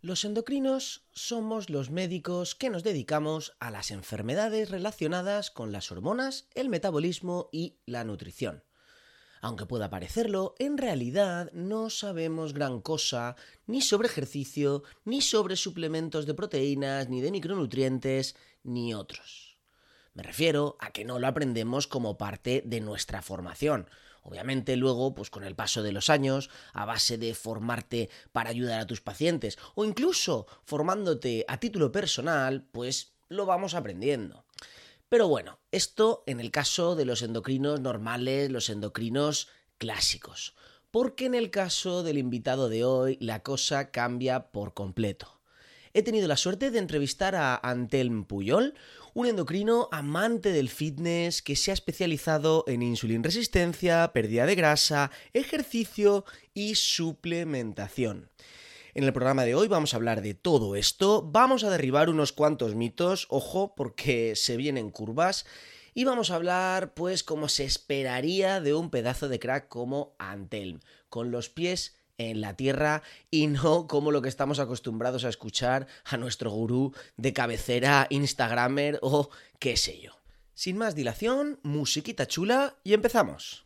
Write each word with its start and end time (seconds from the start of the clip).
Los 0.00 0.24
endocrinos 0.24 1.08
somos 1.10 1.70
los 1.70 1.90
médicos 1.90 2.54
que 2.54 2.70
nos 2.70 2.84
dedicamos 2.84 3.56
a 3.58 3.72
las 3.72 3.90
enfermedades 3.90 4.70
relacionadas 4.70 5.50
con 5.50 5.72
las 5.72 5.90
hormonas, 5.90 6.46
el 6.54 6.68
metabolismo 6.68 7.48
y 7.50 7.80
la 7.84 8.04
nutrición. 8.04 8.62
Aunque 9.40 9.66
pueda 9.66 9.90
parecerlo, 9.90 10.54
en 10.60 10.78
realidad 10.78 11.50
no 11.52 11.90
sabemos 11.90 12.54
gran 12.54 12.80
cosa 12.80 13.34
ni 13.66 13.82
sobre 13.82 14.06
ejercicio, 14.06 14.84
ni 15.04 15.20
sobre 15.20 15.56
suplementos 15.56 16.26
de 16.26 16.34
proteínas, 16.34 17.08
ni 17.08 17.20
de 17.20 17.32
micronutrientes, 17.32 18.36
ni 18.62 18.94
otros. 18.94 19.58
Me 20.14 20.22
refiero 20.22 20.76
a 20.78 20.92
que 20.92 21.04
no 21.04 21.18
lo 21.18 21.26
aprendemos 21.26 21.88
como 21.88 22.16
parte 22.16 22.62
de 22.64 22.80
nuestra 22.80 23.20
formación, 23.20 23.88
Obviamente 24.28 24.76
luego, 24.76 25.14
pues 25.14 25.30
con 25.30 25.42
el 25.42 25.56
paso 25.56 25.82
de 25.82 25.90
los 25.90 26.10
años, 26.10 26.50
a 26.74 26.84
base 26.84 27.16
de 27.16 27.34
formarte 27.34 28.10
para 28.30 28.50
ayudar 28.50 28.78
a 28.78 28.86
tus 28.86 29.00
pacientes 29.00 29.58
o 29.74 29.86
incluso 29.86 30.46
formándote 30.64 31.46
a 31.48 31.58
título 31.58 31.92
personal, 31.92 32.68
pues 32.70 33.14
lo 33.30 33.46
vamos 33.46 33.72
aprendiendo. 33.72 34.44
Pero 35.08 35.28
bueno, 35.28 35.60
esto 35.72 36.24
en 36.26 36.40
el 36.40 36.50
caso 36.50 36.94
de 36.94 37.06
los 37.06 37.22
endocrinos 37.22 37.80
normales, 37.80 38.50
los 38.50 38.68
endocrinos 38.68 39.48
clásicos. 39.78 40.54
Porque 40.90 41.24
en 41.24 41.34
el 41.34 41.50
caso 41.50 42.02
del 42.02 42.18
invitado 42.18 42.68
de 42.68 42.84
hoy 42.84 43.16
la 43.22 43.42
cosa 43.42 43.90
cambia 43.90 44.50
por 44.50 44.74
completo 44.74 45.38
he 45.98 46.02
tenido 46.02 46.28
la 46.28 46.36
suerte 46.36 46.70
de 46.70 46.78
entrevistar 46.78 47.34
a 47.34 47.56
Antelm 47.56 48.24
Puyol, 48.24 48.74
un 49.18 49.26
endocrino 49.26 49.88
amante 49.90 50.52
del 50.52 50.68
fitness 50.68 51.42
que 51.42 51.56
se 51.56 51.72
ha 51.72 51.74
especializado 51.74 52.62
en 52.68 52.82
insulin 52.82 53.24
resistencia, 53.24 54.12
pérdida 54.12 54.46
de 54.46 54.54
grasa, 54.54 55.10
ejercicio 55.32 56.24
y 56.54 56.76
suplementación. 56.76 58.30
En 58.94 59.02
el 59.02 59.12
programa 59.12 59.44
de 59.44 59.56
hoy 59.56 59.66
vamos 59.66 59.92
a 59.92 59.96
hablar 59.96 60.22
de 60.22 60.34
todo 60.34 60.76
esto, 60.76 61.28
vamos 61.32 61.64
a 61.64 61.70
derribar 61.70 62.10
unos 62.10 62.30
cuantos 62.30 62.76
mitos, 62.76 63.26
ojo, 63.28 63.74
porque 63.74 64.36
se 64.36 64.56
vienen 64.56 64.92
curvas, 64.92 65.46
y 65.94 66.04
vamos 66.04 66.30
a 66.30 66.36
hablar, 66.36 66.94
pues, 66.94 67.24
como 67.24 67.48
se 67.48 67.64
esperaría 67.64 68.60
de 68.60 68.72
un 68.74 68.88
pedazo 68.88 69.28
de 69.28 69.40
crack 69.40 69.66
como 69.66 70.14
Antelm, 70.20 70.78
con 71.08 71.32
los 71.32 71.48
pies 71.48 71.97
en 72.18 72.40
la 72.40 72.54
tierra 72.54 73.02
y 73.30 73.46
no 73.46 73.86
como 73.86 74.10
lo 74.10 74.20
que 74.20 74.28
estamos 74.28 74.58
acostumbrados 74.58 75.24
a 75.24 75.28
escuchar 75.28 75.86
a 76.04 76.16
nuestro 76.16 76.50
gurú 76.50 76.92
de 77.16 77.32
cabecera, 77.32 78.06
Instagramer 78.10 78.98
o 79.02 79.30
qué 79.58 79.76
sé 79.76 80.00
yo. 80.00 80.12
Sin 80.54 80.76
más 80.76 80.94
dilación, 80.94 81.60
musiquita 81.62 82.26
chula 82.26 82.74
y 82.82 82.92
empezamos. 82.92 83.64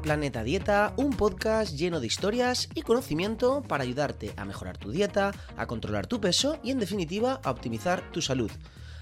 Planeta 0.00 0.42
Dieta, 0.42 0.94
un 0.96 1.10
podcast 1.10 1.76
lleno 1.76 2.00
de 2.00 2.06
historias 2.06 2.68
y 2.74 2.82
conocimiento 2.82 3.62
para 3.62 3.84
ayudarte 3.84 4.32
a 4.36 4.44
mejorar 4.44 4.78
tu 4.78 4.90
dieta, 4.90 5.32
a 5.56 5.66
controlar 5.66 6.06
tu 6.06 6.20
peso 6.20 6.58
y 6.62 6.70
en 6.70 6.78
definitiva 6.78 7.40
a 7.44 7.50
optimizar 7.50 8.10
tu 8.12 8.20
salud. 8.20 8.50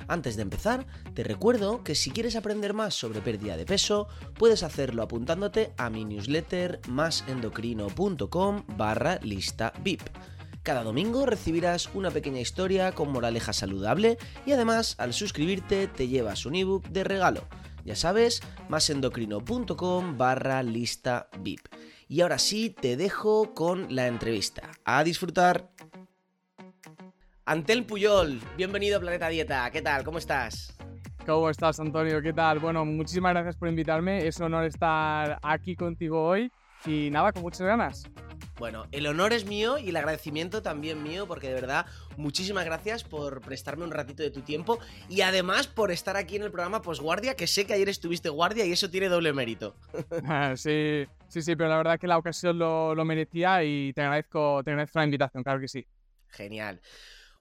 Antes 0.08 0.36
de 0.36 0.42
empezar, 0.42 0.86
te 1.14 1.24
recuerdo 1.24 1.82
que 1.84 1.94
si 1.94 2.10
quieres 2.10 2.36
aprender 2.36 2.74
más 2.74 2.94
sobre 2.94 3.20
pérdida 3.20 3.56
de 3.56 3.64
peso, 3.64 4.08
puedes 4.38 4.62
hacerlo 4.62 5.02
apuntándote 5.02 5.72
a 5.76 5.90
mi 5.90 6.04
newsletter 6.04 6.80
másendocrino.com 6.88 8.64
barra 8.76 9.18
lista 9.22 9.72
VIP. 9.82 10.02
Cada 10.62 10.84
domingo 10.84 11.26
recibirás 11.26 11.90
una 11.92 12.10
pequeña 12.10 12.40
historia 12.40 12.92
con 12.92 13.10
moraleja 13.10 13.52
saludable 13.52 14.16
y 14.46 14.52
además 14.52 14.94
al 14.98 15.12
suscribirte 15.12 15.88
te 15.88 16.06
llevas 16.06 16.46
un 16.46 16.54
ebook 16.54 16.88
de 16.88 17.04
regalo. 17.04 17.48
Ya 17.84 17.96
sabes, 17.96 18.42
másendocrino.com 18.68 20.16
barra 20.16 20.62
lista 20.62 21.28
VIP. 21.40 21.66
Y 22.08 22.20
ahora 22.20 22.38
sí, 22.38 22.70
te 22.70 22.96
dejo 22.96 23.54
con 23.54 23.94
la 23.94 24.06
entrevista. 24.06 24.70
A 24.84 25.02
disfrutar. 25.02 25.70
Antel 27.44 27.84
Puyol, 27.84 28.40
bienvenido 28.56 28.98
a 28.98 29.00
Planeta 29.00 29.28
Dieta. 29.28 29.70
¿Qué 29.70 29.82
tal? 29.82 30.04
¿Cómo 30.04 30.18
estás? 30.18 30.76
¿Cómo 31.26 31.50
estás, 31.50 31.80
Antonio? 31.80 32.22
¿Qué 32.22 32.32
tal? 32.32 32.60
Bueno, 32.60 32.84
muchísimas 32.84 33.32
gracias 33.32 33.56
por 33.56 33.68
invitarme. 33.68 34.26
Es 34.26 34.38
un 34.38 34.46
honor 34.46 34.64
estar 34.64 35.38
aquí 35.42 35.74
contigo 35.74 36.24
hoy. 36.24 36.50
Y 36.86 37.10
nada, 37.10 37.32
con 37.32 37.42
muchas 37.42 37.66
ganas. 37.66 38.04
Bueno, 38.58 38.86
el 38.92 39.06
honor 39.06 39.32
es 39.32 39.44
mío 39.44 39.78
y 39.78 39.88
el 39.88 39.96
agradecimiento 39.96 40.62
también 40.62 41.02
mío, 41.02 41.26
porque 41.26 41.48
de 41.48 41.54
verdad, 41.54 41.86
muchísimas 42.16 42.64
gracias 42.64 43.02
por 43.02 43.40
prestarme 43.40 43.84
un 43.84 43.90
ratito 43.90 44.22
de 44.22 44.30
tu 44.30 44.42
tiempo 44.42 44.78
y 45.08 45.22
además 45.22 45.66
por 45.66 45.90
estar 45.90 46.16
aquí 46.16 46.36
en 46.36 46.42
el 46.42 46.52
programa 46.52 46.82
Postguardia, 46.82 47.34
que 47.34 47.46
sé 47.46 47.64
que 47.64 47.72
ayer 47.74 47.88
estuviste 47.88 48.28
guardia 48.28 48.64
y 48.64 48.72
eso 48.72 48.90
tiene 48.90 49.08
doble 49.08 49.32
mérito. 49.32 49.74
Ah, 50.24 50.54
sí, 50.56 51.04
sí, 51.28 51.42
sí, 51.42 51.56
pero 51.56 51.70
la 51.70 51.76
verdad 51.78 51.98
que 51.98 52.06
la 52.06 52.18
ocasión 52.18 52.58
lo, 52.58 52.94
merecía 53.04 53.64
y 53.64 53.92
te 53.92 54.02
agradezco, 54.02 54.62
te 54.64 54.70
agradezco 54.70 54.98
la 55.00 55.04
invitación, 55.06 55.42
claro 55.42 55.60
que 55.60 55.68
sí. 55.68 55.86
Genial. 56.28 56.80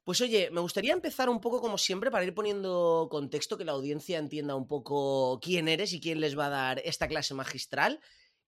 Pues 0.03 0.19
oye, 0.22 0.50
me 0.51 0.62
gustaría 0.62 0.94
empezar 0.94 1.30
un 1.30 1.40
poco 1.40 1.62
como 1.62 1.78
siempre 1.78 2.09
para 2.09 2.25
ir 2.25 2.34
poniendo 2.34 3.07
contexto, 3.12 3.57
que 3.57 3.66
la 3.66 3.74
audiencia 3.74 4.18
entienda 4.18 4.56
un 4.56 4.68
poco 4.68 5.40
quién 5.40 5.68
eres 5.68 5.94
y 5.94 6.01
quién 6.01 6.19
les 6.19 6.38
va 6.38 6.47
a 6.47 6.50
dar 6.50 6.81
esta 6.84 7.07
clase 7.07 7.35
magistral. 7.35 8.00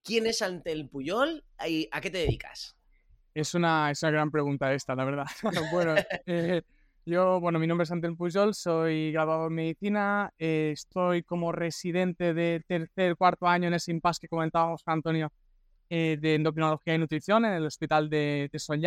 ¿Quién 0.03 0.27
es 0.27 0.41
Antel 0.41 0.89
Puyol 0.89 1.45
y 1.65 1.87
a 1.91 2.01
qué 2.01 2.09
te 2.09 2.17
dedicas? 2.17 2.75
Es 3.33 3.53
una, 3.55 3.89
es 3.89 4.01
gran 4.01 4.29
pregunta 4.29 4.73
esta, 4.73 4.95
la 4.95 5.05
verdad. 5.05 5.25
bueno, 5.71 5.95
eh, 6.25 6.61
yo, 7.05 7.39
bueno, 7.39 7.57
mi 7.57 7.67
nombre 7.67 7.83
es 7.83 7.91
Antel 7.91 8.17
Puyol, 8.17 8.53
soy 8.53 9.13
graduado 9.13 9.47
en 9.47 9.53
medicina, 9.53 10.33
eh, 10.37 10.71
estoy 10.73 11.23
como 11.23 11.53
residente 11.53 12.33
de 12.33 12.61
tercer, 12.67 13.15
cuarto 13.15 13.47
año 13.47 13.69
en 13.69 13.75
ese 13.75 13.91
impasse 13.91 14.19
que 14.19 14.27
comentábamos 14.27 14.83
Antonio 14.85 15.31
eh, 15.89 16.17
de 16.19 16.35
endocrinología 16.35 16.95
y 16.95 16.97
nutrición 16.97 17.45
en 17.45 17.53
el 17.53 17.65
hospital 17.65 18.09
de, 18.09 18.49
de 18.51 18.59
Son 18.59 18.81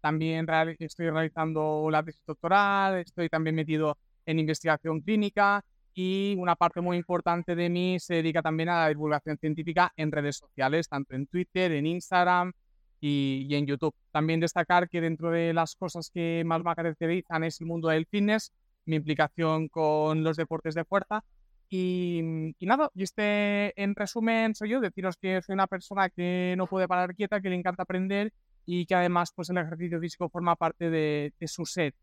También 0.00 0.46
estoy 0.78 1.08
realizando 1.08 1.88
la 1.90 2.02
tesis 2.02 2.24
doctoral, 2.26 2.98
estoy 2.98 3.30
también 3.30 3.56
metido 3.56 3.96
en 4.26 4.38
investigación 4.38 5.00
clínica 5.00 5.64
y 5.94 6.36
una 6.38 6.56
parte 6.56 6.80
muy 6.80 6.96
importante 6.96 7.54
de 7.54 7.68
mí 7.68 7.98
se 7.98 8.14
dedica 8.14 8.42
también 8.42 8.68
a 8.68 8.82
la 8.82 8.88
divulgación 8.88 9.38
científica 9.38 9.92
en 9.96 10.12
redes 10.12 10.36
sociales, 10.36 10.88
tanto 10.88 11.14
en 11.14 11.26
Twitter, 11.26 11.72
en 11.72 11.86
Instagram 11.86 12.52
y, 13.00 13.48
en 13.50 13.66
YouTube. 13.66 13.94
También 14.12 14.40
destacar 14.40 14.88
que 14.88 15.00
dentro 15.00 15.30
de 15.30 15.52
las 15.52 15.74
cosas 15.74 16.10
que 16.12 16.42
más 16.46 16.62
me 16.62 16.74
caracterizan 16.74 17.44
es 17.44 17.60
el 17.60 17.66
mundo 17.66 17.88
del 17.88 18.06
fitness, 18.06 18.52
mi 18.86 18.96
implicación 18.96 19.68
con 19.68 20.22
los 20.22 20.36
deportes 20.36 20.74
de 20.74 20.84
fuerza 20.84 21.24
y, 21.68 22.20
nada, 22.60 22.90
y 22.94 23.04
este 23.04 23.80
en 23.80 23.94
resumen 23.94 24.54
soy 24.54 24.70
yo, 24.70 24.80
deciros 24.80 25.16
que 25.16 25.40
soy 25.42 25.54
una 25.54 25.68
persona 25.68 26.08
que 26.10 26.54
no 26.56 26.66
puede 26.66 26.88
parar 26.88 27.14
quieta, 27.14 27.40
que 27.40 27.48
le 27.48 27.56
encanta 27.56 27.84
aprender 27.84 28.32
y 28.66 28.86
que 28.86 28.94
además 28.94 29.32
pues 29.34 29.50
el 29.50 29.58
ejercicio 29.58 30.00
físico 30.00 30.28
forma 30.28 30.56
parte 30.56 30.90
de, 30.90 31.32
de 31.38 31.48
su 31.48 31.64
set 31.64 31.94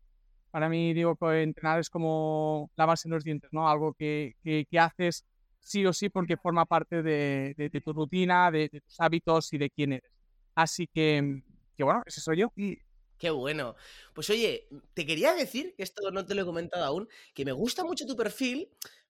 para 0.50 0.68
mí 0.68 0.94
digo 0.94 1.16
que 1.16 1.42
entrenar 1.42 1.80
es 1.80 1.90
como 1.90 2.70
lavarse 2.76 3.08
los 3.08 3.24
dientes, 3.24 3.50
¿no? 3.52 3.68
Algo 3.68 3.94
que, 3.94 4.34
que, 4.42 4.78
haces 4.78 5.24
sí 5.60 5.84
o 5.86 5.92
sí 5.92 6.08
porque 6.08 6.36
forma 6.36 6.64
parte 6.64 7.02
de, 7.02 7.82
tu 7.84 7.92
rutina, 7.92 8.50
de, 8.50 8.68
tus 8.68 9.00
hábitos 9.00 9.52
y 9.52 9.58
de 9.58 9.70
quién 9.70 9.92
eres. 9.92 10.10
Así 10.54 10.86
que, 10.86 11.42
que 11.76 11.84
bueno, 11.84 12.02
ese 12.06 12.20
soy 12.20 12.38
yo. 12.38 12.52
Y... 12.56 12.78
Qué 13.18 13.30
bueno. 13.30 13.74
Pues 14.14 14.30
oye, 14.30 14.68
te 14.94 15.04
quería 15.04 15.34
decir, 15.34 15.74
que 15.76 15.82
esto 15.82 16.10
no 16.10 16.24
te 16.24 16.34
lo 16.34 16.42
he 16.42 16.46
comentado 16.46 16.84
aún, 16.84 17.08
que 17.34 17.44
me 17.44 17.52
gusta 17.52 17.84
mucho 17.84 18.06
tu 18.06 18.16
perfil 18.16 18.68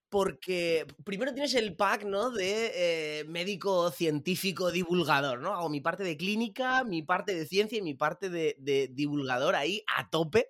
porque 0.09 0.87
primero 1.03 1.33
tienes 1.33 1.53
el 1.53 1.75
pack, 1.75 2.03
¿no? 2.03 2.31
De 2.31 2.71
eh, 3.19 3.23
médico 3.25 3.91
científico 3.91 4.71
divulgador, 4.71 5.39
¿no? 5.39 5.53
Hago 5.53 5.69
mi 5.69 5.81
parte 5.81 6.03
de 6.03 6.17
clínica, 6.17 6.83
mi 6.83 7.03
parte 7.03 7.35
de 7.35 7.45
ciencia 7.45 7.77
y 7.77 7.83
mi 7.83 7.93
parte 7.93 8.29
de, 8.29 8.55
de 8.59 8.89
divulgador 8.91 9.55
ahí 9.55 9.83
a 9.95 10.09
tope. 10.09 10.49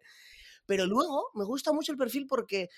Pero 0.70 0.86
luego 0.86 1.32
me 1.34 1.46
gusta 1.46 1.74
mucho 1.74 1.92
el 1.92 1.98
perfil 1.98 2.28
porque 2.28 2.70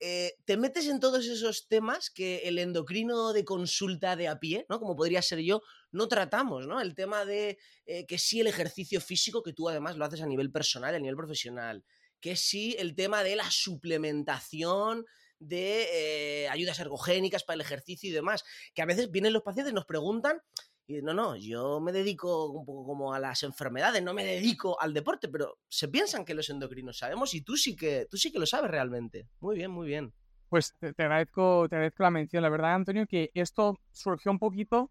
eh, 0.00 0.34
te 0.44 0.58
metes 0.58 0.86
en 0.86 1.00
todos 1.00 1.24
esos 1.24 1.66
temas 1.66 2.10
que 2.10 2.40
el 2.44 2.58
endocrino 2.58 3.32
de 3.32 3.46
consulta 3.46 4.16
de 4.16 4.28
a 4.28 4.38
pie, 4.38 4.66
¿no? 4.68 4.78
Como 4.78 4.94
podría 4.94 5.22
ser 5.22 5.38
yo, 5.38 5.62
no 5.90 6.08
tratamos, 6.08 6.66
¿no? 6.66 6.78
El 6.78 6.94
tema 6.94 7.24
de 7.24 7.56
eh, 7.86 8.04
que 8.04 8.18
sí 8.18 8.40
el 8.40 8.48
ejercicio 8.48 9.00
físico, 9.00 9.42
que 9.42 9.54
tú 9.54 9.66
además 9.66 9.96
lo 9.96 10.04
haces 10.04 10.20
a 10.20 10.26
nivel 10.26 10.52
personal, 10.52 10.94
a 10.94 10.98
nivel 10.98 11.16
profesional, 11.16 11.82
que 12.20 12.36
sí 12.36 12.76
el 12.78 12.94
tema 12.94 13.24
de 13.24 13.36
la 13.36 13.50
suplementación 13.50 15.06
de 15.38 15.86
eh, 16.44 16.48
ayudas 16.50 16.78
ergogénicas 16.80 17.44
para 17.44 17.54
el 17.54 17.62
ejercicio 17.62 18.10
y 18.10 18.12
demás, 18.12 18.44
que 18.74 18.82
a 18.82 18.86
veces 18.86 19.10
vienen 19.10 19.32
los 19.32 19.42
pacientes 19.42 19.72
y 19.72 19.74
nos 19.74 19.86
preguntan 19.86 20.42
y 20.88 21.02
no, 21.02 21.12
no, 21.12 21.36
yo 21.36 21.80
me 21.80 21.92
dedico 21.92 22.46
un 22.46 22.64
poco 22.64 22.86
como 22.86 23.12
a 23.12 23.20
las 23.20 23.42
enfermedades, 23.42 24.02
no 24.02 24.14
me 24.14 24.24
dedico 24.24 24.80
al 24.80 24.94
deporte, 24.94 25.28
pero 25.28 25.58
se 25.68 25.88
piensan 25.88 26.24
que 26.24 26.32
los 26.32 26.48
endocrinos 26.48 26.96
sabemos 26.96 27.34
y 27.34 27.42
tú 27.42 27.58
sí 27.58 27.76
que, 27.76 28.06
tú 28.10 28.16
sí 28.16 28.32
que 28.32 28.38
lo 28.38 28.46
sabes 28.46 28.70
realmente. 28.70 29.28
Muy 29.40 29.56
bien, 29.56 29.70
muy 29.70 29.86
bien. 29.86 30.14
Pues 30.48 30.74
te, 30.80 31.02
agradezco, 31.02 31.68
te 31.68 31.76
agradezco 31.76 32.02
la 32.04 32.10
mención. 32.10 32.42
La 32.42 32.48
verdad, 32.48 32.74
Antonio, 32.74 33.06
que 33.06 33.30
esto 33.34 33.78
surgió 33.92 34.32
un 34.32 34.38
poquito 34.38 34.90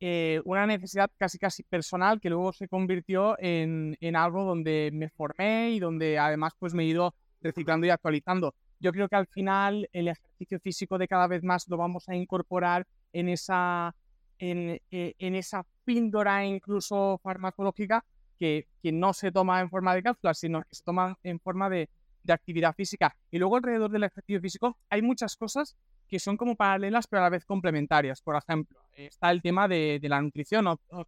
eh, 0.00 0.42
una 0.44 0.66
necesidad 0.66 1.12
casi 1.16 1.38
casi 1.38 1.62
personal 1.62 2.20
que 2.20 2.28
luego 2.28 2.52
se 2.52 2.66
convirtió 2.66 3.38
en, 3.38 3.96
en, 4.00 4.16
algo 4.16 4.44
donde 4.44 4.90
me 4.92 5.10
formé 5.10 5.70
y 5.70 5.78
donde 5.78 6.18
además 6.18 6.54
pues 6.58 6.74
me 6.74 6.82
he 6.82 6.86
ido 6.86 7.14
reciclando 7.40 7.86
y 7.86 7.90
actualizando. 7.90 8.52
Yo 8.80 8.90
creo 8.90 9.08
que 9.08 9.14
al 9.14 9.28
final 9.28 9.88
el 9.92 10.08
ejercicio 10.08 10.58
físico 10.58 10.98
de 10.98 11.06
cada 11.06 11.28
vez 11.28 11.44
más 11.44 11.68
lo 11.68 11.76
vamos 11.76 12.08
a 12.08 12.16
incorporar 12.16 12.84
en 13.12 13.28
esa, 13.28 13.94
en, 14.38 14.80
eh, 14.90 15.14
en 15.18 15.34
esa 15.34 15.64
píldora 15.84 16.44
incluso 16.44 17.18
farmacológica 17.22 18.04
que, 18.38 18.66
que, 18.82 18.92
no 18.92 19.12
se 19.12 19.32
toma 19.32 19.60
en 19.60 19.70
forma 19.70 19.94
de 19.94 20.02
cápsula, 20.02 20.34
sino 20.34 20.62
que 20.62 20.74
se 20.74 20.82
toma 20.82 21.18
en 21.22 21.40
forma 21.40 21.70
de, 21.70 21.88
de 22.22 22.32
actividad 22.32 22.74
física. 22.74 23.16
Y 23.30 23.38
luego 23.38 23.56
alrededor 23.56 23.90
del 23.90 24.04
ejercicio 24.04 24.40
físico 24.40 24.76
hay 24.90 25.00
muchas 25.00 25.36
cosas 25.36 25.76
que 26.08 26.18
son 26.18 26.36
como 26.36 26.54
paralelas 26.54 27.06
pero 27.06 27.20
a 27.20 27.24
la 27.24 27.30
vez 27.30 27.44
complementarias. 27.44 28.20
Por 28.20 28.36
ejemplo, 28.36 28.78
está 28.94 29.30
el 29.30 29.42
tema 29.42 29.68
de, 29.68 29.98
de 30.00 30.08
la 30.08 30.20
nutrición, 30.20 30.66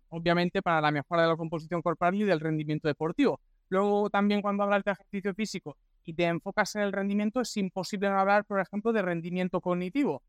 obviamente 0.08 0.62
para 0.62 0.80
la 0.80 0.90
mejora 0.90 1.22
de 1.22 1.28
la 1.28 1.36
composición 1.36 1.82
corporal 1.82 2.14
y 2.14 2.24
del 2.24 2.40
rendimiento 2.40 2.88
deportivo. 2.88 3.40
Luego 3.68 4.08
también 4.10 4.40
cuando 4.40 4.62
hablas 4.62 4.84
de 4.84 4.92
ejercicio 4.92 5.34
físico 5.34 5.76
y 6.04 6.14
te 6.14 6.24
enfocas 6.24 6.74
en 6.76 6.82
el 6.82 6.92
rendimiento, 6.92 7.40
es 7.40 7.54
imposible 7.56 8.08
no 8.08 8.18
hablar, 8.18 8.44
por 8.44 8.60
ejemplo, 8.60 8.92
de 8.92 9.02
rendimiento 9.02 9.60
cognitivo. 9.60 10.22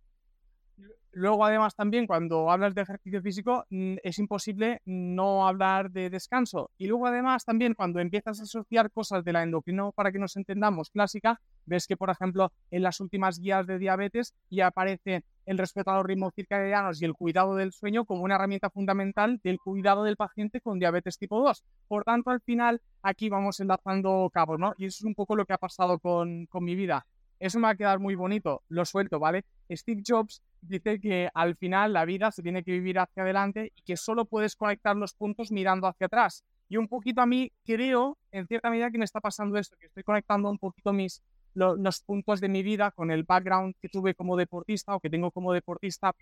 Luego, 1.11 1.43
además, 1.43 1.75
también 1.75 2.05
cuando 2.05 2.51
hablas 2.51 2.75
de 2.75 2.83
ejercicio 2.83 3.21
físico, 3.21 3.65
mm, 3.71 3.95
es 4.03 4.19
imposible 4.19 4.81
no 4.85 5.47
hablar 5.47 5.89
de 5.89 6.09
descanso. 6.11 6.69
Y 6.77 6.85
luego, 6.85 7.07
además, 7.07 7.45
también 7.45 7.73
cuando 7.73 7.99
empiezas 7.99 8.39
a 8.39 8.43
asociar 8.43 8.91
cosas 8.91 9.23
de 9.25 9.33
la 9.33 9.41
endocrino, 9.41 9.91
para 9.91 10.11
que 10.11 10.19
nos 10.19 10.37
entendamos, 10.37 10.91
clásica, 10.91 11.41
ves 11.65 11.87
que, 11.87 11.97
por 11.97 12.11
ejemplo, 12.11 12.51
en 12.69 12.83
las 12.83 12.99
últimas 12.99 13.39
guías 13.39 13.65
de 13.65 13.79
diabetes 13.79 14.35
ya 14.51 14.67
aparece 14.67 15.23
el 15.47 15.57
respeto 15.57 15.89
a 15.89 15.95
los 15.97 16.05
ritmos 16.05 16.33
circadianos 16.35 17.01
y 17.01 17.05
el 17.05 17.15
cuidado 17.15 17.55
del 17.55 17.71
sueño 17.71 18.05
como 18.05 18.23
una 18.23 18.35
herramienta 18.35 18.69
fundamental 18.69 19.39
del 19.43 19.57
cuidado 19.59 20.03
del 20.03 20.15
paciente 20.15 20.61
con 20.61 20.77
diabetes 20.77 21.17
tipo 21.17 21.41
2. 21.41 21.63
Por 21.87 22.03
tanto, 22.03 22.29
al 22.29 22.41
final, 22.41 22.81
aquí 23.01 23.29
vamos 23.29 23.59
enlazando 23.59 24.29
cabos, 24.31 24.59
¿no? 24.59 24.75
Y 24.77 24.85
eso 24.85 24.97
es 24.99 25.05
un 25.05 25.15
poco 25.15 25.35
lo 25.35 25.45
que 25.45 25.53
ha 25.53 25.57
pasado 25.57 25.97
con, 25.97 26.45
con 26.45 26.63
mi 26.63 26.75
vida. 26.75 27.07
Eso 27.39 27.57
me 27.57 27.63
va 27.63 27.69
a 27.69 27.75
quedar 27.75 27.99
muy 27.99 28.15
bonito, 28.15 28.63
lo 28.67 28.83
suelto, 28.83 29.17
¿vale? 29.17 29.45
Steve 29.71 30.03
Jobs 30.05 30.41
dice 30.61 30.99
que 30.99 31.29
al 31.33 31.55
final 31.55 31.93
la 31.93 32.03
vida 32.03 32.31
se 32.31 32.43
tiene 32.43 32.63
que 32.63 32.71
vivir 32.71 32.99
hacia 32.99 33.23
adelante 33.23 33.71
y 33.75 33.81
que 33.83 33.95
solo 33.95 34.25
puedes 34.25 34.55
conectar 34.55 34.95
los 34.95 35.13
puntos 35.13 35.51
mirando 35.51 35.87
hacia 35.87 36.07
atrás. 36.07 36.43
Y 36.67 36.77
un 36.77 36.87
poquito 36.87 37.21
a 37.21 37.25
mí 37.25 37.51
creo, 37.65 38.17
en 38.31 38.45
cierta 38.47 38.69
medida, 38.69 38.91
que 38.91 38.97
me 38.97 39.05
está 39.05 39.21
pasando 39.21 39.57
esto, 39.57 39.77
que 39.79 39.87
estoy 39.87 40.03
conectando 40.03 40.49
un 40.49 40.57
poquito 40.57 40.91
mis, 40.91 41.23
los 41.53 42.01
puntos 42.01 42.41
de 42.41 42.49
mi 42.49 42.61
vida 42.61 42.91
con 42.91 43.09
el 43.09 43.23
background 43.23 43.75
que 43.81 43.89
tuve 43.89 44.13
como 44.13 44.35
deportista 44.35 44.95
o 44.95 44.99
que 44.99 45.09
tengo 45.09 45.31
como 45.31 45.53
deportista 45.53 46.13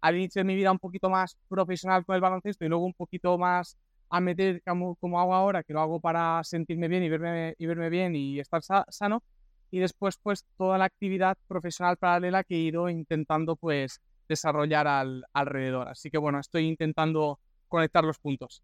al 0.00 0.16
inicio 0.16 0.40
de 0.40 0.44
mi 0.44 0.54
vida 0.54 0.70
un 0.70 0.78
poquito 0.78 1.10
más 1.10 1.36
profesional 1.48 2.04
con 2.04 2.14
el 2.14 2.20
baloncesto 2.20 2.64
y 2.64 2.68
luego 2.68 2.84
un 2.84 2.94
poquito 2.94 3.36
más 3.38 3.76
a 4.10 4.20
meter 4.20 4.62
como, 4.62 4.96
como 4.96 5.20
hago 5.20 5.34
ahora, 5.34 5.62
que 5.62 5.72
lo 5.72 5.80
hago 5.80 6.00
para 6.00 6.42
sentirme 6.44 6.88
bien 6.88 7.02
y 7.02 7.08
verme, 7.08 7.54
y 7.58 7.66
verme 7.66 7.88
bien 7.88 8.14
y 8.14 8.40
estar 8.40 8.62
sano 8.88 9.22
y 9.70 9.78
después 9.78 10.18
pues 10.22 10.44
toda 10.56 10.78
la 10.78 10.84
actividad 10.84 11.38
profesional 11.46 11.96
paralela 11.96 12.44
que 12.44 12.56
he 12.56 12.58
ido 12.58 12.88
intentando 12.88 13.56
pues 13.56 14.00
desarrollar 14.28 14.86
al, 14.86 15.24
alrededor. 15.32 15.88
Así 15.88 16.10
que 16.10 16.18
bueno, 16.18 16.40
estoy 16.40 16.66
intentando 16.66 17.40
conectar 17.68 18.04
los 18.04 18.18
puntos. 18.18 18.62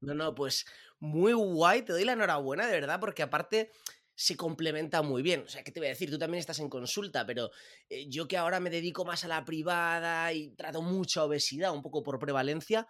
No, 0.00 0.14
no, 0.14 0.34
pues 0.34 0.64
muy 1.00 1.32
guay, 1.32 1.82
te 1.82 1.92
doy 1.92 2.04
la 2.04 2.12
enhorabuena 2.12 2.66
de 2.66 2.72
verdad, 2.72 3.00
porque 3.00 3.22
aparte 3.22 3.72
se 4.14 4.36
complementa 4.36 5.02
muy 5.02 5.22
bien. 5.22 5.42
O 5.42 5.48
sea, 5.48 5.62
¿qué 5.62 5.70
te 5.70 5.80
voy 5.80 5.86
a 5.86 5.90
decir? 5.90 6.10
Tú 6.10 6.18
también 6.18 6.40
estás 6.40 6.58
en 6.58 6.68
consulta, 6.68 7.24
pero 7.24 7.50
eh, 7.88 8.08
yo 8.08 8.26
que 8.26 8.36
ahora 8.36 8.60
me 8.60 8.70
dedico 8.70 9.04
más 9.04 9.24
a 9.24 9.28
la 9.28 9.44
privada 9.44 10.32
y 10.32 10.50
trato 10.56 10.82
mucha 10.82 11.24
obesidad, 11.24 11.72
un 11.72 11.82
poco 11.82 12.02
por 12.02 12.18
prevalencia, 12.18 12.86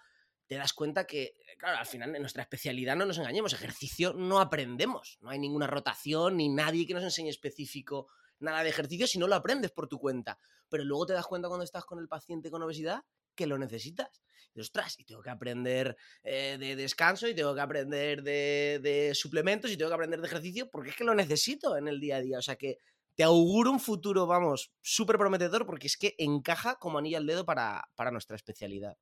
te 0.49 0.57
das 0.57 0.73
cuenta 0.73 1.07
que, 1.07 1.35
claro, 1.59 1.79
al 1.79 1.87
final 1.87 2.15
en 2.17 2.23
nuestra 2.23 2.43
especialidad 2.43 2.97
no 2.97 3.07
nos 3.07 3.19
engañemos, 3.19 3.53
ejercicio 3.53 4.15
no 4.15 4.41
aprendemos, 4.41 5.19
no 5.21 5.31
hay 5.31 5.39
ninguna 5.39 5.67
rotación 5.67 6.39
ni 6.39 6.49
nadie 6.49 6.87
que 6.87 6.95
nos 6.95 7.05
enseñe 7.05 7.29
específico 7.29 8.09
nada 8.41 8.63
de 8.63 8.71
ejercicio 8.71 9.07
si 9.07 9.19
no 9.19 9.27
lo 9.27 9.35
aprendes 9.35 9.71
por 9.71 9.89
tu 9.89 9.99
cuenta. 9.99 10.39
Pero 10.69 10.85
luego 10.85 11.07
te 11.07 11.13
das 11.13 11.27
cuenta 11.27 11.49
cuando 11.49 11.65
estás 11.65 11.85
con 11.85 11.99
el 11.99 12.09
paciente 12.09 12.51
con 12.51 12.63
obesidad 12.63 13.03
que 13.35 13.47
lo 13.47 13.59
necesitas. 13.59 14.23
Y 14.55 14.61
ostras, 14.61 14.99
y 14.99 15.05
tengo 15.05 15.23
que 15.23 15.31
aprender 15.31 15.97
eh, 16.23 16.57
de 16.59 16.77
descanso 16.77 17.29
y 17.29 17.35
tengo 17.35 17.55
que 17.55 17.61
aprender 17.61 18.23
de, 18.23 19.13
suplementos 19.15 19.71
y 19.71 19.77
tengo 19.77 19.91
que 19.91 19.95
aprender 19.95 20.21
de 20.21 20.27
ejercicio 20.27 20.71
porque 20.71 20.91
es 20.91 20.97
que 20.97 21.05
lo 21.05 21.15
necesito 21.15 21.77
en 21.77 21.89
el 21.89 22.01
día 22.01 22.17
a 22.17 22.21
día. 22.21 22.39
O 22.39 22.43
sea 22.43 22.57
que 22.57 22.79
te 23.15 23.23
auguro 23.23 23.71
un 23.71 23.81
futuro, 23.81 24.27
vamos, 24.27 24.73
súper 24.81 25.19
prometedor 25.19 25.67
porque 25.67 25.89
es 25.89 25.97
que 25.97 26.15
encaja 26.19 26.77
como 26.77 26.99
anillo 26.99 27.19
al 27.19 27.27
dedo 27.27 27.45
para, 27.45 27.89
para 27.95 28.11
nuestra 28.11 28.37
especialidad. 28.37 28.97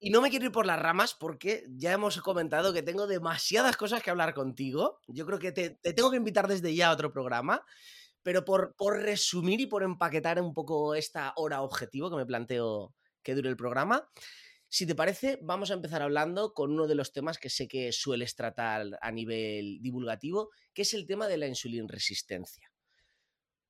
Y 0.00 0.10
no 0.10 0.20
me 0.20 0.30
quiero 0.30 0.46
ir 0.46 0.52
por 0.52 0.66
las 0.66 0.78
ramas 0.78 1.14
porque 1.14 1.64
ya 1.70 1.92
hemos 1.92 2.20
comentado 2.20 2.72
que 2.72 2.82
tengo 2.82 3.06
demasiadas 3.06 3.76
cosas 3.76 4.02
que 4.02 4.10
hablar 4.10 4.32
contigo. 4.32 5.00
Yo 5.08 5.26
creo 5.26 5.38
que 5.38 5.50
te, 5.50 5.70
tengo 5.70 6.10
que 6.10 6.16
invitar 6.16 6.46
desde 6.46 6.74
ya 6.74 6.88
a 6.88 6.92
otro 6.92 7.12
programa. 7.12 7.64
Pero 8.22 8.44
por, 8.44 8.74
por, 8.76 9.00
resumir 9.00 9.60
y 9.60 9.66
por 9.66 9.82
empaquetar 9.82 10.42
un 10.42 10.52
poco 10.52 10.94
esta 10.94 11.32
hora 11.36 11.62
objetivo 11.62 12.10
que 12.10 12.16
me 12.16 12.26
planteo 12.26 12.94
que 13.22 13.34
dure 13.34 13.48
el 13.48 13.56
programa, 13.56 14.08
si 14.70 14.86
te 14.86 14.94
parece, 14.94 15.38
vamos 15.40 15.70
a 15.70 15.74
empezar 15.74 16.02
hablando 16.02 16.52
con 16.52 16.72
uno 16.72 16.86
de 16.86 16.94
los 16.94 17.12
temas 17.12 17.38
que 17.38 17.48
sé 17.48 17.68
que 17.68 17.90
sueles 17.90 18.34
tratar 18.34 18.98
a 19.00 19.10
nivel 19.10 19.80
divulgativo, 19.80 20.50
que 20.74 20.82
es 20.82 20.92
el 20.92 21.06
tema 21.06 21.26
de 21.26 21.38
la 21.38 21.46
insulina 21.46 21.86
resistencia. 21.88 22.70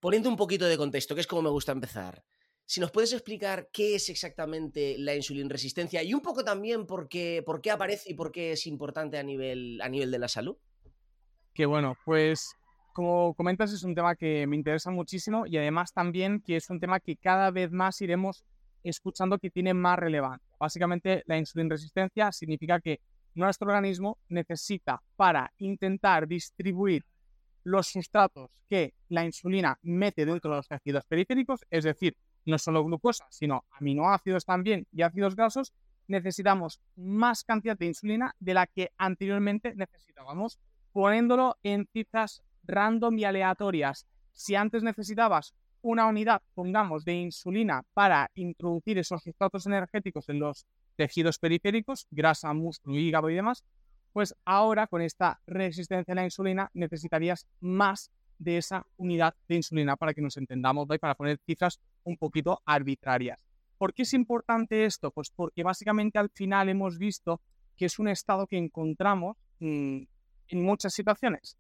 Poniendo 0.00 0.28
un 0.28 0.36
poquito 0.36 0.64
de 0.64 0.76
contexto, 0.76 1.14
que 1.14 1.20
es 1.20 1.26
como 1.28 1.42
me 1.42 1.50
gusta 1.50 1.70
empezar. 1.70 2.24
Si 2.70 2.80
nos 2.80 2.90
puedes 2.90 3.14
explicar 3.14 3.70
qué 3.72 3.94
es 3.94 4.10
exactamente 4.10 4.96
la 4.98 5.14
insulina 5.14 5.48
resistencia 5.48 6.02
y 6.02 6.12
un 6.12 6.20
poco 6.20 6.44
también 6.44 6.84
por 6.84 7.08
qué, 7.08 7.42
aparece 7.72 8.10
y 8.10 8.14
por 8.14 8.30
qué 8.30 8.52
es 8.52 8.66
importante 8.66 9.16
a 9.16 9.22
nivel, 9.22 9.80
a 9.80 9.88
nivel 9.88 10.10
de 10.10 10.18
la 10.18 10.28
salud. 10.28 10.54
Que 11.54 11.64
bueno, 11.64 11.96
pues 12.04 12.54
como 12.92 13.32
comentas 13.32 13.72
es 13.72 13.84
un 13.84 13.94
tema 13.94 14.16
que 14.16 14.46
me 14.46 14.54
interesa 14.54 14.90
muchísimo 14.90 15.46
y 15.46 15.56
además 15.56 15.94
también 15.94 16.42
que 16.42 16.56
es 16.56 16.68
un 16.68 16.78
tema 16.78 17.00
que 17.00 17.16
cada 17.16 17.50
vez 17.50 17.72
más 17.72 18.02
iremos 18.02 18.44
escuchando 18.84 19.38
que 19.38 19.48
tiene 19.48 19.72
más 19.72 19.98
relevancia. 19.98 20.46
Básicamente 20.60 21.22
la 21.24 21.38
insulina 21.38 21.70
resistencia 21.70 22.30
significa 22.32 22.80
que 22.80 23.00
nuestro 23.34 23.68
organismo 23.68 24.18
necesita 24.28 25.00
para 25.16 25.50
intentar 25.56 26.28
distribuir 26.28 27.02
los 27.64 27.86
sustratos 27.86 28.50
que 28.68 28.92
la 29.08 29.24
insulina 29.24 29.78
mete 29.80 30.26
dentro 30.26 30.50
de 30.50 30.56
los 30.58 30.68
tejidos 30.68 31.06
periféricos, 31.06 31.64
es 31.70 31.84
decir, 31.84 32.14
no 32.48 32.58
solo 32.58 32.84
glucosa, 32.84 33.26
sino 33.30 33.64
aminoácidos 33.70 34.44
también 34.44 34.86
y 34.92 35.02
ácidos 35.02 35.36
grasos, 35.36 35.72
necesitamos 36.06 36.80
más 36.96 37.44
cantidad 37.44 37.76
de 37.76 37.86
insulina 37.86 38.34
de 38.40 38.54
la 38.54 38.66
que 38.66 38.90
anteriormente 38.96 39.74
necesitábamos, 39.74 40.58
poniéndolo 40.92 41.56
en 41.62 41.86
cifras 41.92 42.42
random 42.64 43.18
y 43.18 43.24
aleatorias. 43.24 44.06
Si 44.32 44.54
antes 44.54 44.82
necesitabas 44.82 45.54
una 45.82 46.06
unidad, 46.06 46.42
pongamos, 46.54 47.04
de 47.04 47.14
insulina 47.14 47.84
para 47.92 48.30
introducir 48.34 48.98
esos 48.98 49.22
sustratos 49.22 49.66
energéticos 49.66 50.28
en 50.28 50.40
los 50.40 50.66
tejidos 50.96 51.38
periféricos, 51.38 52.06
grasa, 52.10 52.52
músculo, 52.54 52.96
hígado 52.98 53.30
y 53.30 53.34
demás, 53.34 53.62
pues 54.12 54.34
ahora 54.44 54.86
con 54.86 55.02
esta 55.02 55.40
resistencia 55.46 56.12
a 56.12 56.16
la 56.16 56.24
insulina 56.24 56.70
necesitarías 56.72 57.46
más 57.60 58.10
de 58.38 58.58
esa 58.58 58.86
unidad 58.96 59.34
de 59.48 59.56
insulina 59.56 59.96
para 59.96 60.14
que 60.14 60.22
nos 60.22 60.36
entendamos 60.36 60.86
y 60.90 60.98
para 60.98 61.14
poner 61.14 61.38
cifras 61.44 61.80
un 62.04 62.16
poquito 62.16 62.60
arbitrarias. 62.64 63.38
¿Por 63.76 63.94
qué 63.94 64.02
es 64.02 64.14
importante 64.14 64.84
esto? 64.84 65.10
Pues 65.10 65.30
porque 65.30 65.62
básicamente 65.62 66.18
al 66.18 66.30
final 66.30 66.68
hemos 66.68 66.98
visto 66.98 67.40
que 67.76 67.86
es 67.86 67.98
un 67.98 68.08
estado 68.08 68.46
que 68.46 68.56
encontramos 68.56 69.36
mm, 69.60 70.02
en 70.48 70.62
muchas 70.62 70.92
situaciones. 70.92 71.56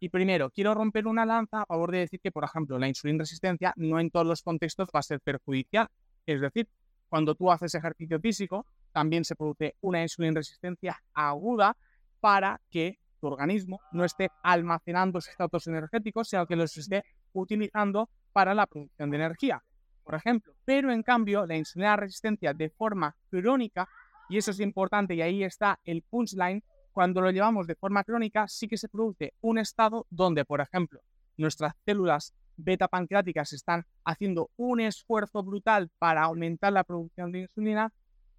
Y 0.00 0.08
primero, 0.08 0.50
quiero 0.50 0.74
romper 0.74 1.06
una 1.06 1.24
lanza 1.24 1.62
a 1.62 1.66
favor 1.66 1.92
de 1.92 1.98
decir 1.98 2.20
que, 2.20 2.32
por 2.32 2.42
ejemplo, 2.42 2.78
la 2.78 2.88
insulina 2.88 3.20
resistencia 3.20 3.72
no 3.76 4.00
en 4.00 4.10
todos 4.10 4.26
los 4.26 4.42
contextos 4.42 4.88
va 4.94 5.00
a 5.00 5.02
ser 5.02 5.20
perjudicial. 5.20 5.88
Es 6.26 6.40
decir, 6.40 6.68
cuando 7.08 7.34
tú 7.34 7.52
haces 7.52 7.74
ejercicio 7.74 8.18
físico, 8.18 8.66
también 8.90 9.24
se 9.24 9.36
produce 9.36 9.76
una 9.80 10.02
insulina 10.02 10.36
resistencia 10.36 11.00
aguda 11.14 11.76
para 12.18 12.60
que 12.70 12.98
tu 13.22 13.28
organismo 13.28 13.80
no 13.92 14.04
esté 14.04 14.30
almacenando 14.42 15.20
esos 15.20 15.36
datos 15.38 15.68
energéticos, 15.68 16.28
sino 16.28 16.44
que 16.44 16.56
los 16.56 16.76
esté 16.76 17.04
utilizando 17.32 18.10
para 18.32 18.52
la 18.52 18.66
producción 18.66 19.10
de 19.10 19.16
energía, 19.16 19.62
por 20.02 20.16
ejemplo. 20.16 20.54
Pero 20.64 20.92
en 20.92 21.04
cambio, 21.04 21.46
la 21.46 21.56
insulina 21.56 21.94
resistencia 21.94 22.52
de 22.52 22.68
forma 22.70 23.14
crónica, 23.30 23.88
y 24.28 24.38
eso 24.38 24.50
es 24.50 24.58
importante, 24.58 25.14
y 25.14 25.22
ahí 25.22 25.44
está 25.44 25.78
el 25.84 26.02
punchline, 26.02 26.64
cuando 26.92 27.20
lo 27.20 27.30
llevamos 27.30 27.68
de 27.68 27.76
forma 27.76 28.02
crónica, 28.02 28.48
sí 28.48 28.66
que 28.66 28.76
se 28.76 28.88
produce 28.88 29.34
un 29.40 29.58
estado 29.58 30.06
donde, 30.10 30.44
por 30.44 30.60
ejemplo, 30.60 31.00
nuestras 31.36 31.74
células 31.84 32.34
beta 32.56 32.88
pancreáticas 32.88 33.52
están 33.52 33.86
haciendo 34.04 34.50
un 34.56 34.80
esfuerzo 34.80 35.44
brutal 35.44 35.90
para 35.98 36.24
aumentar 36.24 36.72
la 36.72 36.84
producción 36.84 37.30
de 37.30 37.42
insulina. 37.42 37.92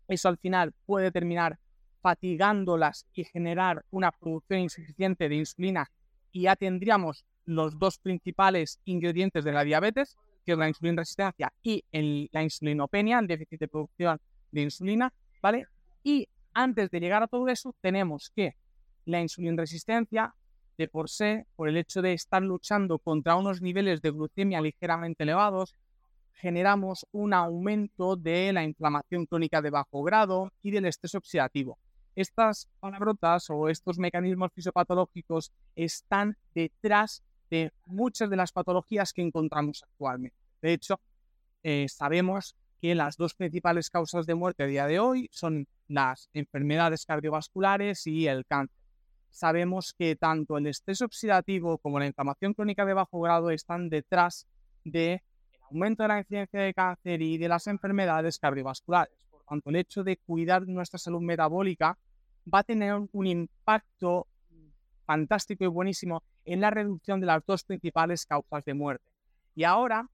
Eso 0.09 0.27
al 0.27 0.37
final 0.37 0.73
puede 0.85 1.09
terminar 1.09 1.57
fatigándolas 2.03 3.05
y 3.13 3.23
generar 3.23 3.85
una 3.89 4.11
producción 4.11 4.59
insuficiente 4.59 5.29
de 5.29 5.35
insulina 5.35 5.89
y 6.33 6.43
ya 6.43 6.55
tendríamos 6.57 7.25
los 7.45 7.79
dos 7.79 7.97
principales 7.97 8.79
ingredientes 8.83 9.45
de 9.45 9.53
la 9.53 9.63
diabetes, 9.63 10.17
que 10.45 10.51
es 10.51 10.57
la 10.57 10.67
insulina 10.67 11.01
resistencia 11.01 11.53
y 11.63 11.83
la 12.31 12.43
insulinopenia, 12.43 13.19
el 13.19 13.27
déficit 13.27 13.61
de 13.61 13.67
producción 13.69 14.19
de 14.51 14.61
insulina, 14.61 15.13
¿vale? 15.41 15.65
Y 16.03 16.27
antes 16.53 16.91
de 16.91 16.99
llegar 16.99 17.23
a 17.23 17.27
todo 17.27 17.47
eso, 17.47 17.73
tenemos 17.79 18.31
que 18.35 18.55
la 19.05 19.21
insulina 19.21 19.61
resistencia, 19.61 20.35
de 20.77 20.87
por 20.89 21.09
sí, 21.09 21.43
por 21.55 21.69
el 21.69 21.77
hecho 21.77 22.01
de 22.01 22.13
estar 22.13 22.41
luchando 22.41 22.99
contra 22.99 23.35
unos 23.35 23.61
niveles 23.61 24.01
de 24.01 24.11
glucemia 24.11 24.59
ligeramente 24.59 25.23
elevados, 25.23 25.73
generamos 26.33 27.05
un 27.11 27.33
aumento 27.33 28.17
de 28.17 28.51
la 28.51 28.63
inflamación 28.63 29.25
crónica 29.25 29.61
de 29.61 29.69
bajo 29.69 30.03
grado 30.03 30.51
y 30.61 30.71
del 30.71 30.85
estrés 30.85 31.15
oxidativo. 31.15 31.77
Estas 32.15 32.69
palabrotas 32.79 33.49
o 33.49 33.69
estos 33.69 33.97
mecanismos 33.97 34.51
fisiopatológicos 34.53 35.51
están 35.75 36.37
detrás 36.53 37.23
de 37.49 37.71
muchas 37.85 38.29
de 38.29 38.35
las 38.35 38.51
patologías 38.51 39.13
que 39.13 39.21
encontramos 39.21 39.83
actualmente. 39.83 40.37
De 40.61 40.73
hecho, 40.73 40.99
eh, 41.63 41.87
sabemos 41.89 42.55
que 42.81 42.95
las 42.95 43.17
dos 43.17 43.33
principales 43.33 43.89
causas 43.89 44.25
de 44.25 44.35
muerte 44.35 44.63
a 44.63 44.67
día 44.67 44.85
de 44.87 44.99
hoy 44.99 45.29
son 45.31 45.67
las 45.87 46.29
enfermedades 46.33 47.05
cardiovasculares 47.05 48.05
y 48.07 48.27
el 48.27 48.45
cáncer. 48.45 48.77
Sabemos 49.29 49.95
que 49.97 50.15
tanto 50.15 50.57
el 50.57 50.67
estrés 50.67 51.01
oxidativo 51.01 51.77
como 51.79 51.99
la 51.99 52.05
inflamación 52.05 52.53
crónica 52.53 52.85
de 52.85 52.93
bajo 52.93 53.21
grado 53.21 53.49
están 53.49 53.89
detrás 53.89 54.47
del 54.83 55.21
aumento 55.71 56.03
de 56.03 56.09
la 56.09 56.19
incidencia 56.19 56.59
de 56.59 56.73
cáncer 56.73 57.21
y 57.21 57.37
de 57.37 57.47
las 57.47 57.65
enfermedades 57.67 58.37
cardiovasculares. 58.37 59.15
Por 59.45 59.55
tanto, 59.55 59.69
el 59.69 59.75
hecho 59.77 60.03
de 60.03 60.17
cuidar 60.17 60.67
nuestra 60.67 60.97
salud 60.97 61.21
metabólica 61.21 61.97
va 62.51 62.59
a 62.59 62.63
tener 62.63 62.95
un 63.11 63.27
impacto 63.27 64.27
fantástico 65.05 65.63
y 65.63 65.67
buenísimo 65.67 66.23
en 66.45 66.61
la 66.61 66.69
reducción 66.69 67.19
de 67.19 67.27
las 67.27 67.45
dos 67.45 67.63
principales 67.63 68.25
causas 68.25 68.63
de 68.65 68.73
muerte. 68.73 69.05
Y 69.55 69.63
ahora, 69.63 70.09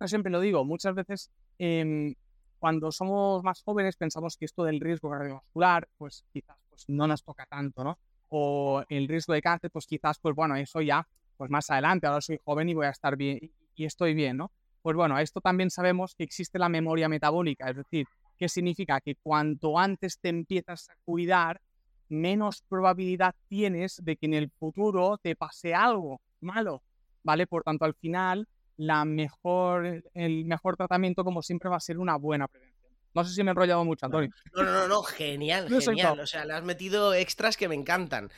yo 0.00 0.08
siempre 0.08 0.32
lo 0.32 0.40
digo, 0.40 0.64
muchas 0.64 0.94
veces 0.94 1.30
em, 1.58 2.14
cuando 2.58 2.90
somos 2.92 3.42
más 3.42 3.62
jóvenes 3.62 3.96
pensamos 3.96 4.36
que 4.36 4.44
esto 4.44 4.64
del 4.64 4.80
riesgo 4.80 5.10
cardiovascular, 5.10 5.88
pues 5.98 6.24
quizás 6.32 6.56
pues, 6.68 6.84
no 6.88 7.06
nos 7.06 7.22
toca 7.22 7.46
tanto, 7.46 7.84
¿no? 7.84 7.98
O 8.28 8.82
el 8.88 9.08
riesgo 9.08 9.34
de 9.34 9.42
cáncer, 9.42 9.70
pues 9.70 9.86
quizás, 9.86 10.18
pues 10.18 10.34
bueno, 10.34 10.56
eso 10.56 10.80
ya, 10.80 11.06
pues 11.36 11.50
más 11.50 11.68
adelante, 11.70 12.06
ahora 12.06 12.20
soy 12.20 12.40
joven 12.44 12.68
y 12.68 12.74
voy 12.74 12.86
a 12.86 12.90
estar 12.90 13.16
bien 13.16 13.38
y 13.74 13.84
estoy 13.84 14.14
bien, 14.14 14.36
¿no? 14.38 14.50
Pues 14.80 14.96
bueno, 14.96 15.18
esto 15.18 15.40
también 15.40 15.70
sabemos 15.70 16.14
que 16.14 16.24
existe 16.24 16.58
la 16.58 16.68
memoria 16.68 17.08
metabólica, 17.08 17.68
es 17.70 17.76
decir, 17.76 18.06
¿qué 18.42 18.48
significa? 18.48 19.00
Que 19.00 19.14
cuanto 19.14 19.78
antes 19.78 20.18
te 20.18 20.28
empiezas 20.28 20.90
a 20.90 20.94
cuidar, 21.04 21.60
menos 22.08 22.64
probabilidad 22.68 23.36
tienes 23.46 24.00
de 24.02 24.16
que 24.16 24.26
en 24.26 24.34
el 24.34 24.50
futuro 24.50 25.16
te 25.22 25.36
pase 25.36 25.74
algo 25.74 26.20
malo, 26.40 26.82
¿vale? 27.22 27.46
Por 27.46 27.62
tanto, 27.62 27.84
al 27.84 27.94
final, 27.94 28.48
la 28.76 29.04
mejor, 29.04 30.02
el 30.14 30.44
mejor 30.44 30.76
tratamiento, 30.76 31.22
como 31.22 31.40
siempre, 31.40 31.70
va 31.70 31.76
a 31.76 31.80
ser 31.80 32.00
una 32.00 32.16
buena 32.16 32.48
prevención. 32.48 32.92
No 33.14 33.22
sé 33.22 33.32
si 33.32 33.44
me 33.44 33.50
he 33.50 33.52
enrollado 33.52 33.84
mucho, 33.84 34.06
Antonio. 34.06 34.30
No, 34.52 34.64
no, 34.64 34.72
no, 34.72 34.88
no 34.88 35.02
genial, 35.04 35.68
genial. 35.80 36.18
O 36.18 36.26
sea, 36.26 36.44
le 36.44 36.54
has 36.54 36.64
metido 36.64 37.14
extras 37.14 37.56
que 37.56 37.68
me 37.68 37.76
encantan. 37.76 38.28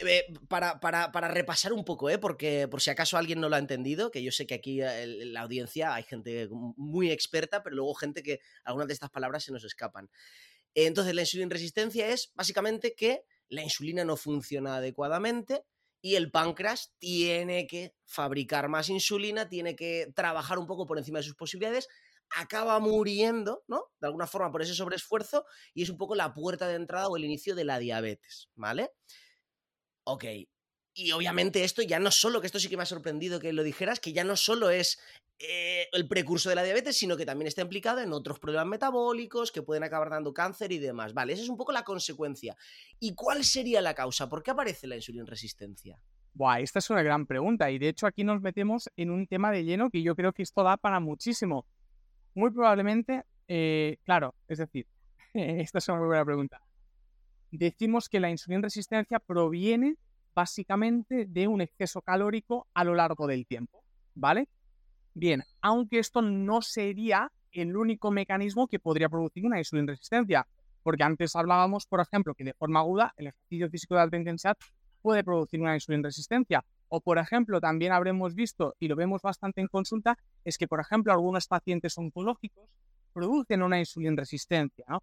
Eh, 0.00 0.32
para, 0.48 0.78
para, 0.78 1.10
para, 1.10 1.26
repasar 1.26 1.72
un 1.72 1.84
poco, 1.84 2.08
¿eh? 2.08 2.18
porque 2.18 2.68
por 2.68 2.80
si 2.80 2.90
acaso 2.90 3.16
alguien 3.16 3.40
no 3.40 3.48
lo 3.48 3.56
ha 3.56 3.58
entendido, 3.58 4.12
que 4.12 4.22
yo 4.22 4.30
sé 4.30 4.46
que 4.46 4.54
aquí 4.54 4.80
en 4.80 5.32
la 5.32 5.40
audiencia 5.40 5.92
hay 5.92 6.04
gente 6.04 6.48
muy 6.50 7.10
experta, 7.10 7.64
pero 7.64 7.74
luego 7.74 7.94
gente 7.94 8.22
que 8.22 8.38
algunas 8.64 8.86
de 8.86 8.94
estas 8.94 9.10
palabras 9.10 9.42
se 9.42 9.50
nos 9.50 9.64
escapan. 9.64 10.08
Entonces, 10.74 11.14
la 11.14 11.22
insulina 11.22 11.50
resistencia 11.50 12.08
es 12.08 12.30
básicamente 12.34 12.94
que 12.94 13.22
la 13.48 13.62
insulina 13.62 14.04
no 14.04 14.16
funciona 14.16 14.76
adecuadamente 14.76 15.64
y 16.00 16.14
el 16.14 16.30
páncreas 16.30 16.94
tiene 16.98 17.66
que 17.66 17.94
fabricar 18.04 18.68
más 18.68 18.88
insulina, 18.88 19.48
tiene 19.48 19.74
que 19.74 20.12
trabajar 20.14 20.58
un 20.58 20.66
poco 20.66 20.86
por 20.86 20.98
encima 20.98 21.18
de 21.18 21.24
sus 21.24 21.34
posibilidades, 21.34 21.88
acaba 22.36 22.78
muriendo, 22.78 23.64
¿no? 23.66 23.86
De 24.00 24.06
alguna 24.06 24.26
forma 24.26 24.52
por 24.52 24.62
ese 24.62 24.74
sobreesfuerzo 24.74 25.44
y 25.74 25.82
es 25.82 25.90
un 25.90 25.96
poco 25.96 26.14
la 26.14 26.34
puerta 26.34 26.68
de 26.68 26.76
entrada 26.76 27.08
o 27.08 27.16
el 27.16 27.24
inicio 27.24 27.54
de 27.54 27.64
la 27.64 27.78
diabetes, 27.78 28.48
¿vale? 28.54 28.92
Ok, 30.10 30.24
y 30.94 31.12
obviamente 31.12 31.64
esto 31.64 31.82
ya 31.82 31.98
no 31.98 32.10
solo, 32.10 32.40
que 32.40 32.46
esto 32.46 32.58
sí 32.58 32.70
que 32.70 32.78
me 32.78 32.82
ha 32.82 32.86
sorprendido 32.86 33.40
que 33.40 33.52
lo 33.52 33.62
dijeras, 33.62 34.00
que 34.00 34.14
ya 34.14 34.24
no 34.24 34.36
solo 34.36 34.70
es 34.70 34.98
eh, 35.38 35.86
el 35.92 36.08
precurso 36.08 36.48
de 36.48 36.54
la 36.54 36.62
diabetes, 36.62 36.96
sino 36.96 37.14
que 37.14 37.26
también 37.26 37.46
está 37.46 37.60
implicado 37.60 38.00
en 38.00 38.14
otros 38.14 38.38
problemas 38.38 38.68
metabólicos 38.68 39.52
que 39.52 39.60
pueden 39.60 39.84
acabar 39.84 40.08
dando 40.08 40.32
cáncer 40.32 40.72
y 40.72 40.78
demás. 40.78 41.12
Vale, 41.12 41.34
esa 41.34 41.42
es 41.42 41.50
un 41.50 41.58
poco 41.58 41.72
la 41.72 41.84
consecuencia. 41.84 42.56
¿Y 42.98 43.14
cuál 43.14 43.44
sería 43.44 43.82
la 43.82 43.92
causa? 43.92 44.30
¿Por 44.30 44.42
qué 44.42 44.50
aparece 44.52 44.86
la 44.86 44.96
insulina 44.96 45.26
resistencia? 45.26 46.00
Buah, 46.32 46.60
esta 46.60 46.78
es 46.78 46.88
una 46.88 47.02
gran 47.02 47.26
pregunta 47.26 47.70
y 47.70 47.78
de 47.78 47.90
hecho 47.90 48.06
aquí 48.06 48.24
nos 48.24 48.40
metemos 48.40 48.88
en 48.96 49.10
un 49.10 49.26
tema 49.26 49.52
de 49.52 49.64
lleno 49.64 49.90
que 49.90 50.02
yo 50.02 50.16
creo 50.16 50.32
que 50.32 50.42
esto 50.42 50.62
da 50.62 50.78
para 50.78 51.00
muchísimo. 51.00 51.66
Muy 52.32 52.50
probablemente, 52.50 53.24
eh, 53.46 53.98
claro, 54.04 54.34
es 54.48 54.56
decir, 54.56 54.86
esta 55.34 55.78
es 55.78 55.88
una 55.88 55.98
muy 55.98 56.06
buena 56.06 56.24
pregunta. 56.24 56.62
Decimos 57.50 58.08
que 58.08 58.20
la 58.20 58.30
insulina 58.30 58.62
resistencia 58.62 59.18
proviene 59.18 59.96
básicamente 60.34 61.26
de 61.26 61.48
un 61.48 61.60
exceso 61.60 62.02
calórico 62.02 62.66
a 62.74 62.84
lo 62.84 62.94
largo 62.94 63.26
del 63.26 63.46
tiempo, 63.46 63.82
¿vale? 64.14 64.48
Bien, 65.14 65.42
aunque 65.60 65.98
esto 65.98 66.22
no 66.22 66.62
sería 66.62 67.32
el 67.52 67.76
único 67.76 68.10
mecanismo 68.10 68.68
que 68.68 68.78
podría 68.78 69.08
producir 69.08 69.44
una 69.46 69.58
insulina 69.58 69.92
resistencia, 69.92 70.46
porque 70.82 71.02
antes 71.02 71.34
hablábamos, 71.34 71.86
por 71.86 72.00
ejemplo, 72.00 72.34
que 72.34 72.44
de 72.44 72.54
forma 72.54 72.80
aguda 72.80 73.14
el 73.16 73.28
ejercicio 73.28 73.68
físico 73.70 73.94
de 73.94 74.02
alta 74.02 74.16
intensidad 74.16 74.56
puede 75.02 75.24
producir 75.24 75.60
una 75.60 75.74
insulina 75.74 76.08
resistencia. 76.08 76.64
O, 76.88 77.00
por 77.00 77.18
ejemplo, 77.18 77.60
también 77.60 77.92
habremos 77.92 78.34
visto, 78.34 78.74
y 78.78 78.88
lo 78.88 78.96
vemos 78.96 79.22
bastante 79.22 79.60
en 79.60 79.68
consulta, 79.68 80.18
es 80.44 80.56
que, 80.56 80.68
por 80.68 80.80
ejemplo, 80.80 81.12
algunos 81.12 81.46
pacientes 81.46 81.98
oncológicos 81.98 82.68
producen 83.12 83.62
una 83.62 83.78
insulina 83.78 84.16
resistencia. 84.16 84.84
¿no? 84.88 85.02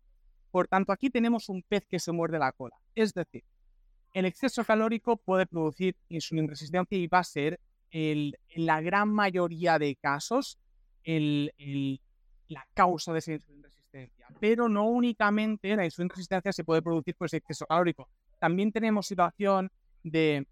Por 0.55 0.69
tanto, 0.69 0.93
aquí 0.93 1.09
tenemos 1.09 1.49
un 1.49 1.61
pez 1.63 1.85
que 1.85 1.99
se 1.99 2.13
muerde 2.13 2.39
la 2.39 2.53
cola. 2.53 2.77
Es 2.95 3.13
decir, 3.13 3.43
el 4.13 4.23
exceso 4.23 4.63
calórico 4.63 5.17
puede 5.17 5.45
producir 5.45 5.97
insulina 6.07 6.47
resistencia 6.47 6.97
y 6.97 7.07
va 7.07 7.19
a 7.19 7.25
ser 7.25 7.59
en 7.91 8.31
la 8.55 8.79
gran 8.79 9.09
mayoría 9.09 9.77
de 9.77 9.97
casos 9.97 10.57
la 11.03 12.65
causa 12.73 13.11
de 13.11 13.19
esa 13.19 13.33
insulina 13.33 13.67
resistencia. 13.67 14.27
Pero 14.39 14.69
no 14.69 14.85
únicamente 14.87 15.75
la 15.75 15.83
insulina 15.83 16.13
resistencia 16.13 16.53
se 16.53 16.63
puede 16.63 16.81
producir 16.81 17.15
por 17.17 17.25
ese 17.25 17.35
exceso 17.35 17.65
calórico. 17.65 18.07
También 18.39 18.71
tenemos 18.71 19.07
situación 19.07 19.69
de 20.03 20.47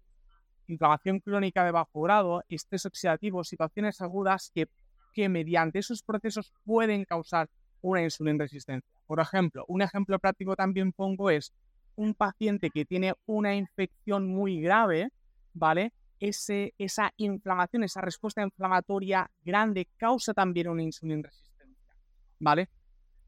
inflamación 0.66 1.20
crónica 1.20 1.64
de 1.64 1.70
bajo 1.70 2.02
grado, 2.02 2.44
estrés 2.50 2.84
oxidativo, 2.84 3.42
situaciones 3.42 4.02
agudas 4.02 4.52
que, 4.54 4.68
que 5.14 5.30
mediante 5.30 5.78
esos 5.78 6.02
procesos 6.02 6.52
pueden 6.62 7.06
causar 7.06 7.48
una 7.80 8.02
insulina 8.02 8.44
resistencia. 8.44 8.93
Por 9.06 9.20
ejemplo, 9.20 9.64
un 9.68 9.82
ejemplo 9.82 10.18
práctico 10.18 10.56
también 10.56 10.92
pongo 10.92 11.30
es 11.30 11.52
un 11.96 12.14
paciente 12.14 12.70
que 12.70 12.84
tiene 12.84 13.14
una 13.26 13.54
infección 13.54 14.26
muy 14.26 14.60
grave, 14.60 15.10
¿vale? 15.52 15.92
Ese, 16.20 16.74
esa 16.78 17.12
inflamación, 17.16 17.84
esa 17.84 18.00
respuesta 18.00 18.42
inflamatoria 18.42 19.30
grande 19.44 19.88
causa 19.96 20.32
también 20.32 20.68
una 20.68 20.82
insulina 20.82 21.22
resistencia, 21.28 21.94
¿vale? 22.38 22.68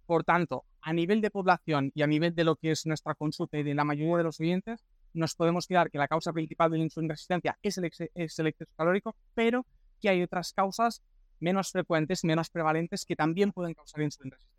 Por 0.06 0.24
tanto, 0.24 0.64
a 0.80 0.92
nivel 0.92 1.20
de 1.20 1.30
población 1.30 1.90
y 1.94 2.02
a 2.02 2.06
nivel 2.06 2.34
de 2.34 2.44
lo 2.44 2.56
que 2.56 2.70
es 2.70 2.86
nuestra 2.86 3.14
consulta 3.14 3.58
y 3.58 3.62
de 3.62 3.74
la 3.74 3.84
mayoría 3.84 4.18
de 4.18 4.22
los 4.24 4.40
oyentes, 4.40 4.84
nos 5.12 5.34
podemos 5.34 5.66
quedar 5.66 5.90
que 5.90 5.98
la 5.98 6.08
causa 6.08 6.32
principal 6.32 6.70
de 6.70 6.78
la 6.78 6.84
insulina 6.84 7.14
resistencia 7.14 7.58
es 7.62 7.78
el, 7.78 7.90
es 8.14 8.38
el 8.38 8.46
exceso 8.46 8.70
calórico, 8.76 9.16
pero 9.34 9.66
que 10.00 10.08
hay 10.08 10.22
otras 10.22 10.52
causas 10.52 11.02
menos 11.40 11.72
frecuentes, 11.72 12.24
menos 12.24 12.50
prevalentes 12.50 13.04
que 13.04 13.16
también 13.16 13.52
pueden 13.52 13.74
causar 13.74 14.02
insulina 14.02 14.36
resistencia. 14.36 14.55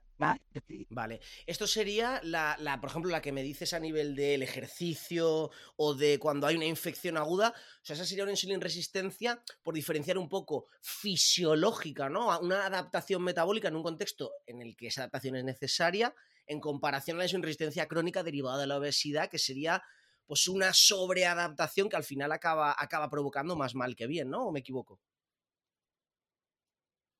Vale, 0.90 1.20
esto 1.46 1.68
sería 1.68 2.20
la, 2.24 2.58
por 2.82 2.90
ejemplo, 2.90 3.12
la 3.12 3.22
que 3.22 3.32
me 3.32 3.44
dices 3.44 3.74
a 3.74 3.80
nivel 3.80 4.16
del 4.16 4.42
ejercicio 4.42 5.52
o 5.76 5.94
de 5.94 6.18
cuando 6.18 6.48
hay 6.48 6.56
una 6.56 6.66
infección 6.66 7.18
aguda. 7.18 7.50
O 7.50 7.86
sea, 7.86 7.96
esa 7.96 8.06
sería 8.06 8.24
una 8.24 8.32
insulina 8.32 8.60
resistencia 8.60 9.44
por 9.62 9.76
diferenciar 9.76 10.18
un 10.18 10.28
poco 10.28 10.68
fisiológica, 10.82 12.10
¿no? 12.10 12.40
Una 12.40 12.66
adaptación 12.66 13.22
metabólica 13.24 13.68
en 13.68 13.76
un 13.76 13.84
contexto 13.84 14.32
en 14.48 14.62
el 14.62 14.76
que 14.76 14.88
esa 14.88 15.02
adaptación 15.02 15.36
es 15.36 15.44
necesaria 15.44 16.16
en 16.48 16.60
comparación 16.62 17.18
a 17.18 17.20
la 17.20 17.26
insulina 17.26 17.46
resistencia 17.46 17.88
crónica 17.88 18.24
derivada 18.24 18.58
de 18.60 18.68
la 18.68 18.78
obesidad, 18.78 19.30
que 19.30 19.38
sería 19.38 19.84
pues 20.26 20.48
una 20.48 20.74
sobreadaptación 20.74 21.90
que 21.90 21.96
al 21.96 22.04
final 22.04 22.32
acaba, 22.32 22.76
acaba 22.78 23.10
provocando 23.10 23.56
más 23.56 23.76
mal 23.76 23.96
que 23.96 24.08
bien, 24.08 24.30
¿no? 24.30 24.48
¿O 24.48 24.52
me 24.52 24.60
equivoco? 24.62 25.00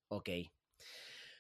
Ok. 0.10 0.30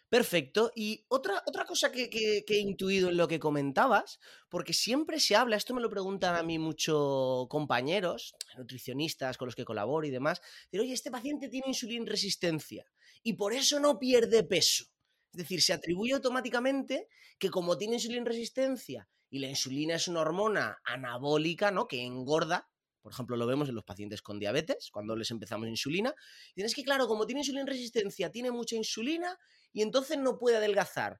Perfecto. 0.09 0.71
Y 0.73 1.03
otra, 1.09 1.43
otra 1.45 1.65
cosa 1.65 1.91
que, 1.91 2.43
he 2.47 2.59
intuido 2.59 3.09
en 3.09 3.17
lo 3.17 3.27
que 3.27 3.39
comentabas, 3.39 4.19
porque 4.49 4.73
siempre 4.73 5.19
se 5.19 5.35
habla, 5.35 5.57
esto 5.57 5.73
me 5.73 5.81
lo 5.81 5.89
preguntan 5.89 6.35
a 6.35 6.43
mí 6.43 6.57
muchos 6.59 7.47
compañeros, 7.49 8.33
nutricionistas 8.57 9.37
con 9.37 9.47
los 9.47 9.55
que 9.55 9.65
colaboro 9.65 10.07
y 10.07 10.11
demás, 10.11 10.41
de 10.71 10.79
oye, 10.79 10.93
este 10.93 11.11
paciente 11.11 11.49
tiene 11.49 11.67
insulina 11.67 12.05
resistencia 12.09 12.85
y 13.21 13.33
por 13.33 13.51
eso 13.53 13.79
no 13.79 13.99
pierde 13.99 14.43
peso. 14.43 14.85
Es 15.33 15.39
decir, 15.39 15.61
se 15.61 15.73
atribuye 15.73 16.13
automáticamente 16.13 17.09
que 17.37 17.49
como 17.49 17.77
tiene 17.77 17.95
insulina 17.95 18.23
resistencia 18.23 19.09
y 19.29 19.39
la 19.39 19.49
insulina 19.49 19.95
es 19.95 20.07
una 20.07 20.21
hormona 20.21 20.79
anabólica, 20.85 21.69
¿no? 21.69 21.87
Que 21.87 22.03
engorda, 22.05 22.69
Por 23.07 23.13
ejemplo, 23.13 23.37
lo 23.37 23.47
vemos 23.47 23.69
en 23.69 23.75
los 23.75 23.85
pacientes 23.85 24.21
con 24.21 24.37
diabetes, 24.37 24.89
cuando 24.91 25.15
les 25.15 25.31
empezamos 25.31 25.69
insulina. 25.69 26.13
Y 26.55 26.61
es 26.61 26.75
que, 26.75 26.83
claro, 26.83 27.07
como 27.07 27.25
tiene 27.25 27.39
insulina 27.39 27.65
resistencia, 27.65 28.29
tiene 28.33 28.51
mucha 28.51 28.75
insulina 28.75 29.39
y 29.71 29.81
entonces 29.81 30.17
no 30.17 30.37
puede 30.37 30.57
adelgazar. 30.57 31.17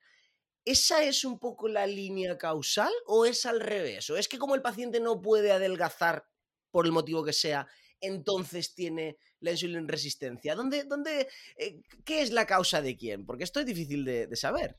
¿Esa 0.66 1.02
es 1.06 1.24
un 1.24 1.40
poco 1.40 1.70
la 1.70 1.88
línea 1.88 2.38
causal 2.38 2.92
o 3.06 3.26
es 3.26 3.46
al 3.46 3.62
revés? 3.62 4.10
¿O 4.10 4.18
es 4.18 4.28
que 4.28 4.38
como 4.38 4.54
el 4.54 4.62
paciente 4.62 5.00
no 5.00 5.22
puede 5.22 5.54
adelgazar 5.54 6.26
por 6.72 6.86
el 6.86 6.92
motivo 6.92 7.24
que 7.24 7.32
sea, 7.32 7.70
entonces 8.02 8.76
tiene 8.76 9.18
la 9.40 9.52
insulina 9.52 9.82
resistencia? 9.88 10.56
¿Dónde, 10.56 10.84
dónde, 10.84 11.30
eh, 11.56 11.80
¿Qué 12.04 12.22
es 12.22 12.32
la 12.32 12.46
causa 12.46 12.82
de 12.82 12.98
quién? 12.98 13.26
Porque 13.26 13.46
esto 13.46 13.62
es 13.62 13.66
difícil 13.66 14.04
de, 14.04 14.28
de 14.28 14.36
saber. 14.36 14.76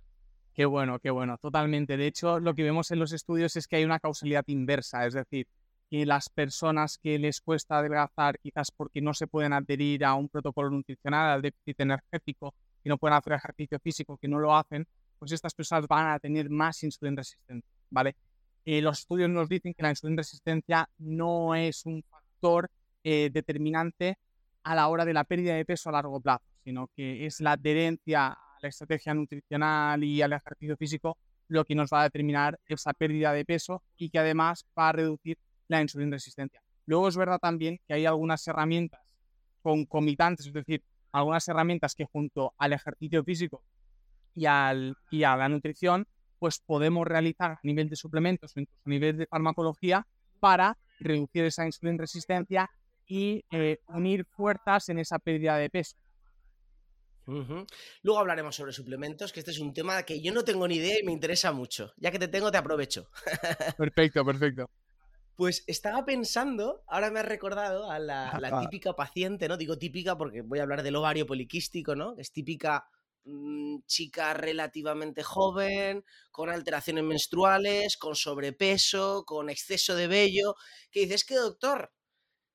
Qué 0.53 0.67
bueno, 0.67 0.99
qué 0.99 1.09
bueno, 1.09 1.39
totalmente. 1.39 1.97
De 1.97 2.07
hecho, 2.07 2.39
lo 2.39 2.55
que 2.55 2.65
vemos 2.65 2.91
en 2.91 2.99
los 2.99 3.13
estudios 3.13 3.57
es 3.57 3.67
que 3.67 3.77
hay 3.77 3.85
una 3.85 3.99
causalidad 3.99 4.45
inversa, 4.47 5.07
es 5.07 5.15
decir, 5.15 5.47
que 5.91 6.05
las 6.07 6.29
personas 6.29 6.99
que 6.99 7.19
les 7.19 7.41
cuesta 7.41 7.79
adelgazar, 7.79 8.39
quizás 8.39 8.71
porque 8.71 9.01
no 9.01 9.15
se 9.15 9.27
pueden 9.27 9.53
adherir 9.53 10.05
a 10.05 10.15
un 10.15 10.29
protocolo 10.29 10.71
nutricional, 10.71 11.31
al 11.31 11.43
déficit 11.43 11.81
energético, 11.81 12.55
y 12.85 12.89
no 12.89 12.99
pueden 12.99 13.17
hacer 13.17 13.35
ejercicio 13.35 13.79
físico, 13.81 14.19
que 14.19 14.29
no 14.29 14.39
lo 14.39 14.55
hacen, 14.57 14.87
pues 15.19 15.33
estas 15.33 15.55
personas 15.55 15.87
van 15.89 16.09
a 16.09 16.19
tener 16.19 16.49
más 16.51 16.83
insulina 16.83 17.17
resistencia, 17.17 17.71
¿vale? 17.91 18.17
Eh, 18.65 18.83
los 18.83 19.01
estudios 19.01 19.31
nos 19.31 19.49
dicen 19.49 19.75
que 19.75 19.83
la 19.83 19.91
insulina 19.91 20.21
resistencia 20.21 20.89
no 20.99 21.55
es 21.55 21.87
un 21.87 22.03
factor 22.03 22.71
eh, 23.03 23.31
determinante 23.33 24.19
a 24.63 24.75
la 24.75 24.89
hora 24.89 25.05
de 25.05 25.15
la 25.15 25.25
pérdida 25.25 25.55
de 25.55 25.65
peso 25.65 25.89
a 25.89 25.93
largo 25.93 26.21
plazo, 26.21 26.45
sino 26.65 26.89
que 26.95 27.25
es 27.25 27.41
la 27.41 27.53
adherencia 27.53 28.27
a 28.29 28.59
la 28.61 28.69
estrategia 28.69 29.15
nutricional 29.15 30.05
y 30.05 30.21
al 30.21 30.35
ejercicio 30.35 30.77
físico 30.77 31.17
lo 31.49 31.65
que 31.65 31.75
nos 31.75 31.91
va 31.91 32.03
a 32.03 32.05
determinar 32.05 32.61
esa 32.67 32.93
pérdida 32.93 33.33
de 33.33 33.45
peso 33.45 33.83
y 33.97 34.11
que 34.11 34.19
además 34.19 34.67
va 34.79 34.91
a 34.91 34.93
reducir 34.93 35.39
la 35.69 35.81
insulina 35.81 36.17
resistencia. 36.17 36.61
Luego 36.87 37.09
es 37.09 37.17
verdad 37.17 37.39
también 37.39 37.79
que 37.87 37.95
hay 37.95 38.07
algunas 38.07 38.47
herramientas 38.47 39.01
concomitantes, 39.63 40.47
es 40.47 40.53
decir, 40.53 40.83
algunas 41.13 41.47
herramientas 41.49 41.95
que 41.95 42.05
junto 42.05 42.55
al 42.59 42.73
ejercicio 42.73 43.23
físico 43.25 43.63
y, 44.35 44.47
al, 44.47 44.97
y 45.11 45.25
a 45.25 45.37
la 45.37 45.49
nutrición, 45.49 46.07
pues 46.39 46.61
podemos 46.65 47.07
realizar 47.07 47.53
a 47.53 47.61
nivel 47.63 47.89
de 47.89 47.97
suplementos 47.97 48.57
o 48.57 48.61
incluso 48.61 48.83
a 48.85 48.91
nivel 48.91 49.17
de 49.19 49.27
farmacología 49.27 50.07
para 50.41 50.77
reducir 51.01 51.45
esa 51.45 51.67
insulina 51.67 51.99
resistencia 51.99 52.71
y 53.07 53.45
eh, 53.51 53.79
unir 53.89 54.25
fuerzas 54.25 54.89
en 54.89 54.99
esa 54.99 55.19
pérdida 55.19 55.57
de 55.57 55.71
peso. 55.71 55.97
Luego 58.03 58.21
hablaremos 58.21 58.57
sobre 58.57 58.73
suplementos, 58.73 59.33
que 59.33 59.41
este 59.41 59.51
es 59.51 59.59
un 59.59 59.75
tema 59.75 60.03
que 60.05 60.23
yo 60.23 60.33
no 60.33 60.45
tengo 60.45 60.67
ni 60.67 60.77
idea 60.77 60.99
y 60.99 61.05
me 61.05 61.13
interesa 61.13 61.53
mucho. 61.53 61.93
Ya 61.99 62.11
que 62.11 62.19
te 62.19 62.29
tengo, 62.29 62.51
te 62.51 62.57
aprovecho. 62.57 63.11
perfecto, 63.77 64.25
perfecto. 64.25 64.71
Pues 65.39 65.63
estaba 65.69 66.05
pensando, 66.05 66.83
ahora 66.89 67.13
me 67.13 67.21
has 67.21 67.27
recordado 67.27 67.89
a 67.89 68.01
la, 68.01 68.59
típica 68.61 68.95
paciente, 68.95 69.47
¿no? 69.47 69.57
Digo 69.57 69.79
típica 69.79 70.19
porque 70.19 70.43
voy 70.43 70.59
a 70.59 70.63
hablar 70.63 70.83
del 70.83 70.97
ovario 70.97 71.27
poliquístico, 71.27 71.95
¿no? 71.95 72.17
Es 72.19 72.33
típica 72.33 72.89
mm, 73.23 73.83
chica 73.87 74.35
relativamente 74.35 75.23
joven, 75.23 76.05
con 76.33 76.51
alteraciones 76.51 77.05
menstruales, 77.05 77.97
con 77.97 78.17
sobrepeso, 78.17 79.25
con 79.25 79.49
exceso 79.49 79.95
de 79.95 80.09
vello, 80.09 80.57
que 80.91 81.03
dices 81.03 81.25
que 81.25 81.37
doctor, 81.37 81.93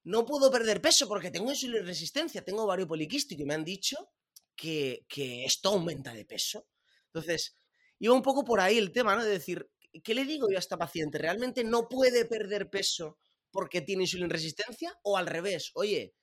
no 0.03 0.25
puedo 0.25 0.51
perder 0.51 0.81
peso 0.81 1.07
porque 1.07 1.31
tengo 1.31 1.51
insulina 1.51 1.85
resistencia, 1.85 2.43
tengo 2.43 2.63
ovario 2.63 2.85
poliquístico 2.85 3.43
y 3.43 3.45
me 3.45 3.53
han 3.53 3.63
dicho 3.63 4.09
que, 4.57 5.05
que 5.07 5.45
esto 5.45 5.69
aumenta 5.69 6.13
de 6.13 6.25
peso. 6.25 6.67
Entonces, 7.05 7.57
iba 7.99 8.13
un 8.13 8.21
poco 8.21 8.43
por 8.43 8.59
ahí 8.59 8.77
el 8.77 8.91
tema, 8.91 9.15
¿no? 9.15 9.23
De 9.23 9.31
decir, 9.31 9.71
¿qué 10.01 10.15
le 10.15 10.25
digo 10.25 10.49
yo 10.49 10.57
a 10.57 10.59
esta 10.59 10.77
paciente? 10.77 11.17
¿Realmente 11.17 11.63
no 11.63 11.87
puede 11.87 12.25
perder 12.25 12.69
peso 12.69 13.17
porque 13.51 13.81
tiene 13.81 14.03
insulina 14.03 14.29
resistencia? 14.29 14.97
O 15.03 15.17
al 15.17 15.27
revés, 15.27 15.71
oye, 15.75 16.15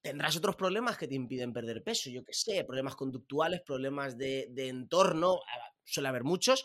tendrás 0.00 0.36
otros 0.36 0.56
problemas 0.56 0.96
que 0.96 1.08
te 1.08 1.14
impiden 1.14 1.52
perder 1.52 1.82
peso, 1.82 2.10
yo 2.10 2.24
qué 2.24 2.32
sé, 2.32 2.64
problemas 2.64 2.96
conductuales, 2.96 3.60
problemas 3.62 4.16
de, 4.16 4.48
entorno, 4.56 5.40
suele 5.84 6.08
haber 6.08 6.24
muchos. 6.24 6.64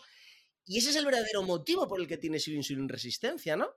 Y 0.64 0.78
ese 0.78 0.90
es 0.90 0.96
el 0.96 1.04
verdadero 1.04 1.42
motivo 1.42 1.86
por 1.86 2.00
el 2.00 2.08
que 2.08 2.16
tienes 2.16 2.48
insulina 2.48 2.88
resistencia, 2.88 3.56
¿no? 3.56 3.68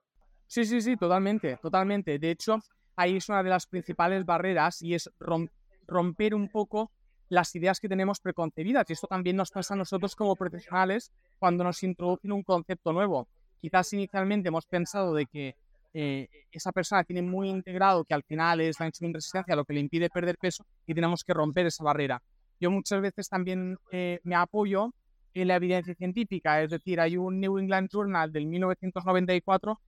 Sí, 0.47 0.65
sí, 0.65 0.81
sí, 0.81 0.97
totalmente, 0.97 1.57
totalmente. 1.57 2.17
De 2.17 2.31
hecho, 2.31 2.57
ahí 2.95 3.17
es 3.17 3.29
una 3.29 3.43
de 3.43 3.49
las 3.49 3.67
principales 3.67 4.25
barreras 4.25 4.81
y 4.81 4.95
es 4.95 5.09
romper 5.19 6.33
un 6.33 6.49
poco 6.49 6.91
las 7.27 7.53
ideas 7.55 7.79
que 7.79 7.87
tenemos 7.87 8.19
preconcebidas. 8.19 8.89
Y 8.89 8.93
esto 8.93 9.05
también 9.05 9.35
nos 9.35 9.51
pasa 9.51 9.75
a 9.75 9.77
nosotros 9.77 10.15
como 10.15 10.35
profesionales 10.35 11.11
cuando 11.39 11.63
nos 11.63 11.81
introducen 11.83 12.31
un 12.31 12.43
concepto 12.43 12.93
nuevo. 12.93 13.27
Quizás 13.61 13.91
inicialmente 13.93 14.49
hemos 14.49 14.65
pensado 14.65 15.13
de 15.13 15.25
que 15.25 15.55
eh, 15.93 16.27
esa 16.51 16.71
persona 16.71 17.03
tiene 17.03 17.21
muy 17.21 17.49
integrado 17.49 18.03
que 18.03 18.13
al 18.13 18.23
final 18.23 18.61
es 18.61 18.79
la 18.79 18.85
insulina 18.85 19.15
resistencia 19.15 19.55
lo 19.55 19.65
que 19.65 19.73
le 19.73 19.79
impide 19.79 20.09
perder 20.09 20.37
peso 20.37 20.63
y 20.85 20.93
tenemos 20.93 21.23
que 21.23 21.33
romper 21.33 21.65
esa 21.65 21.83
barrera. 21.83 22.21
Yo 22.59 22.69
muchas 22.69 23.01
veces 23.01 23.27
también 23.27 23.77
eh, 23.91 24.19
me 24.23 24.35
apoyo 24.35 24.93
en 25.33 25.47
la 25.47 25.55
evidencia 25.55 25.95
científica, 25.95 26.61
es 26.61 26.69
decir, 26.69 26.99
hay 26.99 27.17
un 27.17 27.39
New 27.39 27.57
England 27.57 27.89
Journal 27.91 28.31
del 28.31 28.45
1994 28.47 29.79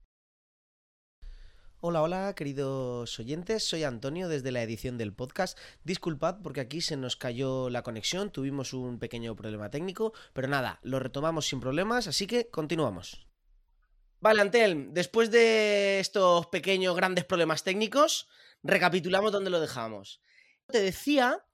Hola, 1.84 2.00
hola, 2.00 2.32
queridos 2.36 3.18
oyentes, 3.18 3.64
soy 3.64 3.82
Antonio 3.82 4.28
desde 4.28 4.52
la 4.52 4.62
edición 4.62 4.98
del 4.98 5.12
podcast. 5.12 5.58
Disculpad 5.82 6.36
porque 6.40 6.60
aquí 6.60 6.80
se 6.80 6.96
nos 6.96 7.16
cayó 7.16 7.70
la 7.70 7.82
conexión, 7.82 8.30
tuvimos 8.30 8.72
un 8.72 9.00
pequeño 9.00 9.34
problema 9.34 9.68
técnico, 9.68 10.12
pero 10.32 10.46
nada, 10.46 10.78
lo 10.84 11.00
retomamos 11.00 11.48
sin 11.48 11.58
problemas, 11.58 12.06
así 12.06 12.28
que 12.28 12.48
continuamos. 12.50 13.26
Vale, 14.20 14.42
Antelm, 14.42 14.94
después 14.94 15.32
de 15.32 15.98
estos 15.98 16.46
pequeños 16.46 16.94
grandes 16.94 17.24
problemas 17.24 17.64
técnicos, 17.64 18.28
recapitulamos 18.62 19.32
dónde 19.32 19.50
lo 19.50 19.58
dejamos. 19.58 20.20
Te 20.68 20.80
decía 20.80 21.44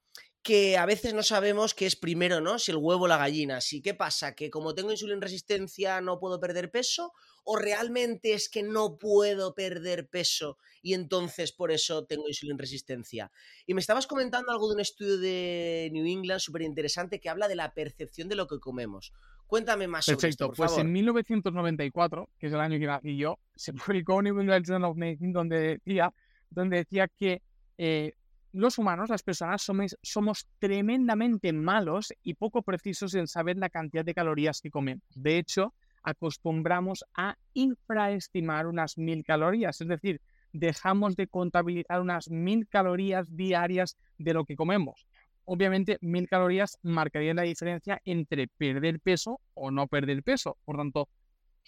que 0.49 0.79
a 0.79 0.87
veces 0.87 1.13
no 1.13 1.21
sabemos 1.21 1.75
qué 1.75 1.85
es 1.85 1.95
primero, 1.95 2.41
¿no? 2.41 2.57
Si 2.57 2.71
el 2.71 2.77
huevo 2.77 3.03
o 3.03 3.07
la 3.07 3.19
gallina. 3.19 3.61
Si, 3.61 3.83
¿qué 3.83 3.93
pasa? 3.93 4.33
¿Que 4.33 4.49
como 4.49 4.73
tengo 4.73 4.89
insulina 4.89 5.19
resistencia 5.21 6.01
no 6.01 6.17
puedo 6.19 6.39
perder 6.39 6.71
peso? 6.71 7.13
¿O 7.43 7.55
realmente 7.55 8.33
es 8.33 8.49
que 8.49 8.63
no 8.63 8.97
puedo 8.97 9.53
perder 9.53 10.09
peso 10.09 10.57
y 10.81 10.95
entonces 10.95 11.51
por 11.51 11.71
eso 11.71 12.07
tengo 12.07 12.27
insulina 12.27 12.57
resistencia? 12.57 13.31
Y 13.67 13.75
me 13.75 13.79
estabas 13.79 14.07
comentando 14.07 14.51
algo 14.51 14.69
de 14.69 14.73
un 14.73 14.79
estudio 14.79 15.19
de 15.19 15.91
New 15.93 16.07
England 16.07 16.39
súper 16.39 16.63
interesante 16.63 17.19
que 17.19 17.29
habla 17.29 17.47
de 17.47 17.55
la 17.55 17.75
percepción 17.75 18.27
de 18.27 18.35
lo 18.35 18.47
que 18.47 18.59
comemos. 18.59 19.13
Cuéntame 19.45 19.87
más 19.87 20.05
sobre 20.05 20.29
esto, 20.29 20.47
por 20.47 20.55
pues 20.55 20.79
en 20.79 20.91
1994, 20.91 22.27
que 22.39 22.47
es 22.47 22.53
el 22.53 22.59
año 22.59 22.79
que 22.79 22.87
nací 22.87 23.17
yo, 23.17 23.37
se 23.55 23.71
publicó 24.03 24.19
New 24.23 24.39
England 24.39 24.65
Journal 24.65 24.89
of 24.89 24.97
Medicine 24.97 25.31
donde 25.31 25.77
decía, 25.77 26.11
donde 26.49 26.77
decía 26.77 27.07
que 27.07 27.43
eh, 27.77 28.15
los 28.51 28.77
humanos, 28.77 29.09
las 29.09 29.23
personas, 29.23 29.69
somos, 30.01 30.47
tremendamente 30.59 31.53
malos 31.53 32.13
y 32.23 32.33
poco 32.33 32.61
precisos 32.61 33.13
en 33.15 33.27
saber 33.27 33.57
la 33.57 33.69
cantidad 33.69 34.03
de 34.03 34.13
calorías 34.13 34.61
que 34.61 34.71
comemos. 34.71 35.03
De 35.15 35.37
hecho, 35.37 35.73
acostumbramos 36.03 37.05
a 37.13 37.37
infraestimar 37.53 38.67
unas 38.67 38.97
mil 38.97 39.23
calorías, 39.23 39.81
es 39.81 39.87
decir, 39.87 40.21
dejamos 40.51 41.15
de 41.15 41.27
contabilizar 41.27 42.01
unas 42.01 42.29
mil 42.29 42.67
calorías 42.67 43.35
diarias 43.35 43.97
de 44.17 44.33
lo 44.33 44.45
que 44.45 44.55
comemos. 44.55 45.05
Obviamente, 45.45 45.97
mil 46.01 46.27
calorías 46.27 46.77
marcarían 46.83 47.37
la 47.37 47.43
diferencia 47.43 48.01
entre 48.05 48.47
perder 48.47 48.99
peso 48.99 49.41
o 49.55 49.71
no 49.71 49.87
perder 49.87 50.21
peso. 50.23 50.57
Por 50.63 50.77
tanto, 50.77 51.09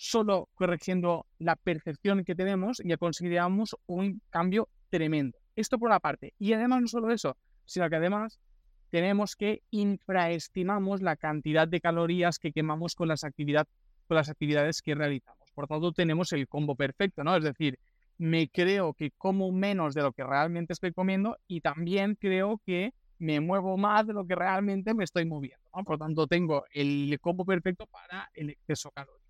solo 0.02 0.50
corrigiendo 0.56 1.28
la 1.38 1.56
percepción 1.56 2.26
que 2.26 2.34
tenemos 2.34 2.82
ya 2.84 2.98
conseguiríamos 2.98 3.76
un 3.86 4.20
cambio 4.32 4.68
tremendo. 4.90 5.38
Esto 5.56 5.78
por 5.78 5.90
una 5.90 6.00
parte. 6.00 6.34
Y 6.40 6.54
además 6.54 6.82
no 6.82 6.88
solo 6.88 7.12
eso, 7.12 7.38
sino 7.66 7.88
que 7.88 7.98
además 7.98 8.40
tenemos 8.90 9.36
que 9.36 9.62
infraestimamos 9.70 11.04
la 11.04 11.18
cantidad 11.18 11.68
de 11.68 11.80
calorías 11.80 12.40
que 12.40 12.52
quemamos 12.52 12.96
con 12.96 13.10
las, 13.10 13.22
con 13.22 14.18
las 14.18 14.30
actividades 14.30 14.82
que 14.82 14.96
realizamos. 14.96 15.52
Por 15.54 15.68
tanto, 15.68 15.92
tenemos 15.92 16.34
el 16.34 16.48
combo 16.48 16.76
perfecto, 16.76 17.24
¿no? 17.24 17.38
Es 17.38 17.44
decir, 17.44 17.78
me 18.18 18.50
creo 18.50 18.96
que 18.96 19.12
como 19.12 19.52
menos 19.52 19.94
de 19.94 20.02
lo 20.02 20.14
que 20.14 20.24
realmente 20.24 20.74
estoy 20.74 20.94
comiendo 20.94 21.38
y 21.48 21.62
también 21.62 22.16
creo 22.16 22.60
que 22.66 22.96
me 23.20 23.40
muevo 23.40 23.78
más 23.78 24.08
de 24.08 24.14
lo 24.14 24.26
que 24.26 24.34
realmente 24.34 24.96
me 24.96 25.04
estoy 25.04 25.26
moviendo. 25.26 25.70
Por 25.86 26.00
tanto, 26.00 26.26
tengo 26.26 26.66
el 26.74 27.16
combo 27.22 27.46
perfecto 27.46 27.86
para 27.86 28.32
el 28.34 28.50
exceso 28.50 28.90
calórico. 28.90 29.21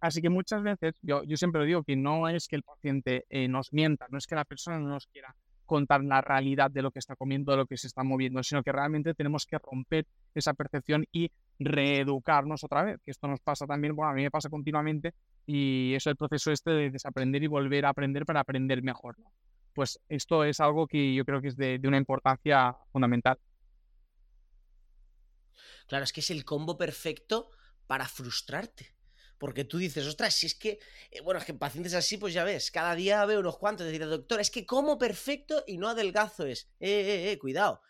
Así 0.00 0.22
que 0.22 0.28
muchas 0.28 0.62
veces, 0.62 0.94
yo, 1.02 1.24
yo 1.24 1.36
siempre 1.36 1.64
digo 1.64 1.82
que 1.82 1.96
no 1.96 2.28
es 2.28 2.46
que 2.46 2.56
el 2.56 2.62
paciente 2.62 3.26
eh, 3.30 3.48
nos 3.48 3.72
mienta, 3.72 4.06
no 4.10 4.18
es 4.18 4.26
que 4.26 4.36
la 4.36 4.44
persona 4.44 4.78
no 4.78 4.88
nos 4.88 5.06
quiera 5.06 5.34
contar 5.66 6.02
la 6.02 6.20
realidad 6.22 6.70
de 6.70 6.82
lo 6.82 6.90
que 6.90 6.98
está 6.98 7.14
comiendo, 7.14 7.52
de 7.52 7.58
lo 7.58 7.66
que 7.66 7.76
se 7.76 7.88
está 7.88 8.02
moviendo, 8.02 8.42
sino 8.42 8.62
que 8.62 8.72
realmente 8.72 9.12
tenemos 9.14 9.44
que 9.44 9.58
romper 9.58 10.06
esa 10.34 10.54
percepción 10.54 11.04
y 11.12 11.30
reeducarnos 11.58 12.64
otra 12.64 12.84
vez, 12.84 13.00
que 13.04 13.10
esto 13.10 13.28
nos 13.28 13.40
pasa 13.40 13.66
también, 13.66 13.94
bueno, 13.94 14.10
a 14.10 14.14
mí 14.14 14.22
me 14.22 14.30
pasa 14.30 14.48
continuamente 14.48 15.12
y 15.46 15.92
eso 15.94 16.08
es 16.08 16.12
el 16.12 16.16
proceso 16.16 16.50
este 16.52 16.70
de 16.70 16.90
desaprender 16.90 17.42
y 17.42 17.48
volver 17.48 17.84
a 17.84 17.90
aprender 17.90 18.24
para 18.24 18.40
aprender 18.40 18.82
mejor. 18.82 19.16
Pues 19.74 20.00
esto 20.08 20.42
es 20.42 20.58
algo 20.60 20.86
que 20.86 21.14
yo 21.14 21.24
creo 21.24 21.42
que 21.42 21.48
es 21.48 21.56
de, 21.56 21.78
de 21.78 21.88
una 21.88 21.98
importancia 21.98 22.74
fundamental. 22.90 23.38
Claro, 25.86 26.04
es 26.04 26.12
que 26.12 26.20
es 26.20 26.30
el 26.30 26.44
combo 26.44 26.78
perfecto 26.78 27.50
para 27.86 28.06
frustrarte. 28.06 28.97
Porque 29.38 29.64
tú 29.64 29.78
dices, 29.78 30.06
ostras, 30.06 30.34
si 30.34 30.46
es 30.46 30.54
que, 30.54 30.80
eh, 31.10 31.20
bueno, 31.20 31.38
es 31.40 31.46
que 31.46 31.54
pacientes 31.54 31.94
así, 31.94 32.18
pues 32.18 32.34
ya 32.34 32.44
ves, 32.44 32.70
cada 32.70 32.94
día 32.94 33.24
veo 33.24 33.40
unos 33.40 33.58
cuantos, 33.58 33.86
decir, 33.86 34.04
doctor, 34.06 34.40
es 34.40 34.50
que 34.50 34.66
como 34.66 34.98
perfecto 34.98 35.64
y 35.66 35.78
no 35.78 35.88
adelgazo 35.88 36.46
es. 36.46 36.68
Eh, 36.80 36.90
eh, 36.90 37.32
eh, 37.32 37.38
cuidado. 37.38 37.80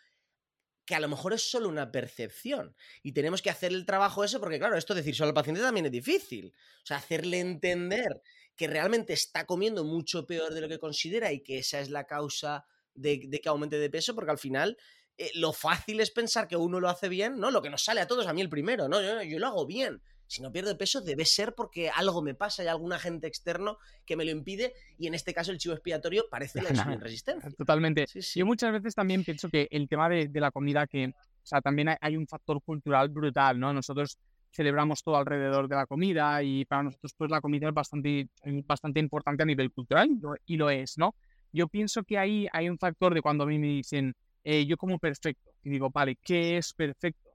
Que 0.85 0.95
a 0.95 0.99
lo 0.99 1.07
mejor 1.07 1.33
es 1.33 1.49
solo 1.49 1.69
una 1.69 1.91
percepción. 1.91 2.75
Y 3.03 3.11
tenemos 3.11 3.41
que 3.41 3.49
hacer 3.49 3.71
el 3.71 3.85
trabajo 3.85 4.23
eso, 4.23 4.39
porque 4.39 4.59
claro, 4.59 4.77
esto 4.77 4.95
decir 4.95 5.15
solo 5.15 5.29
al 5.29 5.35
paciente 5.35 5.61
también 5.61 5.85
es 5.87 5.91
difícil. 5.91 6.53
O 6.83 6.85
sea, 6.85 6.97
hacerle 6.97 7.39
entender 7.39 8.21
que 8.59 8.67
realmente 8.67 9.13
está 9.13 9.45
comiendo 9.45 9.85
mucho 9.85 10.27
peor 10.27 10.53
de 10.53 10.59
lo 10.59 10.67
que 10.67 10.79
considera 10.79 11.31
y 11.31 11.41
que 11.41 11.59
esa 11.59 11.79
es 11.79 11.89
la 11.89 12.05
causa 12.05 12.65
de, 12.93 13.29
que 13.41 13.47
aumente 13.47 13.79
de 13.79 13.89
peso, 13.89 14.13
porque 14.13 14.31
al 14.31 14.37
final 14.37 14.77
eh, 15.17 15.31
lo 15.35 15.53
fácil 15.53 16.01
es 16.01 16.11
pensar 16.11 16.45
que 16.49 16.57
uno 16.57 16.81
lo 16.81 16.89
hace 16.89 17.07
bien, 17.07 17.39
¿no? 17.39 17.51
Lo 17.51 17.61
que 17.61 17.69
nos 17.69 17.85
sale 17.85 18.01
a 18.01 18.07
todos, 18.07 18.27
a 18.27 18.33
mí 18.33 18.41
el 18.41 18.49
primero, 18.49 18.89
¿no? 18.89 19.01
Yo, 19.01 19.23
yo 19.23 19.39
lo 19.39 19.47
hago 19.47 19.65
bien. 19.65 20.01
Si 20.29 20.43
no 20.43 20.51
pierdo 20.51 20.77
peso, 20.77 21.01
debe 21.01 21.25
ser 21.25 21.55
porque 21.55 21.89
algo 21.89 22.21
me 22.21 22.35
pasa, 22.35 22.61
hay 22.61 22.67
algún 22.67 22.93
agente 22.93 23.25
externo 23.25 23.79
que 24.05 24.15
me 24.15 24.25
lo 24.25 24.29
impide, 24.31 24.73
y 24.99 25.07
en 25.07 25.15
este 25.15 25.33
caso 25.33 25.51
el 25.51 25.57
chivo 25.57 25.73
expiatorio 25.73 26.25
parece 26.29 26.61
la 26.61 26.69
insulina 26.69 26.97
resistencia. 27.01 27.49
Totalmente. 27.57 28.05
Yo 28.35 28.45
muchas 28.45 28.71
veces 28.71 28.93
también 28.93 29.23
pienso 29.23 29.49
que 29.49 29.67
el 29.71 29.89
tema 29.89 30.07
de, 30.07 30.29
la 30.35 30.51
comida, 30.51 30.85
que, 30.85 31.07
o 31.07 31.13
sea, 31.45 31.61
también 31.61 31.97
hay, 31.99 32.15
un 32.15 32.27
factor 32.27 32.61
cultural 32.61 33.09
brutal, 33.09 33.59
¿no? 33.59 33.73
Nosotros 33.73 34.19
celebramos 34.51 35.01
todo 35.01 35.17
alrededor 35.17 35.67
de 35.67 35.75
la 35.75 35.87
comida 35.87 36.43
y 36.43 36.63
para 36.65 36.83
nosotros 36.83 37.11
pues 37.17 37.31
la 37.31 37.41
comida 37.41 37.67
es 37.67 37.73
bastante, 37.73 38.27
bastante 38.65 38.99
importante 38.99 39.41
a 39.41 39.45
nivel 39.47 39.71
cultural 39.71 40.09
y 40.45 40.57
lo 40.57 40.69
es, 40.69 40.95
¿no? 40.99 41.15
Yo 41.51 41.67
pienso 41.67 42.03
que 42.03 42.19
ahí 42.19 42.47
hay 42.53 42.69
un 42.69 42.77
factor 42.77 43.15
de 43.15 43.23
cuando 43.23 43.45
a 43.45 43.47
mí 43.47 43.57
me 43.57 43.67
dicen, 43.67 44.13
eh, 44.43 44.65
yo 44.67 44.77
como 44.77 44.99
perfecto. 44.99 45.51
Y 45.63 45.71
digo, 45.71 45.89
vale, 45.89 46.17
¿qué 46.23 46.57
es 46.57 46.73
perfecto? 46.73 47.28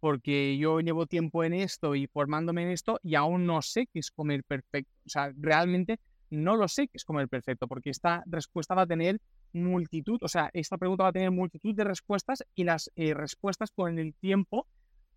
Porque 0.00 0.56
yo 0.58 0.80
llevo 0.80 1.06
tiempo 1.06 1.42
en 1.44 1.54
esto 1.54 1.94
y 1.94 2.06
formándome 2.06 2.62
en 2.62 2.68
esto 2.70 2.98
y 3.02 3.14
aún 3.14 3.46
no 3.46 3.62
sé 3.62 3.86
qué 3.86 3.98
es 3.98 4.10
comer 4.10 4.44
perfecto. 4.44 4.92
O 5.06 5.08
sea, 5.08 5.32
realmente 5.36 5.98
no 6.30 6.56
lo 6.56 6.68
sé 6.68 6.88
qué 6.88 6.96
es 6.96 7.04
comer 7.04 7.28
perfecto, 7.28 7.68
porque 7.68 7.90
esta 7.90 8.22
respuesta 8.26 8.74
va 8.74 8.82
a 8.82 8.86
tener 8.86 9.20
multitud, 9.52 10.18
o 10.22 10.28
sea, 10.28 10.50
esta 10.52 10.76
pregunta 10.76 11.04
va 11.04 11.10
a 11.10 11.12
tener 11.12 11.30
multitud 11.30 11.74
de 11.74 11.84
respuestas 11.84 12.44
y 12.54 12.64
las 12.64 12.90
eh, 12.96 13.14
respuestas 13.14 13.70
con 13.70 13.98
el 13.98 14.14
tiempo, 14.14 14.66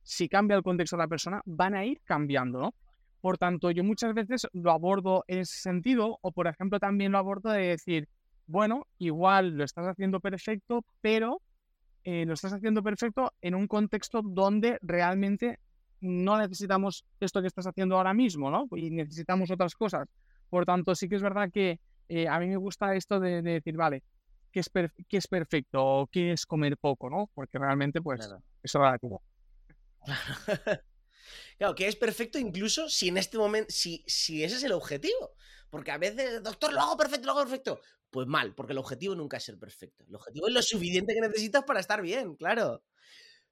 si 0.03 0.29
cambia 0.29 0.55
el 0.55 0.63
contexto 0.63 0.95
de 0.95 1.03
la 1.03 1.07
persona, 1.07 1.41
van 1.45 1.75
a 1.75 1.85
ir 1.85 2.01
cambiando, 2.05 2.59
¿no? 2.59 2.73
Por 3.21 3.37
tanto, 3.37 3.71
yo 3.71 3.83
muchas 3.83 4.13
veces 4.13 4.47
lo 4.53 4.71
abordo 4.71 5.25
en 5.27 5.39
ese 5.39 5.59
sentido, 5.59 6.19
o 6.21 6.31
por 6.31 6.47
ejemplo 6.47 6.79
también 6.79 7.11
lo 7.11 7.17
abordo 7.17 7.49
de 7.49 7.63
decir, 7.63 8.07
bueno, 8.47 8.87
igual 8.97 9.57
lo 9.57 9.63
estás 9.63 9.85
haciendo 9.87 10.19
perfecto, 10.19 10.85
pero 11.01 11.41
eh, 12.03 12.25
lo 12.25 12.33
estás 12.33 12.53
haciendo 12.53 12.81
perfecto 12.83 13.33
en 13.41 13.55
un 13.55 13.67
contexto 13.67 14.21
donde 14.23 14.79
realmente 14.81 15.59
no 16.01 16.37
necesitamos 16.37 17.05
esto 17.19 17.41
que 17.41 17.47
estás 17.47 17.67
haciendo 17.67 17.97
ahora 17.97 18.13
mismo, 18.13 18.49
¿no? 18.49 18.67
Y 18.75 18.89
necesitamos 18.89 19.51
otras 19.51 19.75
cosas. 19.75 20.07
Por 20.49 20.65
tanto, 20.65 20.95
sí 20.95 21.09
que 21.09 21.15
es 21.15 21.21
verdad 21.21 21.51
que 21.51 21.79
eh, 22.07 22.27
a 22.27 22.39
mí 22.39 22.47
me 22.47 22.57
gusta 22.57 22.95
esto 22.95 23.19
de, 23.19 23.41
decir, 23.41 23.75
vale, 23.75 24.03
¿qué 24.51 24.61
es, 24.61 24.69
¿qué 25.07 25.17
es 25.17 25.27
perfecto 25.27 25.85
o 25.85 26.07
qué 26.07 26.31
es 26.31 26.45
comer 26.45 26.77
poco, 26.77 27.09
¿no? 27.09 27.29
Porque 27.33 27.59
realmente, 27.59 28.01
pues, 28.01 28.21
eso 28.21 28.41
es 28.63 28.73
relativo. 28.73 29.21
Claro, 31.57 31.75
que 31.75 31.87
es 31.87 31.95
perfecto 31.95 32.39
incluso 32.39 32.89
si 32.89 33.09
en 33.09 33.17
este 33.17 33.37
momento, 33.37 33.69
si, 33.69 34.03
si 34.07 34.43
ese 34.43 34.55
es 34.55 34.63
el 34.63 34.71
objetivo. 34.71 35.33
Porque 35.69 35.91
a 35.91 35.97
veces, 35.97 36.41
doctor, 36.41 36.73
lo 36.73 36.81
hago 36.81 36.97
perfecto, 36.97 37.27
lo 37.27 37.31
hago 37.33 37.41
perfecto. 37.41 37.81
Pues 38.11 38.27
mal, 38.27 38.55
porque 38.55 38.73
el 38.73 38.79
objetivo 38.79 39.15
nunca 39.15 39.37
es 39.37 39.43
ser 39.43 39.59
perfecto. 39.59 40.05
El 40.07 40.15
objetivo 40.15 40.47
es 40.47 40.53
lo 40.53 40.61
suficiente 40.61 41.13
que 41.13 41.21
necesitas 41.21 41.63
para 41.63 41.79
estar 41.79 42.01
bien, 42.01 42.35
claro. 42.35 42.83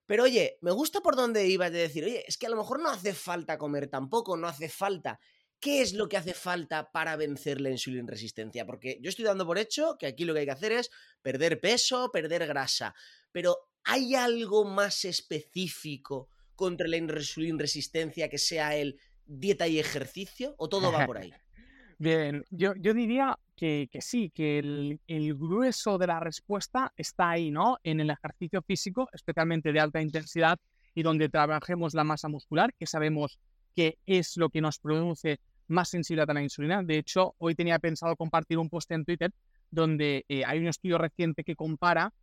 Pero 0.07 0.23
oye, 0.23 0.57
me 0.61 0.71
gusta 0.71 1.01
por 1.01 1.15
dónde 1.15 1.47
ibas 1.47 1.71
de 1.71 1.79
decir, 1.79 2.05
oye, 2.05 2.23
es 2.27 2.37
que 2.37 2.47
a 2.47 2.49
lo 2.49 2.55
mejor 2.55 2.79
no 2.79 2.89
hace 2.89 3.13
falta 3.13 3.57
comer 3.57 3.87
tampoco, 3.87 4.37
no 4.37 4.47
hace 4.47 4.69
falta. 4.69 5.19
¿Qué 5.59 5.81
es 5.81 5.93
lo 5.93 6.07
que 6.07 6.17
hace 6.17 6.33
falta 6.33 6.91
para 6.91 7.15
vencer 7.15 7.59
la 7.59 7.69
insulina 7.69 8.09
resistencia? 8.09 8.65
Porque 8.65 8.99
yo 9.01 9.09
estoy 9.09 9.25
dando 9.25 9.45
por 9.45 9.57
hecho 9.57 9.97
que 9.99 10.07
aquí 10.07 10.23
lo 10.23 10.33
que 10.33 10.41
hay 10.41 10.45
que 10.45 10.51
hacer 10.51 10.71
es 10.71 10.91
perder 11.21 11.59
peso, 11.59 12.09
perder 12.11 12.47
grasa. 12.47 12.95
Pero 13.31 13.57
¿hay 13.83 14.15
algo 14.15 14.65
más 14.65 15.03
específico 15.03 16.29
contra 16.55 16.87
la 16.87 16.97
insulina 16.97 17.59
resistencia 17.59 18.29
que 18.29 18.37
sea 18.37 18.75
el 18.75 18.99
dieta 19.25 19.67
y 19.67 19.79
ejercicio? 19.79 20.55
¿O 20.57 20.69
todo 20.69 20.91
va 20.91 21.05
por 21.05 21.17
ahí? 21.17 21.33
Bien, 21.99 22.45
yo, 22.51 22.75
yo 22.75 22.93
diría 22.93 23.37
que, 23.57 23.89
que 23.91 24.01
sí, 24.01 24.29
que 24.29 24.59
el, 24.59 25.33
grueso 25.35 25.97
de 25.97 26.07
la 26.07 26.19
respuesta 26.19 26.93
está 26.95 27.31
ahí, 27.31 27.51
¿no? 27.51 27.79
En 27.83 27.99
el 27.99 28.11
ejercicio 28.11 28.61
físico, 28.61 29.09
especialmente 29.11 29.73
de 29.73 29.79
alta 29.79 30.01
intensidad, 30.01 30.59
y 30.93 31.03
donde 31.03 31.27
trabajemos 31.27 31.93
la 31.93 32.03
masa 32.03 32.29
muscular, 32.29 32.73
que 32.79 32.85
sabemos 32.85 33.39
que 33.75 33.97
es 34.05 34.37
lo 34.37 34.49
que 34.49 34.61
nos 34.61 34.79
produce 34.79 35.39
más 35.67 35.89
sensibilidad 35.89 36.29
a 36.29 36.33
la 36.33 36.43
insulina. 36.43 36.81
De 36.81 36.97
hecho, 36.97 37.35
hoy 37.39 37.55
tenía 37.55 37.79
pensado 37.79 38.15
compartir 38.15 38.57
un 38.57 38.69
post 38.69 38.91
en 38.91 39.03
Twitter 39.03 39.33
donde 39.69 40.23
eh, 40.29 40.45
hay 40.45 40.59
un 40.59 40.67
estudio 40.67 40.97
reciente 40.97 41.43
que 41.43 41.55
compara 41.55 42.13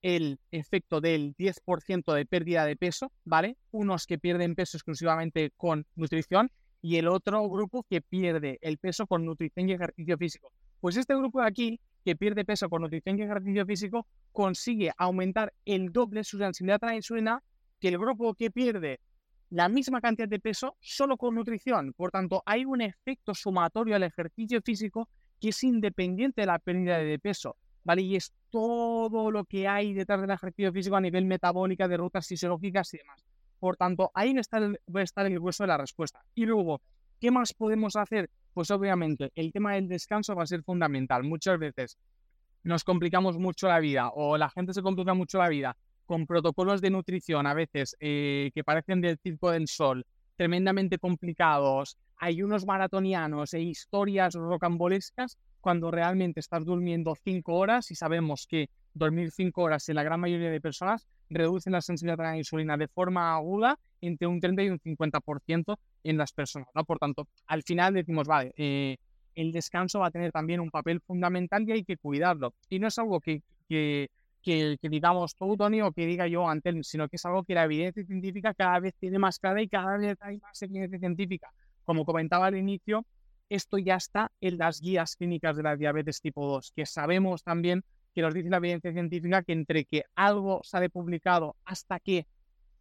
el 0.00 0.38
efecto 0.52 1.00
del 1.00 1.34
10% 1.36 2.14
de 2.14 2.24
pérdida 2.24 2.64
de 2.64 2.76
peso, 2.76 3.12
¿vale? 3.24 3.56
Unos 3.72 4.06
que 4.06 4.18
pierden 4.18 4.54
peso 4.54 4.76
exclusivamente 4.76 5.50
con 5.56 5.86
nutrición 5.96 6.50
y 6.80 6.96
el 6.96 7.08
otro 7.08 7.48
grupo 7.48 7.82
que 7.82 8.00
pierde 8.00 8.58
el 8.62 8.78
peso 8.78 9.06
con 9.06 9.24
nutrición 9.24 9.68
y 9.68 9.72
ejercicio 9.72 10.16
físico. 10.16 10.52
Pues 10.80 10.96
este 10.96 11.14
grupo 11.16 11.40
de 11.40 11.46
aquí, 11.46 11.80
que 12.04 12.16
pierde 12.16 12.44
peso 12.44 12.68
con 12.68 12.82
nutrición 12.82 13.18
y 13.18 13.22
ejercicio 13.22 13.66
físico, 13.66 14.06
consigue 14.32 14.92
aumentar 14.96 15.52
el 15.64 15.92
doble 15.92 16.22
su 16.24 16.38
sensibilidad 16.38 16.82
a 16.84 16.86
la 16.86 16.94
insulina 16.94 17.42
que 17.80 17.88
el 17.88 17.98
grupo 17.98 18.34
que 18.34 18.50
pierde 18.50 19.00
la 19.50 19.68
misma 19.68 20.00
cantidad 20.00 20.28
de 20.28 20.38
peso 20.40 20.76
solo 20.80 21.16
con 21.16 21.34
nutrición. 21.34 21.92
Por 21.94 22.10
tanto, 22.10 22.42
hay 22.46 22.64
un 22.64 22.80
efecto 22.80 23.34
sumatorio 23.34 23.96
al 23.96 24.02
ejercicio 24.02 24.60
físico 24.62 25.08
que 25.40 25.50
es 25.50 25.64
independiente 25.64 26.42
de 26.42 26.46
la 26.46 26.58
pérdida 26.58 26.98
de 26.98 27.18
peso. 27.18 27.56
¿Vale? 27.84 28.02
Y 28.02 28.16
es 28.16 28.34
todo 28.50 29.30
lo 29.30 29.44
que 29.44 29.66
hay 29.66 29.94
detrás 29.94 30.20
del 30.20 30.30
ejercicio 30.30 30.72
físico 30.72 30.96
a 30.96 31.00
nivel 31.00 31.24
metabólica, 31.24 31.88
de 31.88 31.96
rutas 31.96 32.26
fisiológicas 32.26 32.92
y 32.92 32.98
demás. 32.98 33.24
Por 33.58 33.76
tanto, 33.76 34.10
ahí 34.14 34.34
va 34.34 35.00
a 35.00 35.02
estar 35.02 35.26
el 35.26 35.40
grueso 35.40 35.62
de 35.62 35.68
la 35.68 35.78
respuesta. 35.78 36.22
Y 36.34 36.44
luego, 36.44 36.82
¿qué 37.20 37.30
más 37.30 37.52
podemos 37.52 37.96
hacer? 37.96 38.30
Pues 38.54 38.70
obviamente, 38.70 39.30
el 39.34 39.52
tema 39.52 39.74
del 39.74 39.88
descanso 39.88 40.34
va 40.34 40.42
a 40.42 40.46
ser 40.46 40.62
fundamental. 40.62 41.24
Muchas 41.24 41.58
veces 41.58 41.98
nos 42.62 42.84
complicamos 42.84 43.38
mucho 43.38 43.68
la 43.68 43.78
vida 43.78 44.10
o 44.14 44.36
la 44.36 44.50
gente 44.50 44.74
se 44.74 44.82
complica 44.82 45.14
mucho 45.14 45.38
la 45.38 45.48
vida 45.48 45.76
con 46.06 46.26
protocolos 46.26 46.80
de 46.80 46.90
nutrición 46.90 47.46
a 47.46 47.54
veces 47.54 47.96
eh, 48.00 48.50
que 48.54 48.64
parecen 48.64 49.00
del 49.00 49.18
circo 49.18 49.50
del 49.50 49.68
sol, 49.68 50.06
tremendamente 50.36 50.98
complicados, 50.98 51.98
hay 52.16 52.42
unos 52.42 52.66
maratonianos 52.66 53.54
e 53.54 53.60
historias 53.60 54.34
rocambolescas 54.34 55.38
cuando 55.60 55.90
realmente 55.90 56.40
estás 56.40 56.64
durmiendo 56.64 57.14
cinco 57.14 57.54
horas 57.54 57.90
y 57.90 57.94
sabemos 57.94 58.46
que 58.48 58.70
dormir 58.98 59.30
cinco 59.30 59.62
horas 59.62 59.88
en 59.88 59.94
la 59.94 60.02
gran 60.02 60.20
mayoría 60.20 60.50
de 60.50 60.60
personas 60.60 61.06
reduce 61.30 61.70
la 61.70 61.80
sensibilidad 61.80 62.26
a 62.26 62.30
la 62.30 62.36
insulina 62.36 62.76
de 62.76 62.88
forma 62.88 63.34
aguda 63.34 63.78
entre 64.00 64.26
un 64.26 64.40
30 64.40 64.62
y 64.62 64.68
un 64.70 64.78
50% 64.78 65.76
en 66.04 66.16
las 66.16 66.32
personas. 66.32 66.68
¿no? 66.74 66.84
Por 66.84 66.98
tanto, 66.98 67.28
al 67.46 67.62
final 67.62 67.94
decimos, 67.94 68.26
vale, 68.26 68.52
eh, 68.56 68.96
el 69.34 69.52
descanso 69.52 70.00
va 70.00 70.06
a 70.06 70.10
tener 70.10 70.32
también 70.32 70.60
un 70.60 70.70
papel 70.70 71.00
fundamental 71.00 71.68
y 71.68 71.72
hay 71.72 71.84
que 71.84 71.96
cuidarlo. 71.96 72.54
Y 72.68 72.78
no 72.78 72.88
es 72.88 72.98
algo 72.98 73.20
que, 73.20 73.42
que, 73.68 74.08
que, 74.42 74.78
digamos 74.82 75.34
tú, 75.34 75.56
Tony, 75.56 75.82
o 75.82 75.92
que 75.92 76.06
diga 76.06 76.26
yo 76.26 76.48
ante 76.48 76.82
sino 76.82 77.08
que 77.08 77.16
es 77.16 77.24
algo 77.26 77.44
que 77.44 77.54
la 77.54 77.64
evidencia 77.64 78.04
científica 78.04 78.54
cada 78.54 78.80
vez 78.80 78.94
tiene 78.98 79.18
más 79.18 79.38
clara 79.38 79.62
y 79.62 79.68
cada 79.68 79.96
vez 79.96 80.16
hay 80.20 80.38
más 80.38 80.60
evidencia 80.62 80.98
científica. 80.98 81.52
Como 81.84 82.04
comentaba 82.04 82.46
al 82.46 82.56
inicio, 82.56 83.04
esto 83.48 83.78
ya 83.78 83.96
está 83.96 84.30
en 84.40 84.58
las 84.58 84.80
guías 84.80 85.16
clínicas 85.16 85.56
de 85.56 85.62
la 85.62 85.76
diabetes 85.76 86.20
tipo 86.20 86.46
2, 86.46 86.72
que 86.74 86.86
sabemos 86.86 87.42
también 87.42 87.84
que 88.18 88.22
nos 88.22 88.34
dice 88.34 88.50
la 88.50 88.56
evidencia 88.56 88.92
científica 88.92 89.44
que 89.44 89.52
entre 89.52 89.84
que 89.84 90.02
algo 90.16 90.60
sale 90.64 90.90
publicado 90.90 91.54
hasta 91.64 92.00
que 92.00 92.26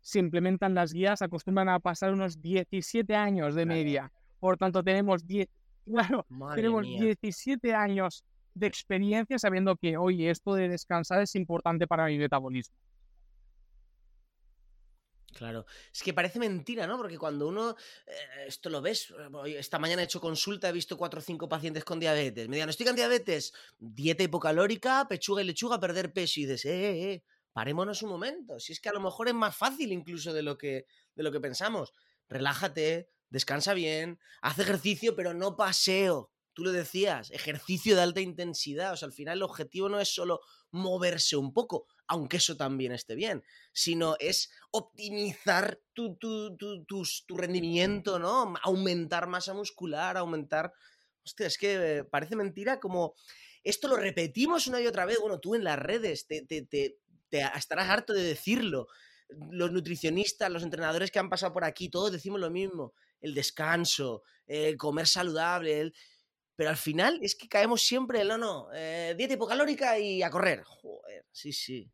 se 0.02 0.18
implementan 0.18 0.74
las 0.74 0.94
guías 0.94 1.22
acostumbran 1.22 1.70
a 1.70 1.80
pasar 1.80 2.12
unos 2.12 2.42
17 2.42 3.16
años 3.16 3.54
de 3.54 3.68
media. 3.68 4.12
Por 4.40 4.58
tanto, 4.58 4.84
tenemos 4.84 5.28
10, 5.28 5.48
claro, 5.86 6.26
tenemos 6.56 6.88
17 6.88 7.72
años 7.76 8.24
de 8.56 8.66
experiencia 8.66 9.38
sabiendo 9.38 9.76
que, 9.76 9.96
oye, 9.96 10.32
esto 10.32 10.56
de 10.56 10.70
descansar 10.70 11.22
es 11.22 11.36
importante 11.36 11.86
para 11.86 12.08
mi 12.08 12.18
metabolismo. 12.18 12.76
Claro, 15.38 15.68
es 15.94 16.02
que 16.02 16.16
parece 16.16 16.40
mentira, 16.40 16.88
¿no? 16.88 16.98
Porque 16.98 17.20
cuando 17.20 17.48
uno, 17.48 17.76
eh, 18.08 18.46
esto 18.48 18.72
lo 18.72 18.82
ves, 18.82 19.14
esta 19.46 19.78
mañana 19.78 20.02
he 20.02 20.06
hecho 20.06 20.20
consulta, 20.20 20.68
he 20.68 20.72
visto 20.72 20.98
cuatro 20.98 21.20
o 21.20 21.22
cinco 21.24 21.48
pacientes 21.48 21.84
con 21.84 22.00
diabetes, 22.00 22.50
me 22.50 22.56
diagnostican 22.56 22.96
diabetes, 22.96 23.54
dieta 23.78 24.24
hipocalórica, 24.24 25.06
pechuga 25.08 25.44
y 25.44 25.46
lechuga, 25.46 25.80
perder 25.80 26.12
peso, 26.12 26.40
y 26.40 26.46
dices, 26.48 26.66
eh, 26.66 26.90
eh, 26.90 27.14
eh, 27.14 27.24
parémonos 27.54 28.02
un 28.02 28.10
momento, 28.10 28.60
si 28.60 28.74
es 28.74 28.80
que 28.82 28.90
a 28.90 28.94
lo 28.94 29.00
mejor 29.00 29.28
es 29.28 29.36
más 29.36 29.56
fácil 29.56 29.92
incluso 29.92 30.34
de 30.34 30.42
lo 30.42 30.58
que, 30.58 30.88
de 31.14 31.22
lo 31.22 31.32
que 31.32 31.40
pensamos, 31.40 31.94
relájate, 32.28 33.08
descansa 33.30 33.76
bien, 33.76 34.20
haz 34.42 34.58
ejercicio, 34.58 35.16
pero 35.16 35.36
no 35.36 35.56
paseo, 35.56 36.32
tú 36.54 36.64
lo 36.64 36.72
decías, 36.72 37.30
ejercicio 37.30 37.96
de 37.96 38.02
alta 38.02 38.22
intensidad, 38.22 38.92
o 38.94 38.98
sea, 38.98 39.06
al 39.06 39.14
final 39.14 39.38
el 39.38 39.44
objetivo 39.44 39.88
no 39.88 40.00
es 40.00 40.10
solo 40.12 40.42
moverse 40.72 41.36
un 41.36 41.54
poco, 41.54 41.88
aunque 42.08 42.38
eso 42.38 42.56
también 42.56 42.92
esté 42.92 43.16
bien, 43.16 43.44
sino 43.72 44.16
es 44.20 44.50
optimizar 44.72 45.80
tu, 45.94 46.16
tu, 46.18 46.56
tu, 46.58 46.86
tu 46.86 47.38
rendimiento, 47.38 48.20
¿no? 48.20 48.54
Aumentar 48.64 49.28
masa 49.28 49.54
muscular, 49.54 50.18
aumentar... 50.18 50.74
Hostia, 51.26 51.48
es 51.48 51.58
que 51.58 52.06
parece 52.10 52.36
mentira 52.36 52.80
como... 52.80 53.16
Esto 53.64 53.90
lo 53.90 53.98
repetimos 53.98 54.68
una 54.68 54.80
y 54.80 54.88
otra 54.88 55.06
vez, 55.06 55.20
bueno, 55.20 55.40
tú 55.40 55.54
en 55.56 55.64
las 55.64 55.78
redes 55.78 56.26
te, 56.26 56.46
te, 56.46 56.62
te, 56.62 57.00
te 57.28 57.42
estarás 57.56 57.90
harto 57.90 58.14
de 58.14 58.24
decirlo. 58.24 58.88
Los 59.52 59.74
nutricionistas, 59.74 60.50
los 60.50 60.64
entrenadores 60.64 61.12
que 61.12 61.20
han 61.20 61.30
pasado 61.30 61.52
por 61.52 61.66
aquí, 61.66 61.90
todos 61.90 62.14
decimos 62.14 62.40
lo 62.40 62.50
mismo. 62.50 62.94
El 63.20 63.34
descanso, 63.34 64.24
el 64.46 64.78
comer 64.78 65.08
saludable, 65.08 65.82
el 65.82 65.94
pero 66.58 66.72
al 66.72 66.76
final 66.76 67.20
es 67.22 67.36
que 67.36 67.48
caemos 67.48 67.84
siempre 67.84 68.22
en, 68.22 68.28
no, 68.30 68.38
no, 68.38 68.70
eh, 68.74 69.14
dieta 69.16 69.36
hipocalórica 69.36 70.00
y 70.00 70.24
a 70.24 70.32
correr. 70.32 70.64
Joder, 70.64 71.26
sí, 71.32 71.54
sí. 71.54 71.90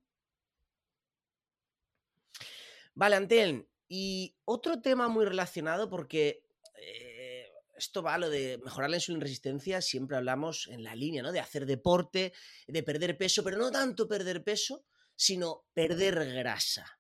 Vale, 2.96 3.18
Antel, 3.18 3.68
y 3.90 4.38
otro 4.46 4.82
tema 4.82 5.10
muy 5.10 5.26
relacionado 5.26 5.90
porque 5.90 6.46
eh, 6.76 7.52
esto 7.76 8.02
va 8.02 8.14
a 8.14 8.18
lo 8.18 8.30
de 8.30 8.58
mejorar 8.64 8.90
la 8.90 8.96
insulina 8.96 9.24
resistencia, 9.24 9.82
siempre 9.82 10.16
hablamos 10.16 10.70
en 10.70 10.82
la 10.82 10.96
línea, 10.96 11.22
¿no? 11.22 11.34
De 11.34 11.42
hacer 11.42 11.66
deporte, 11.66 12.32
de 12.66 12.84
perder 12.84 13.18
peso, 13.18 13.44
pero 13.44 13.58
no 13.58 13.70
tanto 13.70 14.08
perder 14.08 14.46
peso, 14.46 14.86
sino 15.14 15.66
perder 15.74 16.16
grasa. 16.34 17.00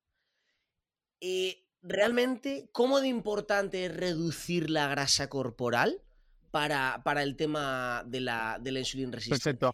Eh, 1.21 1.65
realmente, 1.81 2.67
¿cómo 2.73 2.99
de 2.99 3.07
importante 3.07 3.85
es 3.85 3.95
reducir 3.95 4.69
la 4.69 4.89
grasa 4.89 5.29
corporal? 5.29 6.02
Para, 6.53 7.01
para 7.03 7.23
el 7.23 7.35
tema 7.35 8.03
de 8.05 8.21
la, 8.21 8.59
de 8.61 8.71
la 8.71 8.77
insulina 8.77 9.09
resistencia? 9.13 9.53
Perfecto. 9.53 9.73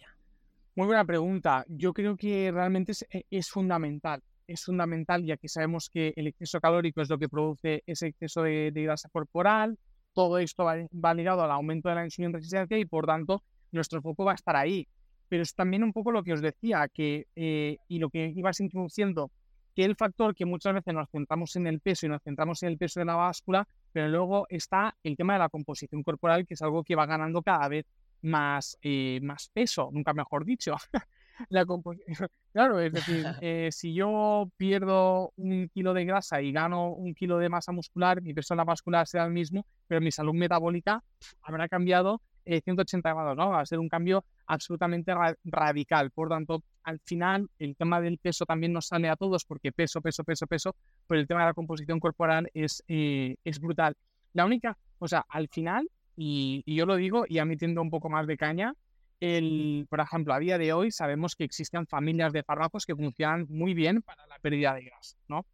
Muy 0.76 0.88
buena 0.88 1.04
pregunta. 1.04 1.66
Yo 1.68 1.92
creo 1.92 2.16
que 2.16 2.52
realmente 2.54 2.94
es, 2.94 3.06
e, 3.12 3.26
es, 3.30 3.50
fundamental. 3.50 4.24
Es 4.48 4.64
fundamental 4.64 5.26
ya 5.26 5.36
que 5.36 5.50
sabemos 5.50 5.90
que 5.90 6.14
el 6.16 6.28
exceso 6.28 6.62
calórico 6.62 7.02
es 7.02 7.10
lo 7.10 7.20
que 7.20 7.28
produce 7.28 7.84
ese 7.86 8.08
exceso 8.08 8.44
de, 8.44 8.72
grasa 8.74 9.10
corporal. 9.10 9.78
Todo 10.14 10.38
esto 10.38 10.64
va, 10.64 10.78
va, 10.94 11.14
ligado 11.14 11.44
al 11.44 11.52
aumento 11.52 11.90
de 11.90 11.96
la 11.96 12.06
insulina 12.06 12.38
resistencia 12.38 12.78
y 12.78 12.86
por 12.86 13.06
tanto 13.06 13.44
nuestro 13.74 14.02
foco 14.02 14.24
va 14.24 14.32
a 14.32 14.36
estar 14.36 14.56
ahí. 14.56 14.88
Pero 15.28 15.44
es 15.44 15.54
también 15.54 15.84
un 15.84 15.92
poco 15.92 16.14
lo 16.14 16.24
que 16.24 16.32
os 16.32 16.42
decía 16.42 16.88
que, 16.88 17.28
eh, 17.36 17.76
y 17.90 18.00
lo 18.00 18.10
que 18.10 18.32
ibas 18.34 18.62
introduciendo, 18.62 19.32
que 19.76 19.86
el 19.86 19.96
factor 19.96 20.36
que 20.36 20.46
muchas 20.46 20.74
veces 20.74 20.94
nos 20.94 21.10
centramos 21.10 21.56
en 21.56 21.68
el 21.68 21.80
peso 21.80 22.06
y 22.06 22.10
nos 22.10 22.22
centramos 22.24 22.64
en 22.64 22.70
el 22.70 22.78
peso 22.78 23.00
de 23.00 23.06
la 23.06 23.16
báscula 23.16 23.68
pero 23.92 24.08
luego 24.08 24.46
está 24.50 24.96
el 25.04 25.18
tema 25.18 25.34
de 25.34 25.40
la 25.40 25.50
composición 25.50 26.04
corporal, 26.04 26.46
que 26.46 26.54
es 26.54 26.62
algo 26.62 26.84
que 26.84 26.96
va 26.96 27.06
ganando 27.06 27.42
cada 27.42 27.68
vez 27.68 27.86
más, 28.22 28.78
eh, 28.82 29.20
más 29.24 29.50
peso, 29.50 29.90
nunca 29.92 30.14
mejor 30.14 30.46
dicho. 30.46 30.76
la 31.50 31.66
claro, 32.54 32.80
es 32.80 32.94
decir, 32.94 33.26
eh, 33.42 33.70
si 33.72 33.94
yo 33.94 34.50
pierdo 34.58 35.32
un 35.38 35.70
kilo 35.70 35.94
de 35.94 36.06
grasa 36.06 36.42
y 36.42 36.52
gano 36.52 36.92
un 36.92 37.14
kilo 37.14 37.38
de 37.38 37.50
masa 37.50 37.72
muscular, 37.72 38.22
mi 38.22 38.34
peso 38.34 38.56
muscular 38.56 39.08
será 39.08 39.26
el 39.26 39.32
mismo, 39.32 39.66
pero 39.88 40.02
mi 40.02 40.12
salud 40.12 40.34
metabólica 40.34 41.04
habrá 41.42 41.68
cambiado 41.68 42.22
180 42.58 43.14
grados, 43.14 43.38
¿no? 43.38 43.50
Va 43.50 43.62
a 43.62 43.66
ser 43.66 43.80
un 43.80 43.90
cambio 43.90 44.24
absolutamente 44.48 45.14
radical. 45.44 46.12
Por 46.12 46.30
tanto, 46.30 46.64
al 46.84 47.00
final, 47.00 47.50
el 47.60 47.76
tema 47.76 48.02
del 48.02 48.18
peso 48.18 48.46
también 48.46 48.74
nos 48.74 48.88
sale 48.88 49.10
a 49.10 49.16
todos 49.16 49.46
porque 49.46 49.72
peso, 49.72 50.02
peso, 50.02 50.24
peso, 50.24 50.48
peso, 50.48 50.76
pero 51.08 51.22
el 51.22 51.28
tema 51.28 51.42
de 51.42 51.48
la 51.48 51.54
composición 51.54 52.00
corporal 52.00 52.50
es, 52.54 52.84
eh, 52.88 53.36
es 53.44 53.60
brutal. 53.60 53.96
La 54.34 54.46
única, 54.46 54.78
o 54.98 55.08
sea, 55.08 55.26
al 55.30 55.48
final, 55.50 55.90
y, 56.16 56.64
yo 56.66 56.86
lo 56.86 56.96
digo, 56.96 57.26
y 57.28 57.40
admitiendo 57.40 57.82
un 57.82 57.90
poco 57.90 58.10
más 58.10 58.28
de 58.28 58.38
caña, 58.38 58.74
el, 59.20 59.86
por 59.90 60.00
ejemplo, 60.00 60.34
a 60.34 60.40
día 60.40 60.58
de 60.58 60.74
hoy 60.74 60.92
sabemos 60.92 61.36
que 61.36 61.44
existen 61.44 61.86
familias 61.88 62.34
de 62.34 62.44
fármacos 62.44 62.86
que 62.86 62.96
funcionan 62.96 63.46
muy 63.50 63.74
bien 63.74 64.02
para 64.02 64.26
la 64.28 64.40
pérdida 64.40 64.74
de 64.74 64.84
grasa, 64.84 65.18
¿no? 65.28 65.46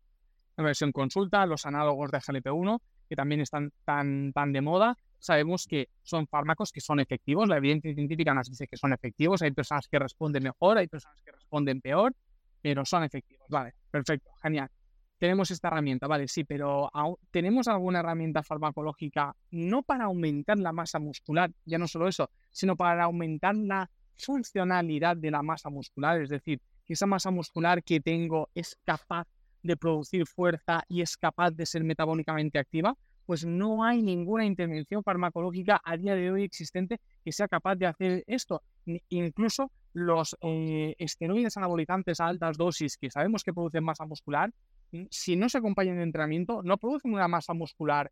La 0.56 0.64
versión 0.64 0.92
consulta, 0.92 1.46
los 1.46 1.66
análogos 1.66 2.12
de 2.12 2.20
GLP-1, 2.20 2.80
que 3.10 3.16
también 3.16 3.42
están 3.42 3.72
tan, 3.84 4.32
tan 4.34 4.54
de 4.54 4.62
moda, 4.62 4.98
sabemos 5.20 5.66
que 5.68 5.90
son 6.04 6.28
fármacos 6.28 6.72
que 6.72 6.82
son 6.82 7.00
efectivos, 7.00 7.48
la 7.48 7.58
evidencia 7.58 7.94
científica 7.94 8.34
nos 8.34 8.50
dice 8.50 8.68
que 8.68 8.78
son 8.78 8.94
efectivos, 8.94 9.42
hay 9.42 9.52
personas 9.52 9.88
que 9.88 10.00
responden 10.00 10.44
mejor, 10.44 10.78
hay 10.78 10.88
personas 10.88 11.22
que 11.24 11.32
responden 11.32 11.82
peor, 11.82 12.14
pero 12.62 12.86
son 12.86 13.04
efectivos. 13.04 13.46
Vale, 13.50 13.74
perfecto, 13.92 14.32
genial. 14.42 14.70
Tenemos 15.18 15.50
esta 15.50 15.70
herramienta, 15.70 16.08
vale, 16.08 16.28
sí, 16.28 16.44
pero 16.44 16.92
tenemos 17.32 17.68
alguna 17.68 18.00
herramienta 18.00 18.44
farmacológica 18.44 19.36
no 19.52 19.82
para 19.82 20.06
aumentar 20.06 20.58
la 20.60 20.74
masa 20.74 21.00
muscular, 21.00 21.52
ya 21.64 21.78
no 21.78 21.88
solo 21.88 22.08
eso, 22.08 22.30
sino 22.52 22.76
para 22.76 23.06
aumentar 23.06 23.56
la 23.56 23.90
funcionalidad 24.18 25.16
de 25.16 25.32
la 25.32 25.42
masa 25.42 25.70
muscular, 25.70 26.22
es 26.22 26.30
decir, 26.30 26.62
que 26.86 26.94
esa 26.94 27.06
masa 27.06 27.32
muscular 27.32 27.84
que 27.84 28.00
tengo 28.00 28.50
es 28.54 28.78
capaz 28.84 29.28
de 29.64 29.78
producir 29.78 30.28
fuerza 30.28 30.84
y 30.88 31.02
es 31.02 31.18
capaz 31.18 31.52
de 31.52 31.66
ser 31.66 31.84
metabólicamente 31.84 32.60
activa 32.60 32.96
pues 33.26 33.46
no 33.46 33.84
hay 33.84 34.02
ninguna 34.02 34.46
intervención 34.46 35.04
farmacológica 35.04 35.82
a 35.84 35.98
día 35.98 36.16
de 36.16 36.32
hoy 36.32 36.44
existente 36.44 37.00
que 37.24 37.32
sea 37.32 37.48
capaz 37.48 37.76
de 37.76 37.88
hacer 37.88 38.24
esto. 38.28 38.62
Incluso 39.10 39.72
los 39.94 40.36
eh, 40.42 40.96
esteroides 41.00 41.58
anabolizantes 41.58 42.20
a 42.20 42.28
altas 42.28 42.58
dosis, 42.58 42.98
que 42.98 43.10
sabemos 43.10 43.44
que 43.44 43.54
producen 43.54 43.84
masa 43.84 44.06
muscular, 44.06 44.52
mm, 44.92 45.06
si 45.10 45.36
no 45.36 45.50
se 45.50 45.58
acompañan 45.58 45.98
de 45.98 46.04
entrenamiento, 46.04 46.62
no 46.64 46.78
producen 46.78 47.14
una 47.14 47.28
masa 47.28 47.54
muscular 47.54 48.12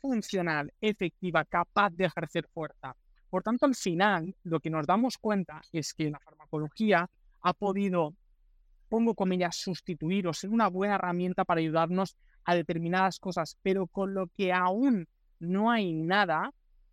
funcional, 0.00 0.72
efectiva, 0.80 1.44
capaz 1.44 1.90
de 1.90 2.04
ejercer 2.04 2.46
fuerza. 2.52 2.96
Por 3.28 3.42
tanto, 3.42 3.66
al 3.66 3.74
final, 3.74 4.34
lo 4.44 4.60
que 4.60 4.70
nos 4.70 4.86
damos 4.86 5.18
cuenta 5.18 5.60
es 5.72 5.92
que 5.92 6.10
la 6.10 6.20
farmacología 6.20 7.10
ha 7.42 7.52
podido, 7.52 8.14
pongo 8.88 9.14
comillas, 9.14 9.56
sustituir 9.56 10.28
o 10.28 10.32
ser 10.32 10.50
una 10.50 10.68
buena 10.68 10.94
herramienta 10.94 11.44
para 11.44 11.60
ayudarnos 11.60 12.16
a 12.46 12.54
determinadas 12.54 13.18
cosas, 13.18 13.58
pero 13.62 13.86
con 13.88 14.14
lo 14.14 14.28
que 14.28 14.52
aún 14.52 15.06
no 15.38 15.70
hay 15.70 15.92
nada 15.92 16.50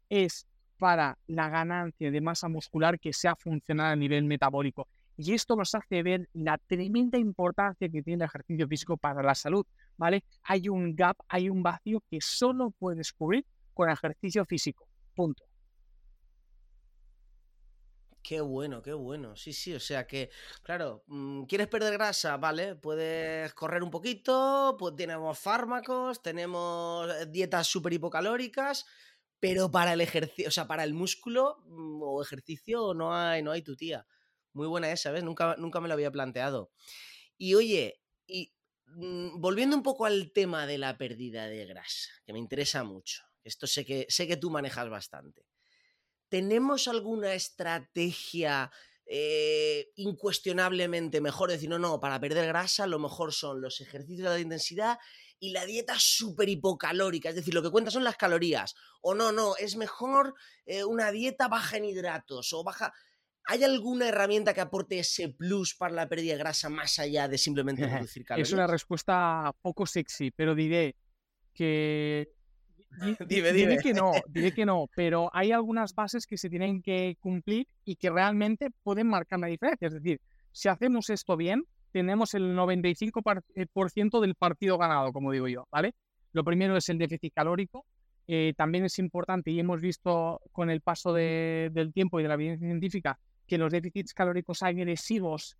es 0.09 0.45
para 0.77 1.17
la 1.27 1.47
ganancia 1.47 2.11
de 2.11 2.19
masa 2.19 2.49
muscular 2.49 2.99
que 2.99 3.13
sea 3.13 3.35
funcional 3.35 3.93
a 3.93 3.95
nivel 3.95 4.25
metabólico. 4.25 4.87
Y 5.15 5.33
esto 5.33 5.55
nos 5.55 5.75
hace 5.75 6.01
ver 6.01 6.27
la 6.33 6.57
tremenda 6.57 7.19
importancia 7.19 7.87
que 7.87 8.01
tiene 8.01 8.23
el 8.23 8.29
ejercicio 8.29 8.67
físico 8.67 8.97
para 8.97 9.21
la 9.21 9.35
salud, 9.35 9.65
¿vale? 9.95 10.23
Hay 10.43 10.67
un 10.69 10.95
gap, 10.95 11.17
hay 11.29 11.49
un 11.49 11.61
vacío 11.61 12.03
que 12.09 12.19
solo 12.19 12.71
puedes 12.71 13.13
cubrir 13.13 13.45
con 13.75 13.89
ejercicio 13.89 14.43
físico. 14.43 14.87
Punto. 15.15 15.43
Qué 18.23 18.39
bueno, 18.39 18.81
qué 18.81 18.93
bueno. 18.93 19.35
Sí, 19.35 19.51
sí, 19.51 19.73
o 19.73 19.79
sea 19.81 20.07
que, 20.07 20.29
claro, 20.63 21.03
mm, 21.07 21.43
¿quieres 21.43 21.67
perder 21.67 21.91
grasa? 21.93 22.37
Vale, 22.37 22.75
puedes 22.75 23.53
correr 23.53 23.83
un 23.83 23.89
poquito, 23.91 24.77
pues 24.79 24.95
tenemos 24.95 25.37
fármacos, 25.37 26.21
tenemos 26.21 27.09
eh, 27.11 27.25
dietas 27.27 27.67
súper 27.67 27.91
hipocalóricas, 27.93 28.85
pero 29.41 29.69
para 29.71 29.91
el 29.93 29.99
ejercicio, 30.01 30.47
o 30.47 30.51
sea, 30.51 30.67
para 30.67 30.85
el 30.85 30.93
músculo 30.93 31.57
mm, 31.65 32.01
o 32.01 32.21
ejercicio 32.21 32.93
no 32.93 33.13
hay, 33.13 33.43
no 33.43 33.51
hay 33.51 33.61
tu 33.61 33.75
tía. 33.75 34.07
Muy 34.53 34.67
buena 34.67 34.89
esa, 34.91 35.11
¿ves? 35.11 35.23
Nunca, 35.23 35.55
nunca 35.57 35.81
me 35.81 35.89
lo 35.89 35.93
había 35.95 36.11
planteado. 36.11 36.71
Y 37.37 37.55
oye, 37.55 38.01
y 38.27 38.53
mm, 38.87 39.41
volviendo 39.41 39.75
un 39.75 39.83
poco 39.83 40.05
al 40.05 40.31
tema 40.33 40.67
de 40.67 40.77
la 40.77 40.97
pérdida 40.97 41.47
de 41.47 41.65
grasa, 41.65 42.11
que 42.25 42.33
me 42.33 42.39
interesa 42.39 42.83
mucho. 42.85 43.23
Esto 43.43 43.67
sé 43.67 43.85
que, 43.85 44.05
sé 44.09 44.27
que 44.27 44.37
tú 44.37 44.49
manejas 44.51 44.89
bastante. 44.89 45.45
¿Tenemos 46.33 46.87
alguna 46.87 47.35
estrategia 47.35 48.71
eh, 49.05 49.91
incuestionablemente 49.97 51.21
mejor? 51.21 51.51
Decir, 51.51 51.69
no, 51.69 51.77
no, 51.77 51.99
para 51.99 52.19
perder 52.19 52.47
grasa 52.47 52.87
lo 52.87 52.97
mejor 52.97 53.33
son 53.33 53.61
los 53.61 53.81
ejercicios 53.81 54.33
de 54.33 54.41
intensidad 54.41 54.97
y 55.37 55.51
la 55.51 55.63
dieta 55.63 55.93
súper 55.99 56.49
hipocalórica, 56.49 57.29
es 57.29 57.35
decir, 57.35 57.53
lo 57.53 57.61
que 57.61 57.69
cuenta 57.69 57.91
son 57.91 58.03
las 58.03 58.15
calorías. 58.15 58.73
O 59.01 59.13
no, 59.13 59.31
no, 59.31 59.55
es 59.57 59.75
mejor 59.75 60.33
eh, 60.65 60.83
una 60.83 61.11
dieta 61.11 61.47
baja 61.47 61.77
en 61.77 61.85
hidratos 61.85 62.51
o 62.53 62.63
baja... 62.63 62.91
¿Hay 63.45 63.63
alguna 63.63 64.07
herramienta 64.07 64.55
que 64.55 64.61
aporte 64.61 64.97
ese 64.97 65.29
plus 65.29 65.75
para 65.75 65.93
la 65.93 66.09
pérdida 66.09 66.31
de 66.31 66.39
grasa 66.39 66.69
más 66.69 66.97
allá 66.97 67.27
de 67.27 67.37
simplemente 67.37 67.85
reducir 67.85 68.25
calorías? 68.25 68.47
Es 68.47 68.53
una 68.53 68.65
respuesta 68.65 69.53
poco 69.61 69.85
sexy, 69.85 70.31
pero 70.31 70.55
diré 70.55 70.95
que 71.53 72.32
dime, 73.27 73.53
dime. 73.53 73.77
que 73.77 73.93
no, 73.93 74.11
diré 74.29 74.53
que 74.53 74.65
no, 74.65 74.87
pero 74.95 75.29
hay 75.33 75.51
algunas 75.51 75.93
bases 75.93 76.25
que 76.25 76.37
se 76.37 76.49
tienen 76.49 76.81
que 76.81 77.17
cumplir 77.19 77.67
y 77.85 77.95
que 77.95 78.09
realmente 78.09 78.69
pueden 78.83 79.07
marcar 79.07 79.39
la 79.39 79.47
diferencia. 79.47 79.87
Es 79.87 79.93
decir, 79.93 80.19
si 80.51 80.69
hacemos 80.69 81.09
esto 81.09 81.35
bien, 81.37 81.65
tenemos 81.91 82.33
el 82.33 82.55
95% 82.55 84.17
eh, 84.17 84.21
del 84.21 84.35
partido 84.35 84.77
ganado, 84.77 85.11
como 85.13 85.31
digo 85.31 85.47
yo, 85.47 85.67
¿vale? 85.71 85.93
Lo 86.31 86.43
primero 86.43 86.75
es 86.75 86.89
el 86.89 86.97
déficit 86.97 87.33
calórico. 87.33 87.85
Eh, 88.27 88.53
también 88.55 88.85
es 88.85 88.99
importante 88.99 89.51
y 89.51 89.59
hemos 89.59 89.81
visto 89.81 90.41
con 90.51 90.69
el 90.69 90.81
paso 90.81 91.13
del 91.13 91.91
tiempo 91.93 92.19
y 92.19 92.23
de 92.23 92.29
la 92.29 92.35
evidencia 92.35 92.67
científica 92.67 93.19
que 93.45 93.57
los 93.57 93.71
déficits 93.71 94.13
calóricos 94.13 94.63
agresivos 94.63 95.57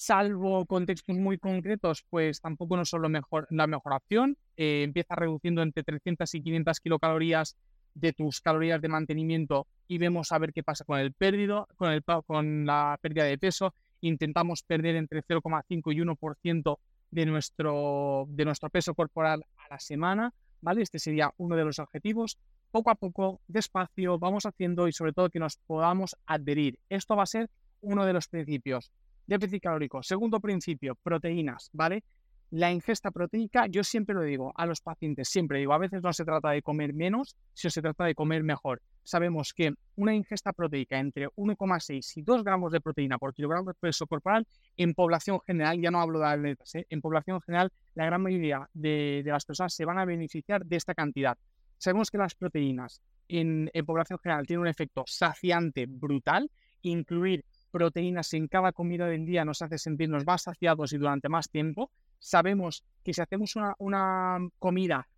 salvo 0.00 0.64
contextos 0.64 1.14
muy 1.14 1.36
concretos, 1.36 2.06
pues 2.08 2.40
tampoco 2.40 2.74
no 2.74 2.86
son 2.86 3.12
mejor, 3.12 3.46
la 3.50 3.66
mejor 3.66 3.92
opción. 3.92 4.38
Eh, 4.56 4.82
empieza 4.82 5.14
reduciendo 5.14 5.60
entre 5.60 5.82
300 5.82 6.34
y 6.34 6.42
500 6.42 6.80
kilocalorías 6.80 7.58
de 7.92 8.14
tus 8.14 8.40
calorías 8.40 8.80
de 8.80 8.88
mantenimiento 8.88 9.66
y 9.86 9.98
vemos 9.98 10.32
a 10.32 10.38
ver 10.38 10.54
qué 10.54 10.62
pasa 10.62 10.86
con 10.86 10.98
el 10.98 11.12
perdido, 11.12 11.68
con, 11.76 11.92
el, 11.92 12.02
con 12.02 12.64
la 12.64 12.98
pérdida 13.02 13.24
de 13.24 13.36
peso. 13.36 13.74
intentamos 14.00 14.62
perder 14.62 14.96
entre 14.96 15.22
0,5 15.22 15.94
y 15.94 15.98
1% 15.98 16.78
de 17.10 17.26
nuestro, 17.26 18.24
de 18.30 18.46
nuestro 18.46 18.70
peso 18.70 18.94
corporal 18.94 19.44
a 19.58 19.74
la 19.74 19.78
semana, 19.78 20.32
¿vale? 20.62 20.80
Este 20.80 20.98
sería 20.98 21.30
uno 21.36 21.56
de 21.56 21.64
los 21.66 21.78
objetivos. 21.78 22.38
Poco 22.70 22.88
a 22.88 22.94
poco, 22.94 23.42
despacio, 23.48 24.18
vamos 24.18 24.46
haciendo 24.46 24.88
y 24.88 24.92
sobre 24.92 25.12
todo 25.12 25.28
que 25.28 25.40
nos 25.40 25.58
podamos 25.58 26.16
adherir. 26.24 26.78
Esto 26.88 27.16
va 27.16 27.24
a 27.24 27.26
ser 27.26 27.50
uno 27.82 28.06
de 28.06 28.14
los 28.14 28.28
principios. 28.28 28.90
Déficit 29.30 29.62
calórico. 29.62 30.02
Segundo 30.02 30.40
principio, 30.40 30.96
proteínas, 30.96 31.70
¿vale? 31.72 32.02
La 32.50 32.72
ingesta 32.72 33.12
proteica, 33.12 33.68
yo 33.68 33.84
siempre 33.84 34.12
lo 34.12 34.22
digo 34.22 34.52
a 34.56 34.66
los 34.66 34.80
pacientes, 34.80 35.28
siempre 35.28 35.60
digo, 35.60 35.72
a 35.72 35.78
veces 35.78 36.02
no 36.02 36.12
se 36.12 36.24
trata 36.24 36.50
de 36.50 36.62
comer 36.62 36.92
menos, 36.94 37.36
sino 37.54 37.70
se 37.70 37.80
trata 37.80 38.06
de 38.06 38.16
comer 38.16 38.42
mejor. 38.42 38.82
Sabemos 39.04 39.54
que 39.54 39.72
una 39.94 40.16
ingesta 40.16 40.52
proteica 40.52 40.98
entre 40.98 41.28
1,6 41.28 42.16
y 42.16 42.22
2 42.22 42.42
gramos 42.42 42.72
de 42.72 42.80
proteína 42.80 43.18
por 43.18 43.32
kilogramo 43.32 43.70
de 43.70 43.74
peso 43.74 44.04
corporal, 44.08 44.48
en 44.76 44.94
población 44.94 45.38
general, 45.46 45.80
ya 45.80 45.92
no 45.92 46.00
hablo 46.00 46.18
de 46.18 46.26
atletas, 46.26 46.74
¿eh? 46.74 46.86
en 46.90 47.00
población 47.00 47.40
general, 47.40 47.70
la 47.94 48.06
gran 48.06 48.20
mayoría 48.20 48.68
de, 48.74 49.22
las 49.24 49.44
personas 49.44 49.72
se 49.72 49.84
van 49.84 50.00
a 50.00 50.04
beneficiar 50.04 50.66
de 50.66 50.74
esta 50.74 50.92
cantidad. 50.92 51.38
Sabemos 51.78 52.10
que 52.10 52.18
las 52.18 52.34
proteínas 52.34 53.00
en, 53.28 53.70
en 53.72 53.86
población 53.86 54.18
general 54.18 54.44
tienen 54.48 54.62
un 54.62 54.66
efecto 54.66 55.04
saciante 55.06 55.86
brutal, 55.86 56.50
incluir 56.82 57.44
proteínas 57.70 58.32
en 58.34 58.48
cada 58.48 58.72
comida 58.72 59.06
del 59.06 59.24
día 59.24 59.44
nos 59.44 59.62
hace 59.62 59.78
sentirnos 59.78 60.26
más 60.26 60.42
saciados 60.42 60.92
y 60.92 60.98
durante 60.98 61.28
más 61.28 61.50
tiempo. 61.50 61.90
Sabemos 62.18 62.84
que 63.02 63.14
si 63.14 63.20
hacemos 63.20 63.54
una, 63.78 64.38
comida 64.58 65.08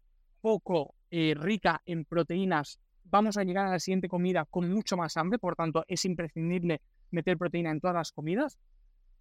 poco 0.40 0.94
eh, 1.10 1.34
rica 1.36 1.82
en 1.86 2.04
proteínas, 2.04 2.78
vamos 3.04 3.36
a 3.36 3.44
llegar 3.44 3.66
a 3.66 3.70
la 3.70 3.78
siguiente 3.78 4.08
comida 4.08 4.46
con 4.48 4.70
mucho 4.70 4.96
más 4.96 5.16
hambre, 5.16 5.38
por 5.38 5.56
tanto 5.56 5.84
es 5.88 6.04
imprescindible 6.04 6.80
meter 7.10 7.36
proteína 7.36 7.70
en 7.70 7.80
todas 7.80 7.94
las 7.94 8.12
comidas 8.12 8.58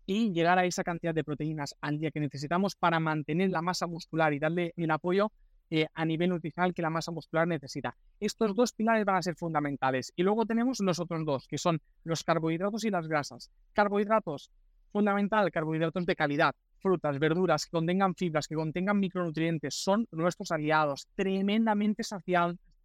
y 0.06 0.32
llegar 0.32 0.58
a 0.60 0.66
esa 0.66 0.84
cantidad 0.84 1.14
de 1.14 1.24
proteínas 1.24 1.76
al 1.82 2.00
día 2.00 2.12
que 2.12 2.20
necesitamos 2.20 2.76
para 2.76 3.00
mantener 3.00 3.50
la 3.50 3.62
masa 3.62 3.88
muscular 3.88 4.34
y 4.34 4.40
darle 4.40 4.74
el 4.76 4.92
apoyo 4.92 5.32
eh, 5.74 5.88
a 5.94 6.04
nivel 6.04 6.32
nutricional 6.32 6.74
que 6.74 6.82
la 6.82 6.90
masa 6.90 7.14
muscular 7.14 7.48
necesita. 7.48 7.96
Estos 8.20 8.54
dos 8.54 8.74
pilares 8.74 9.06
van 9.06 9.16
a 9.16 9.22
ser 9.22 9.36
fundamentales. 9.36 10.12
Y 10.18 10.24
luego 10.24 10.46
tenemos 10.46 10.82
los 10.82 11.00
otros 11.00 11.26
dos, 11.26 11.48
que 11.48 11.58
son 11.58 11.82
los 12.04 12.26
carbohidratos 12.26 12.84
y 12.84 12.90
las 12.90 13.08
grasas. 13.08 13.50
Carbohidratos, 13.72 14.52
fundamental, 14.92 15.50
carbohidratos 15.50 16.06
de 16.06 16.16
calidad. 16.18 16.54
Frutas, 16.80 17.20
verduras 17.20 17.66
que 17.66 17.72
contengan 17.72 18.16
fibras, 18.16 18.50
que 18.50 18.56
contengan 18.56 19.00
micronutrientes, 19.00 19.74
son 19.76 20.10
nuestros 20.12 20.52
aliados, 20.52 21.08
tremendamente, 21.16 22.04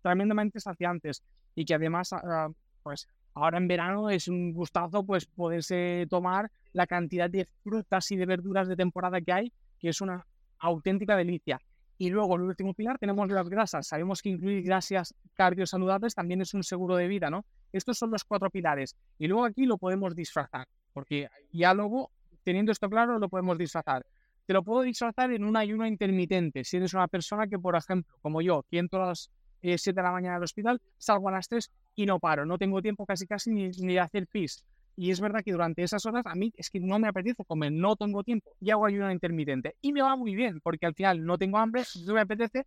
tremendamente 0.01 0.61
saciantes 0.61 1.25
y 1.57 1.65
que 1.65 1.75
además, 1.75 2.13
ah, 2.13 2.51
pues 2.85 3.09
ahora 3.35 3.59
en 3.59 3.67
verano 3.67 4.11
es 4.11 4.29
un 4.29 4.53
gustazo 4.53 5.05
pues 5.05 5.27
poderse 5.27 6.07
tomar 6.09 6.53
la 6.73 6.87
cantidad 6.87 7.29
de 7.29 7.49
frutas 7.65 8.13
y 8.13 8.17
de 8.17 8.27
verduras 8.27 8.69
de 8.69 8.77
temporada 8.77 9.21
que 9.21 9.33
hay, 9.33 9.53
que 9.81 9.89
es 9.89 10.01
una 10.01 10.25
auténtica 10.61 11.17
delicia. 11.17 11.61
Y 11.99 12.11
luego, 12.11 12.37
el 12.37 12.43
último 12.43 12.75
pilar, 12.75 12.99
tenemos 12.99 13.29
las 13.31 13.49
grasas. 13.49 13.87
Sabemos 13.87 14.21
que 14.21 14.29
incluir 14.29 14.63
grasas 14.63 15.15
cardiosaludables 15.35 16.15
también 16.15 16.43
es 16.43 16.53
un 16.53 16.63
seguro 16.63 16.97
de 16.97 17.09
vida, 17.09 17.31
¿no? 17.31 17.45
Estos 17.73 17.97
son 17.97 18.11
los 18.11 18.25
cuatro 18.25 18.51
pilares. 18.51 18.97
Y 19.19 19.27
luego 19.29 19.45
aquí 19.45 19.65
lo 19.65 19.79
podemos 19.79 20.15
disfrazar, 20.15 20.69
porque 20.93 21.29
ya 21.53 21.73
luego, 21.73 22.11
teniendo 22.45 22.73
esto 22.73 22.91
claro, 22.91 23.19
lo 23.19 23.29
podemos 23.29 23.57
disfrazar. 23.57 24.05
Te 24.47 24.53
lo 24.53 24.63
puedo 24.63 24.83
disfrazar 24.83 25.33
en 25.33 25.43
un 25.45 25.57
ayuno 25.57 25.87
intermitente. 25.87 26.65
Si 26.65 26.77
eres 26.77 26.95
una 26.95 27.09
persona 27.09 27.47
que, 27.49 27.59
por 27.59 27.75
ejemplo, 27.75 28.15
como 28.21 28.43
yo, 28.43 28.65
que 28.71 28.79
entro 28.79 29.03
a 29.03 29.09
las 29.09 29.31
7 29.61 29.91
eh, 29.91 29.93
de 29.93 30.03
la 30.03 30.13
mañana 30.13 30.37
al 30.37 30.43
hospital, 30.43 30.81
salgo 30.99 31.29
a 31.29 31.33
las 31.33 31.49
3 31.49 31.71
y 31.97 32.07
no 32.07 32.21
paro. 32.21 32.47
No 32.47 32.59
tengo 32.59 32.81
tiempo 32.83 33.07
casi 33.07 33.27
casi 33.27 33.51
ni, 33.51 33.71
ni 33.71 33.95
de 33.95 34.01
hacer 34.01 34.27
pis. 34.29 34.65
Y 34.97 35.11
es 35.11 35.21
verdad 35.21 35.43
que 35.45 35.53
durante 35.53 35.83
esas 35.83 36.07
horas 36.07 36.25
a 36.27 36.35
mí 36.35 36.53
es 36.57 36.71
que 36.71 36.81
no 36.81 36.99
me 36.99 37.09
apetece 37.09 37.45
comer, 37.45 37.71
no 37.71 37.97
tengo 37.97 38.25
tiempo 38.25 38.51
y 38.61 38.71
hago 38.71 38.87
ayuno 38.87 39.13
intermitente. 39.13 39.77
Y 39.83 39.93
me 39.93 40.01
va 40.03 40.17
muy 40.17 40.35
bien 40.35 40.61
porque 40.61 40.87
al 40.87 40.95
final 40.95 41.25
no 41.25 41.37
tengo 41.37 41.59
hambre, 41.59 41.83
no 42.07 42.15
me 42.15 42.21
apetece, 42.23 42.67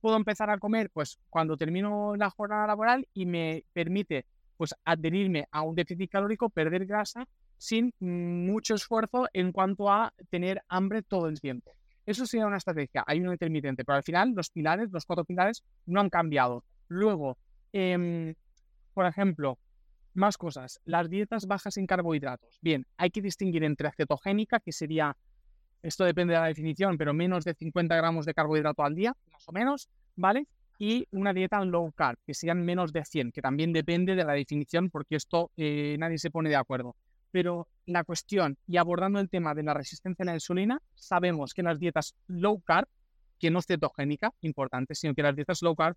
puedo 0.00 0.16
empezar 0.16 0.50
a 0.50 0.58
comer 0.58 0.90
pues 0.90 1.18
cuando 1.30 1.56
termino 1.56 2.14
la 2.14 2.30
jornada 2.30 2.66
laboral 2.66 3.08
y 3.12 3.26
me 3.26 3.64
permite 3.72 4.26
pues 4.56 4.74
adherirme 4.84 5.48
a 5.50 5.62
un 5.62 5.74
déficit 5.74 6.10
calórico, 6.10 6.48
perder 6.48 6.86
grasa 6.86 7.26
sin 7.58 7.92
mucho 7.98 8.74
esfuerzo 8.74 9.26
en 9.32 9.50
cuanto 9.50 9.90
a 9.90 10.12
tener 10.30 10.62
hambre 10.68 11.02
todo 11.02 11.28
el 11.28 11.40
tiempo. 11.40 11.72
Eso 12.06 12.26
sería 12.26 12.46
una 12.46 12.58
estrategia, 12.58 13.02
ayuno 13.06 13.32
intermitente, 13.32 13.84
pero 13.84 13.96
al 13.96 14.02
final 14.02 14.32
los 14.34 14.50
pilares, 14.50 14.90
los 14.92 15.06
cuatro 15.06 15.24
pilares 15.24 15.64
no 15.86 16.00
han 16.00 16.10
cambiado. 16.10 16.62
Luego, 16.88 17.38
em, 17.72 18.34
por 18.92 19.06
ejemplo, 19.06 19.58
más 20.14 20.38
cosas. 20.38 20.80
Las 20.84 21.10
dietas 21.10 21.46
bajas 21.46 21.76
en 21.76 21.86
carbohidratos. 21.86 22.58
Bien, 22.62 22.86
hay 22.96 23.10
que 23.10 23.20
distinguir 23.20 23.64
entre 23.64 23.90
cetogénica, 23.92 24.60
que 24.60 24.72
sería, 24.72 25.16
esto 25.82 26.04
depende 26.04 26.34
de 26.34 26.40
la 26.40 26.46
definición, 26.46 26.96
pero 26.96 27.12
menos 27.12 27.44
de 27.44 27.54
50 27.54 27.94
gramos 27.96 28.24
de 28.24 28.34
carbohidrato 28.34 28.82
al 28.82 28.94
día, 28.94 29.14
más 29.32 29.48
o 29.48 29.52
menos, 29.52 29.88
¿vale? 30.16 30.46
Y 30.78 31.06
una 31.12 31.32
dieta 31.32 31.64
low 31.64 31.92
carb, 31.92 32.18
que 32.24 32.34
serían 32.34 32.64
menos 32.64 32.92
de 32.92 33.04
100, 33.04 33.32
que 33.32 33.42
también 33.42 33.72
depende 33.72 34.14
de 34.14 34.24
la 34.24 34.32
definición, 34.32 34.90
porque 34.90 35.16
esto 35.16 35.50
eh, 35.56 35.96
nadie 35.98 36.18
se 36.18 36.30
pone 36.30 36.48
de 36.48 36.56
acuerdo. 36.56 36.96
Pero 37.30 37.68
la 37.86 38.04
cuestión, 38.04 38.56
y 38.66 38.76
abordando 38.76 39.20
el 39.20 39.28
tema 39.28 39.54
de 39.54 39.62
la 39.62 39.74
resistencia 39.74 40.22
a 40.22 40.26
la 40.26 40.34
insulina, 40.34 40.80
sabemos 40.94 41.52
que 41.52 41.62
las 41.62 41.78
dietas 41.78 42.14
low 42.28 42.60
carb, 42.60 42.88
que 43.38 43.50
no 43.50 43.60
cetogénica, 43.62 44.32
importante, 44.40 44.94
sino 44.94 45.14
que 45.14 45.22
las 45.22 45.34
dietas 45.34 45.60
low 45.62 45.74
carb, 45.74 45.96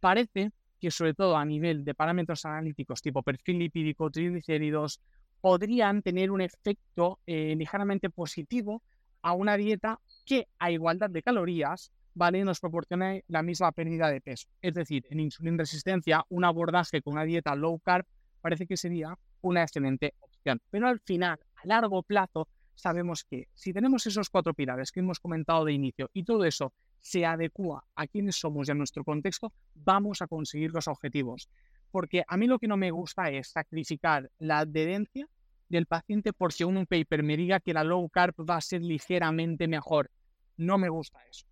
parece 0.00 0.50
que 0.82 0.90
sobre 0.90 1.14
todo 1.14 1.36
a 1.36 1.44
nivel 1.44 1.84
de 1.84 1.94
parámetros 1.94 2.44
analíticos 2.44 3.00
tipo 3.00 3.22
perfil 3.22 3.60
lipídico, 3.60 4.10
triglicéridos, 4.10 5.00
podrían 5.40 6.02
tener 6.02 6.32
un 6.32 6.40
efecto 6.40 7.20
eh, 7.24 7.54
ligeramente 7.56 8.10
positivo 8.10 8.82
a 9.22 9.32
una 9.32 9.56
dieta 9.56 10.00
que 10.26 10.48
a 10.58 10.72
igualdad 10.72 11.08
de 11.08 11.22
calorías 11.22 11.92
¿vale? 12.14 12.42
nos 12.42 12.58
proporcione 12.58 13.22
la 13.28 13.44
misma 13.44 13.70
pérdida 13.70 14.10
de 14.10 14.20
peso. 14.20 14.48
Es 14.60 14.74
decir, 14.74 15.06
en 15.08 15.20
insulina 15.20 15.58
resistencia, 15.58 16.24
un 16.30 16.44
abordaje 16.44 17.00
con 17.00 17.12
una 17.12 17.22
dieta 17.22 17.54
low 17.54 17.78
carb 17.78 18.04
parece 18.40 18.66
que 18.66 18.76
sería 18.76 19.16
una 19.40 19.62
excelente 19.62 20.14
opción. 20.18 20.60
Pero 20.68 20.88
al 20.88 20.98
final, 20.98 21.38
a 21.62 21.66
largo 21.68 22.02
plazo, 22.02 22.48
sabemos 22.74 23.22
que 23.22 23.46
si 23.54 23.72
tenemos 23.72 24.04
esos 24.08 24.30
cuatro 24.30 24.52
pilares 24.52 24.90
que 24.90 24.98
hemos 24.98 25.20
comentado 25.20 25.64
de 25.64 25.74
inicio 25.74 26.10
y 26.12 26.24
todo 26.24 26.44
eso 26.44 26.72
se 27.02 27.26
adecua 27.26 27.84
a 27.94 28.06
quienes 28.06 28.36
somos 28.36 28.68
y 28.68 28.70
a 28.70 28.74
nuestro 28.74 29.04
contexto, 29.04 29.52
vamos 29.74 30.22
a 30.22 30.26
conseguir 30.26 30.70
los 30.72 30.88
objetivos. 30.88 31.48
Porque 31.90 32.24
a 32.26 32.36
mí 32.38 32.46
lo 32.46 32.58
que 32.58 32.68
no 32.68 32.78
me 32.78 32.90
gusta 32.90 33.28
es 33.30 33.48
sacrificar 33.48 34.30
la 34.38 34.60
adherencia 34.60 35.28
del 35.68 35.86
paciente 35.86 36.32
por 36.32 36.52
si 36.52 36.64
un 36.64 36.86
paper 36.86 37.22
me 37.22 37.36
diga 37.36 37.60
que 37.60 37.74
la 37.74 37.84
low 37.84 38.08
carb 38.08 38.34
va 38.48 38.56
a 38.56 38.60
ser 38.60 38.82
ligeramente 38.82 39.68
mejor. 39.68 40.10
No 40.56 40.78
me 40.78 40.88
gusta 40.88 41.18
eso. 41.28 41.46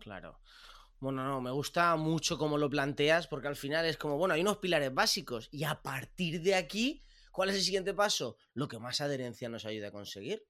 Claro. 0.00 0.40
Bueno, 0.98 1.24
no, 1.24 1.40
me 1.40 1.50
gusta 1.50 1.96
mucho 1.96 2.36
cómo 2.36 2.58
lo 2.58 2.68
planteas 2.68 3.26
porque 3.26 3.48
al 3.48 3.56
final 3.56 3.86
es 3.86 3.96
como, 3.96 4.18
bueno, 4.18 4.34
hay 4.34 4.42
unos 4.42 4.58
pilares 4.58 4.92
básicos 4.92 5.48
y 5.50 5.64
a 5.64 5.80
partir 5.80 6.42
de 6.42 6.54
aquí, 6.54 7.02
¿cuál 7.32 7.48
es 7.48 7.56
el 7.56 7.62
siguiente 7.62 7.94
paso? 7.94 8.36
Lo 8.52 8.68
que 8.68 8.78
más 8.78 9.00
adherencia 9.00 9.48
nos 9.48 9.64
ayuda 9.64 9.88
a 9.88 9.92
conseguir. 9.92 10.44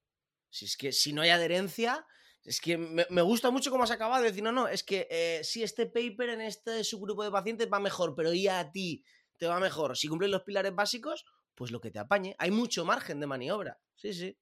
Si 0.48 0.64
es 0.64 0.76
que 0.76 0.90
si 0.90 1.12
no 1.12 1.22
hay 1.22 1.30
adherencia, 1.30 2.04
es 2.44 2.60
que 2.60 2.78
me, 2.78 3.22
gusta 3.22 3.50
mucho 3.50 3.70
cómo 3.70 3.84
has 3.84 3.90
acabado 3.90 4.22
de 4.22 4.30
decir, 4.30 4.42
no, 4.42 4.52
no, 4.52 4.66
es 4.66 4.82
que 4.82 5.06
eh, 5.10 5.40
sí, 5.44 5.62
este 5.62 5.86
paper 5.86 6.30
en 6.30 6.40
este 6.40 6.82
subgrupo 6.84 7.22
de 7.22 7.30
pacientes 7.30 7.68
va 7.72 7.80
mejor, 7.80 8.14
pero 8.14 8.32
y 8.32 8.48
a 8.48 8.70
ti 8.70 9.04
te 9.36 9.46
va 9.46 9.60
mejor. 9.60 9.96
Si 9.96 10.08
cumples 10.08 10.30
los 10.30 10.42
pilares 10.42 10.74
básicos, 10.74 11.24
pues 11.54 11.70
lo 11.70 11.80
que 11.80 11.90
te 11.90 11.98
apañe. 11.98 12.34
Hay 12.38 12.50
mucho 12.50 12.84
margen 12.84 13.20
de 13.20 13.26
maniobra. 13.26 13.78
Sí, 13.94 14.14
sí. 14.14 14.38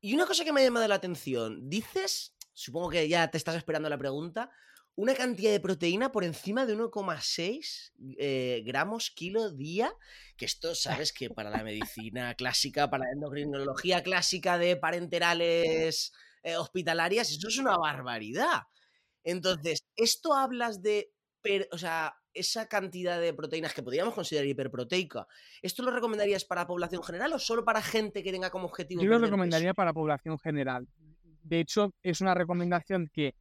Y 0.00 0.14
una 0.14 0.26
cosa 0.26 0.44
que 0.44 0.52
me 0.52 0.60
ha 0.60 0.64
llamado 0.64 0.86
la 0.86 0.94
atención, 0.94 1.68
dices, 1.68 2.36
supongo 2.52 2.90
que 2.90 3.08
ya 3.08 3.28
te 3.30 3.38
estás 3.38 3.56
esperando 3.56 3.88
la 3.88 3.98
pregunta, 3.98 4.50
una 4.94 5.14
cantidad 5.14 5.50
de 5.50 5.60
proteína 5.60 6.10
por 6.10 6.24
encima 6.24 6.64
de 6.64 6.76
1,6 6.76 7.92
eh, 8.18 8.62
gramos 8.64 9.10
kilo 9.10 9.50
día, 9.50 9.92
que 10.36 10.46
esto 10.46 10.74
sabes 10.74 11.12
que 11.12 11.28
para 11.28 11.50
la 11.50 11.62
medicina 11.62 12.34
clásica, 12.34 12.88
para 12.88 13.04
la 13.04 13.12
endocrinología 13.12 14.02
clásica 14.02 14.56
de 14.56 14.76
parenterales 14.76 16.12
eh, 16.46 16.56
hospitalarias, 16.56 17.28
eso 17.28 17.48
es 17.48 17.58
una 17.58 17.76
barbaridad. 17.76 18.62
Entonces, 19.24 19.84
esto 19.96 20.32
hablas 20.32 20.80
de, 20.80 21.12
o 21.72 21.76
sea, 21.76 22.14
esa 22.32 22.68
cantidad 22.68 23.20
de 23.20 23.34
proteínas 23.34 23.74
que 23.74 23.82
podríamos 23.82 24.14
considerar 24.14 24.46
hiperproteica, 24.46 25.26
¿esto 25.60 25.82
lo 25.82 25.90
recomendarías 25.90 26.44
para 26.44 26.64
población 26.64 27.02
general 27.02 27.32
o 27.32 27.40
solo 27.40 27.64
para 27.64 27.82
gente 27.82 28.22
que 28.22 28.30
tenga 28.30 28.50
como 28.50 28.66
objetivo? 28.66 29.02
Yo 29.02 29.10
lo 29.10 29.18
recomendaría 29.18 29.74
para 29.74 29.92
población 29.92 30.38
general. 30.38 30.86
De 31.42 31.58
hecho, 31.58 31.92
es 32.04 32.20
una 32.20 32.32
recomendación 32.32 33.10
que, 33.12 33.34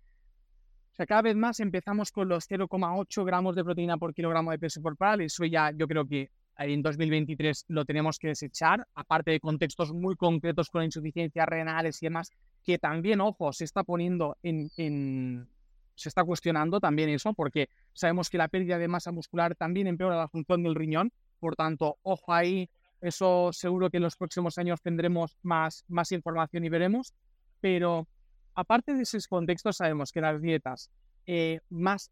o 0.94 0.96
sea, 0.96 1.06
cada 1.06 1.22
vez 1.22 1.36
más 1.36 1.60
empezamos 1.60 2.12
con 2.12 2.28
los 2.28 2.50
0,8 2.50 3.24
gramos 3.24 3.56
de 3.56 3.64
proteína 3.64 3.98
por 3.98 4.16
kilogramo 4.16 4.50
de 4.50 4.58
peso 4.58 4.82
corporal. 4.82 5.22
Eso 5.22 5.46
ya 5.46 5.70
yo 5.78 5.88
creo 5.88 6.08
que 6.08 6.32
en 6.58 6.82
2023 6.82 7.66
lo 7.68 7.86
tenemos 7.86 8.18
que 8.20 8.30
desechar, 8.30 8.88
aparte 8.94 9.32
de 9.32 9.40
contextos 9.40 9.94
muy 9.94 10.16
concretos 10.16 10.70
con 10.70 10.84
insuficiencias 10.84 11.48
renales 11.48 12.02
y 12.02 12.06
demás, 12.06 12.32
que 12.64 12.78
también, 12.78 13.22
ojo, 13.22 13.52
se 13.54 13.66
está 13.66 13.84
poniendo 13.84 14.38
en, 14.44 15.48
se 15.96 16.10
está 16.10 16.24
cuestionando 16.24 16.80
también 16.80 17.10
eso, 17.10 17.34
porque 17.34 17.70
sabemos 17.94 18.30
que 18.30 18.38
la 18.38 18.48
pérdida 18.48 18.78
de 18.78 18.88
masa 18.88 19.12
muscular 19.12 19.56
también 19.56 19.88
empeora 19.88 20.18
la 20.18 20.28
función 20.28 20.64
del 20.64 20.76
riñón, 20.76 21.12
por 21.40 21.56
tanto, 21.56 21.98
ojo 22.04 22.34
ahí, 22.34 22.70
Eso 23.02 23.52
seguro 23.52 23.90
que 23.90 23.98
en 23.98 24.04
los 24.04 24.16
próximos 24.16 24.58
años 24.58 24.82
tendremos 24.82 25.38
más, 25.44 25.84
más 25.88 26.12
información 26.12 26.64
y 26.64 26.70
veremos. 26.70 27.14
Pero 27.60 28.08
aparte 28.56 28.94
de 28.94 29.04
esos 29.04 29.28
contextos, 29.28 29.78
sabemos 29.78 30.12
que 30.12 30.22
las 30.22 30.42
dietas 30.42 30.90
eh, 31.28 31.60
más 31.70 32.10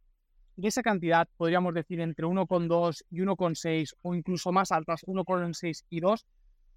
de 0.56 0.68
esa 0.68 0.84
cantidad, 0.84 1.28
podríamos 1.38 1.74
decir 1.74 2.00
entre 2.00 2.26
1,2 2.26 3.04
y 3.10 3.22
1,6 3.22 3.96
o 4.02 4.16
incluso 4.16 4.52
más 4.52 4.72
altas, 4.72 5.02
1,6 5.06 5.86
y 5.90 6.00
2, 6.00 6.26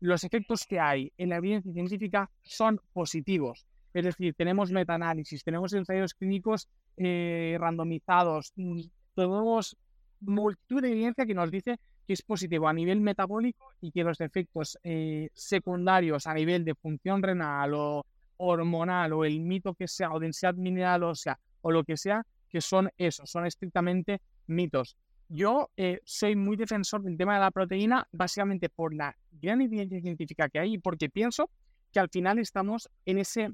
los 0.01 0.25
efectos 0.25 0.67
que 0.67 0.81
hay 0.81 1.13
en 1.17 1.31
la 1.31 1.37
evidencia 1.37 1.73
científica 1.73 2.31
son 2.43 2.81
positivos. 2.93 3.67
Es 3.95 4.05
decir, 4.05 4.35
tenemos 4.35 4.71
metaanálisis, 4.71 5.43
tenemos 5.43 5.73
ensayos 5.73 6.15
clínicos 6.15 6.69
eh, 6.97 7.57
randomizados, 7.59 8.53
mm, 8.57 8.81
tenemos 9.15 9.77
multitud 10.21 10.83
de 10.83 10.93
evidencia 10.93 11.27
que 11.27 11.35
nos 11.35 11.51
dice 11.51 11.79
que 12.07 12.13
es 12.13 12.23
positivo 12.23 12.69
a 12.69 12.73
nivel 12.73 13.01
metabólico 13.01 13.73
y 13.81 13.91
que 13.91 14.05
los 14.05 14.21
efectos 14.21 14.79
eh, 14.85 15.29
secundarios 15.35 16.27
a 16.27 16.35
nivel 16.35 16.65
de 16.65 16.75
función 16.75 17.23
renal 17.23 17.75
o 17.75 18.07
hormonal 18.39 19.13
o 19.13 19.25
el 19.25 19.41
mito 19.41 19.75
que 19.75 19.89
sea 19.89 20.13
o 20.13 20.21
densidad 20.21 20.55
mineral 20.55 21.03
o 21.03 21.15
sea 21.15 21.39
o 21.63 21.73
lo 21.73 21.83
que 21.83 21.97
sea, 21.97 22.25
que 22.57 22.63
son 22.63 22.89
esos, 22.97 23.29
son 23.29 23.45
estrictamente 23.45 24.23
mitos. 24.47 24.97
Yo 25.29 25.69
eh, 25.77 26.01
soy 26.05 26.37
muy 26.37 26.57
defensor 26.57 27.03
del 27.03 27.19
tema 27.19 27.35
de 27.35 27.41
la 27.41 27.51
proteína, 27.51 28.09
básicamente 28.13 28.71
por 28.71 28.95
la 28.95 29.15
gran 29.31 29.61
evidencia 29.61 30.01
científica 30.01 30.49
que 30.49 30.59
hay 30.59 30.73
y 30.73 30.79
porque 30.79 31.11
pienso 31.11 31.51
que 31.93 32.01
al 32.01 32.09
final 32.09 32.39
estamos 32.39 32.89
en 33.05 33.19
ese, 33.19 33.51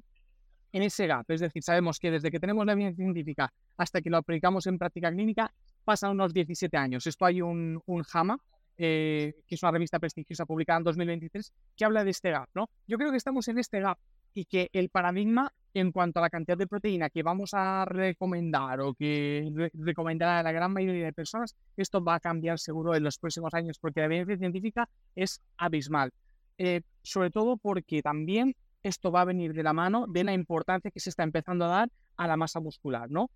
en 0.71 0.83
ese 0.85 1.09
gap. 1.09 1.29
Es 1.33 1.41
decir, 1.41 1.65
sabemos 1.65 1.99
que 1.99 2.13
desde 2.13 2.31
que 2.31 2.39
tenemos 2.39 2.65
la 2.65 2.75
evidencia 2.75 3.05
científica 3.05 3.53
hasta 3.77 4.01
que 4.01 4.09
lo 4.09 4.19
aplicamos 4.19 4.69
en 4.69 4.79
práctica 4.79 5.11
clínica, 5.11 5.53
pasan 5.85 6.13
unos 6.13 6.33
17 6.33 6.77
años. 6.77 7.05
Esto 7.09 7.25
hay 7.25 7.43
un, 7.43 7.83
un 7.87 8.05
JAMA, 8.05 8.39
eh, 8.79 9.35
que 9.49 9.57
es 9.57 9.63
una 9.65 9.73
revista 9.73 9.99
prestigiosa 9.99 10.47
publicada 10.47 10.79
en 10.79 10.85
2023, 10.85 11.53
que 11.77 11.85
habla 11.85 12.05
de 12.05 12.11
este 12.13 12.31
gap. 12.31 12.49
¿no? 12.55 12.71
Yo 12.87 12.99
creo 12.99 13.11
que 13.11 13.17
estamos 13.17 13.49
en 13.49 13.59
este 13.59 13.81
gap 13.81 13.99
y 14.33 14.45
que 14.45 14.71
el 14.73 14.91
paradigma 14.91 15.53
en 15.75 15.93
cuanto 15.93 16.19
a 16.19 16.23
la 16.23 16.31
cantidad 16.31 16.57
de 16.57 16.67
proteína 16.67 17.11
que 17.11 17.23
vamos 17.23 17.55
a 17.55 17.85
recomendar 17.85 18.81
o 18.81 18.95
que 18.95 19.71
recomendará 19.75 20.43
la 20.43 20.53
gran 20.53 20.73
mayoría 20.73 21.07
de 21.07 21.13
personas, 21.13 21.57
esto 21.77 22.03
va 22.03 22.17
a 22.17 22.21
cambiar 22.21 22.59
seguro 22.59 22.95
en 22.95 23.05
los 23.05 23.19
próximos 23.19 23.55
años 23.55 23.79
porque 23.79 24.01
la 24.01 24.07
evidencia 24.07 24.39
científica 24.39 24.89
es 25.15 25.41
abismal. 25.57 26.13
Eh, 26.59 26.83
sobre 27.03 27.31
todo 27.31 27.57
porque 27.57 28.03
también 28.03 28.55
esto 28.83 29.11
va 29.11 29.23
a 29.23 29.25
venir 29.25 29.55
de 29.55 29.63
la 29.63 29.73
mano 29.73 30.07
de 30.07 30.25
la 30.25 30.35
importancia 30.35 30.91
que 30.91 31.01
se 31.01 31.11
está 31.11 31.23
empezando 31.23 31.65
a 31.65 31.69
dar 31.69 31.91
a 32.17 32.27
la 32.27 32.37
masa 32.37 32.61
muscular, 32.61 33.11
¿no? 33.11 33.31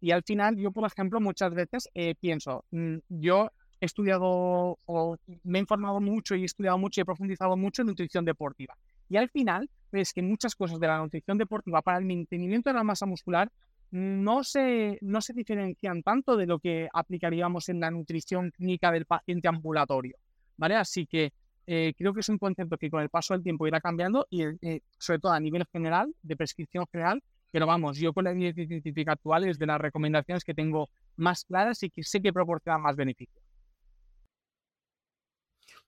Y 0.00 0.10
al 0.10 0.22
final, 0.22 0.56
yo, 0.56 0.72
por 0.72 0.84
ejemplo, 0.86 1.20
muchas 1.20 1.54
veces 1.54 1.88
eh, 1.94 2.14
pienso, 2.18 2.64
mm, 2.70 2.96
yo 3.08 3.50
he 3.80 3.86
estudiado 3.86 4.78
o 4.86 5.16
me 5.44 5.58
he 5.58 5.60
informado 5.60 6.00
mucho 6.00 6.34
y 6.34 6.42
he 6.42 6.44
estudiado 6.44 6.78
mucho 6.78 7.00
y 7.00 7.02
he 7.02 7.04
profundizado 7.04 7.56
mucho 7.56 7.82
en 7.82 7.88
nutrición 7.88 8.24
deportiva. 8.24 8.76
Y 9.12 9.18
al 9.18 9.28
final, 9.28 9.68
ves 9.92 10.14
que 10.14 10.22
muchas 10.22 10.54
cosas 10.54 10.80
de 10.80 10.86
la 10.86 10.96
nutrición 10.96 11.36
deportiva 11.36 11.82
para 11.82 11.98
el 11.98 12.06
mantenimiento 12.06 12.70
de 12.70 12.74
la 12.74 12.82
masa 12.82 13.04
muscular 13.04 13.52
no 13.90 14.42
se, 14.42 14.96
no 15.02 15.20
se 15.20 15.34
diferencian 15.34 16.02
tanto 16.02 16.34
de 16.34 16.46
lo 16.46 16.58
que 16.58 16.88
aplicaríamos 16.90 17.68
en 17.68 17.78
la 17.80 17.90
nutrición 17.90 18.50
clínica 18.52 18.90
del 18.90 19.04
paciente 19.04 19.48
ambulatorio. 19.48 20.16
¿vale? 20.56 20.76
Así 20.76 21.04
que 21.04 21.34
eh, 21.66 21.92
creo 21.94 22.14
que 22.14 22.20
es 22.20 22.28
un 22.30 22.38
concepto 22.38 22.78
que 22.78 22.88
con 22.88 23.02
el 23.02 23.10
paso 23.10 23.34
del 23.34 23.42
tiempo 23.42 23.66
irá 23.66 23.82
cambiando 23.82 24.26
y 24.30 24.44
eh, 24.44 24.80
sobre 24.98 25.18
todo 25.18 25.32
a 25.32 25.40
nivel 25.40 25.66
general, 25.70 26.14
de 26.22 26.34
prescripción 26.34 26.86
general, 26.90 27.22
pero 27.50 27.66
vamos, 27.66 27.98
yo 27.98 28.14
con 28.14 28.24
la 28.24 28.30
evidencia 28.30 28.66
científica 28.66 29.12
actual 29.12 29.44
es 29.44 29.58
de 29.58 29.66
las 29.66 29.78
recomendaciones 29.78 30.42
que 30.42 30.54
tengo 30.54 30.88
más 31.16 31.44
claras 31.44 31.82
y 31.82 31.90
que 31.90 32.02
sé 32.02 32.22
que 32.22 32.32
proporcionan 32.32 32.80
más 32.80 32.96
beneficios. 32.96 33.41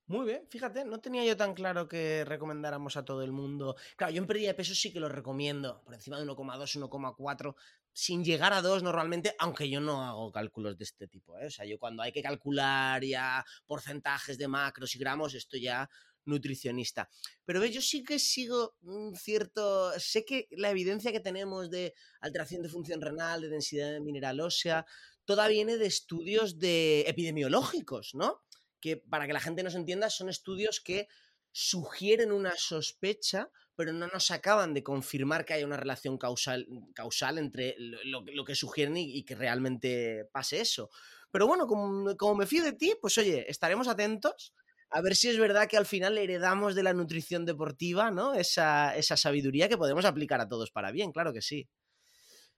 Muy 0.06 0.26
bien, 0.26 0.46
fíjate, 0.50 0.84
no 0.84 1.00
tenía 1.00 1.24
yo 1.24 1.34
tan 1.34 1.54
claro 1.54 1.88
que 1.88 2.26
recomendáramos 2.26 2.98
a 2.98 3.06
todo 3.06 3.22
el 3.22 3.32
mundo. 3.32 3.74
Claro, 3.96 4.12
yo 4.12 4.20
en 4.20 4.26
pérdida 4.26 4.48
de 4.48 4.54
peso 4.54 4.74
sí 4.74 4.92
que 4.92 5.00
lo 5.00 5.08
recomiendo, 5.08 5.80
por 5.82 5.94
encima 5.94 6.18
de 6.18 6.26
1,2, 6.26 6.76
1,4, 6.76 7.54
sin 7.90 8.22
llegar 8.22 8.52
a 8.52 8.60
2 8.60 8.82
normalmente, 8.82 9.34
aunque 9.38 9.70
yo 9.70 9.80
no 9.80 10.02
hago 10.02 10.30
cálculos 10.30 10.76
de 10.76 10.84
este 10.84 11.08
tipo. 11.08 11.38
¿eh? 11.38 11.46
O 11.46 11.50
sea, 11.50 11.64
yo 11.64 11.78
cuando 11.78 12.02
hay 12.02 12.12
que 12.12 12.22
calcular 12.22 13.02
ya 13.02 13.42
porcentajes 13.66 14.36
de 14.36 14.46
macros 14.46 14.94
y 14.94 14.98
gramos, 14.98 15.32
esto 15.32 15.56
ya 15.56 15.88
nutricionista. 16.26 17.08
Pero 17.46 17.60
¿ves? 17.60 17.72
yo 17.72 17.80
sí 17.80 18.04
que 18.04 18.18
sigo 18.18 18.76
un 18.82 19.16
cierto. 19.16 19.98
Sé 19.98 20.26
que 20.26 20.48
la 20.50 20.70
evidencia 20.70 21.12
que 21.12 21.20
tenemos 21.20 21.70
de 21.70 21.94
alteración 22.20 22.60
de 22.60 22.68
función 22.68 23.00
renal, 23.00 23.40
de 23.40 23.48
densidad 23.48 23.98
mineral 24.00 24.40
ósea, 24.40 24.84
toda 25.24 25.48
viene 25.48 25.78
de 25.78 25.86
estudios 25.86 26.58
de 26.58 27.02
epidemiológicos, 27.06 28.14
¿no? 28.14 28.42
Que 28.84 28.98
para 28.98 29.26
que 29.26 29.32
la 29.32 29.40
gente 29.40 29.62
nos 29.62 29.74
entienda 29.74 30.10
son 30.10 30.28
estudios 30.28 30.78
que 30.78 31.08
sugieren 31.50 32.30
una 32.32 32.54
sospecha, 32.54 33.48
pero 33.74 33.94
no 33.94 34.08
nos 34.08 34.30
acaban 34.30 34.74
de 34.74 34.82
confirmar 34.82 35.46
que 35.46 35.54
haya 35.54 35.64
una 35.64 35.78
relación 35.78 36.18
causal, 36.18 36.66
causal 36.94 37.38
entre 37.38 37.76
lo, 37.78 38.44
que 38.44 38.54
sugieren 38.54 38.98
y, 38.98 39.24
que 39.24 39.36
realmente 39.36 40.28
pase 40.30 40.60
eso. 40.60 40.90
Pero 41.30 41.46
bueno, 41.46 41.66
como, 41.66 42.34
me 42.34 42.46
fío 42.46 42.62
de 42.62 42.74
ti, 42.74 42.94
pues 43.00 43.16
oye, 43.16 43.50
estaremos 43.50 43.88
atentos 43.88 44.52
a 44.90 45.00
ver 45.00 45.16
si 45.16 45.30
es 45.30 45.38
verdad 45.38 45.66
que 45.66 45.78
al 45.78 45.86
final 45.86 46.18
heredamos 46.18 46.74
de 46.74 46.82
la 46.82 46.92
nutrición 46.92 47.46
deportiva, 47.46 48.10
¿no? 48.10 48.34
Esa, 48.34 48.94
esa 48.96 49.16
sabiduría 49.16 49.66
que 49.66 49.78
podemos 49.78 50.04
aplicar 50.04 50.42
a 50.42 50.48
todos 50.48 50.70
para 50.70 50.92
bien, 50.92 51.10
claro 51.10 51.32
que 51.32 51.40
sí. 51.40 51.70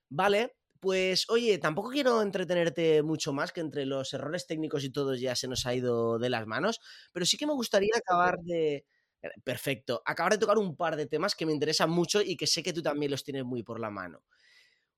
Vale, 0.09 0.57
pues 0.79 1.29
oye, 1.29 1.57
tampoco 1.57 1.89
quiero 1.89 2.21
entretenerte 2.21 3.03
mucho 3.03 3.33
más, 3.33 3.51
que 3.51 3.61
entre 3.61 3.85
los 3.85 4.13
errores 4.13 4.47
técnicos 4.47 4.83
y 4.83 4.89
todos 4.91 5.19
ya 5.19 5.35
se 5.35 5.47
nos 5.47 5.65
ha 5.65 5.73
ido 5.75 6.19
de 6.19 6.29
las 6.29 6.47
manos, 6.47 6.79
pero 7.11 7.25
sí 7.25 7.37
que 7.37 7.47
me 7.47 7.53
gustaría 7.53 7.93
acabar 7.95 8.39
de... 8.39 8.85
Eh, 9.21 9.29
perfecto, 9.43 10.01
acabar 10.05 10.33
de 10.33 10.37
tocar 10.37 10.57
un 10.57 10.75
par 10.75 10.95
de 10.95 11.07
temas 11.07 11.35
que 11.35 11.45
me 11.45 11.53
interesan 11.53 11.89
mucho 11.89 12.21
y 12.21 12.37
que 12.37 12.47
sé 12.47 12.61
que 12.61 12.73
tú 12.73 12.81
también 12.81 13.11
los 13.11 13.23
tienes 13.23 13.45
muy 13.45 13.63
por 13.63 13.79
la 13.79 13.89
mano. 13.89 14.23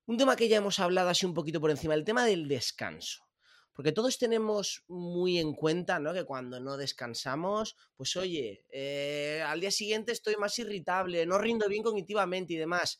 Un 0.05 0.17
tema 0.17 0.35
que 0.35 0.47
ya 0.47 0.57
hemos 0.57 0.79
hablado 0.79 1.09
así 1.09 1.25
un 1.25 1.33
poquito 1.33 1.61
por 1.61 1.71
encima, 1.71 1.93
el 1.93 2.03
tema 2.03 2.25
del 2.25 2.47
descanso. 2.47 3.29
Porque 3.73 3.91
todos 3.93 4.17
tenemos 4.17 4.83
muy 4.87 5.37
en 5.39 5.53
cuenta, 5.53 5.99
¿no? 5.99 6.13
Que 6.13 6.25
cuando 6.25 6.59
no 6.59 6.75
descansamos, 6.75 7.77
pues 7.95 8.17
oye, 8.17 8.65
eh, 8.71 9.41
al 9.45 9.61
día 9.61 9.71
siguiente 9.71 10.11
estoy 10.11 10.35
más 10.35 10.59
irritable, 10.59 11.25
no 11.25 11.37
rindo 11.37 11.69
bien 11.69 11.83
cognitivamente 11.83 12.53
y 12.53 12.57
demás. 12.57 12.99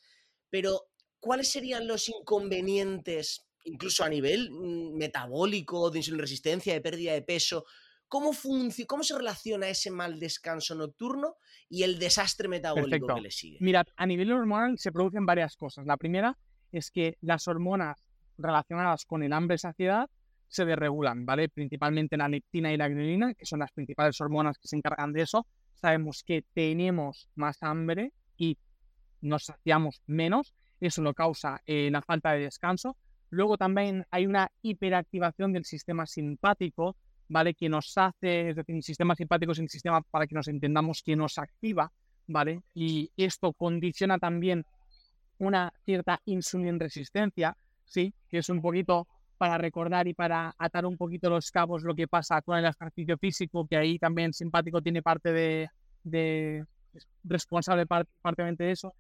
Pero 0.50 0.90
¿cuáles 1.20 1.50
serían 1.50 1.88
los 1.88 2.10
inconvenientes, 2.10 3.46
incluso 3.66 4.04
a 4.04 4.10
nivel 4.10 4.52
mm, 4.52 4.98
metabólico, 4.98 5.90
de 5.90 6.02
resistencia, 6.12 6.74
de 6.74 6.82
pérdida 6.82 7.14
de 7.14 7.22
peso? 7.22 7.66
¿Cómo, 8.08 8.32
¿Cómo 8.88 9.04
se 9.04 9.16
relaciona 9.16 9.70
ese 9.70 9.92
mal 9.92 10.20
descanso 10.20 10.74
nocturno 10.74 11.36
y 11.70 11.84
el 11.84 12.00
desastre 12.00 12.48
metabólico 12.48 13.14
que 13.14 13.22
le 13.22 13.30
sigue? 13.30 13.58
Mira, 13.62 13.86
a 13.96 14.06
nivel 14.08 14.32
hormonal 14.32 14.80
se 14.80 14.92
producen 14.92 15.28
varias 15.28 15.56
cosas. 15.56 15.86
La 15.86 15.96
primera 15.96 16.36
es 16.72 16.90
que 16.90 17.18
las 17.22 17.48
hormonas 17.48 18.04
relacionadas 18.38 19.06
con 19.06 19.22
el 19.22 19.32
hambre 19.32 19.56
y 19.56 19.60
saciedad 19.60 20.10
se 20.48 20.66
desregulan, 20.66 21.26
¿vale? 21.26 21.50
Principalmente 21.50 22.18
la 22.18 22.28
leptina 22.28 22.74
y 22.74 22.78
la 22.78 22.88
grelina, 22.88 23.36
que 23.36 23.46
son 23.46 23.60
las 23.60 23.72
principales 23.72 24.20
hormonas 24.20 24.58
que 24.58 24.68
se 24.68 24.76
encargan 24.76 25.14
de 25.14 25.22
eso. 25.22 25.46
Sabemos 25.76 26.24
que 26.26 26.44
tenemos 26.54 27.30
más 27.36 27.62
hambre 27.62 28.12
y 28.36 28.58
nos 29.22 29.46
saciamos 29.46 30.02
menos 30.08 30.56
eso 30.88 31.02
lo 31.02 31.14
causa 31.14 31.62
eh, 31.66 31.90
la 31.92 32.02
falta 32.02 32.32
de 32.32 32.42
descanso. 32.42 32.96
Luego 33.30 33.58
también 33.58 34.06
hay 34.12 34.26
una 34.26 34.52
hiperactivación 34.62 35.54
del 35.54 35.66
sistema 35.66 36.06
simpático, 36.06 36.96
¿vale? 37.28 37.54
Que 37.54 37.70
nos 37.70 37.96
hace, 37.98 38.50
es 38.50 38.56
decir, 38.56 38.76
el 38.76 38.84
sistema 38.84 39.16
simpático 39.16 39.52
es 39.52 39.60
un 39.60 39.70
sistema 39.70 40.02
para 40.02 40.26
que 40.26 40.36
nos 40.36 40.48
entendamos 40.48 41.04
que 41.04 41.16
nos 41.16 41.38
activa, 41.38 41.92
¿vale? 42.28 42.62
Y 42.74 43.12
esto 43.18 43.54
condiciona 43.54 44.18
también 44.18 44.66
una 45.38 45.72
cierta 45.86 46.22
insulin 46.26 46.80
resistencia, 46.80 47.56
¿sí? 47.86 48.14
Que 48.30 48.40
es 48.40 48.50
un 48.50 48.62
poquito 48.62 49.08
para 49.38 49.58
recordar 49.58 50.08
y 50.08 50.14
para 50.14 50.54
atar 50.58 50.86
un 50.86 50.98
poquito 50.98 51.30
los 51.30 51.50
cabos 51.50 51.84
lo 51.84 51.96
que 51.96 52.08
pasa 52.08 52.42
con 52.42 52.58
el 52.58 52.66
ejercicio 52.66 53.18
físico, 53.18 53.66
que 53.68 53.78
ahí 53.78 53.98
también 53.98 54.34
simpático 54.34 54.82
tiene 54.82 55.02
parte 55.02 55.32
de, 55.32 55.70
de 56.04 56.66
responsable 57.24 57.86
parte 57.86 58.44
de 58.44 58.72
eso. 58.72 58.94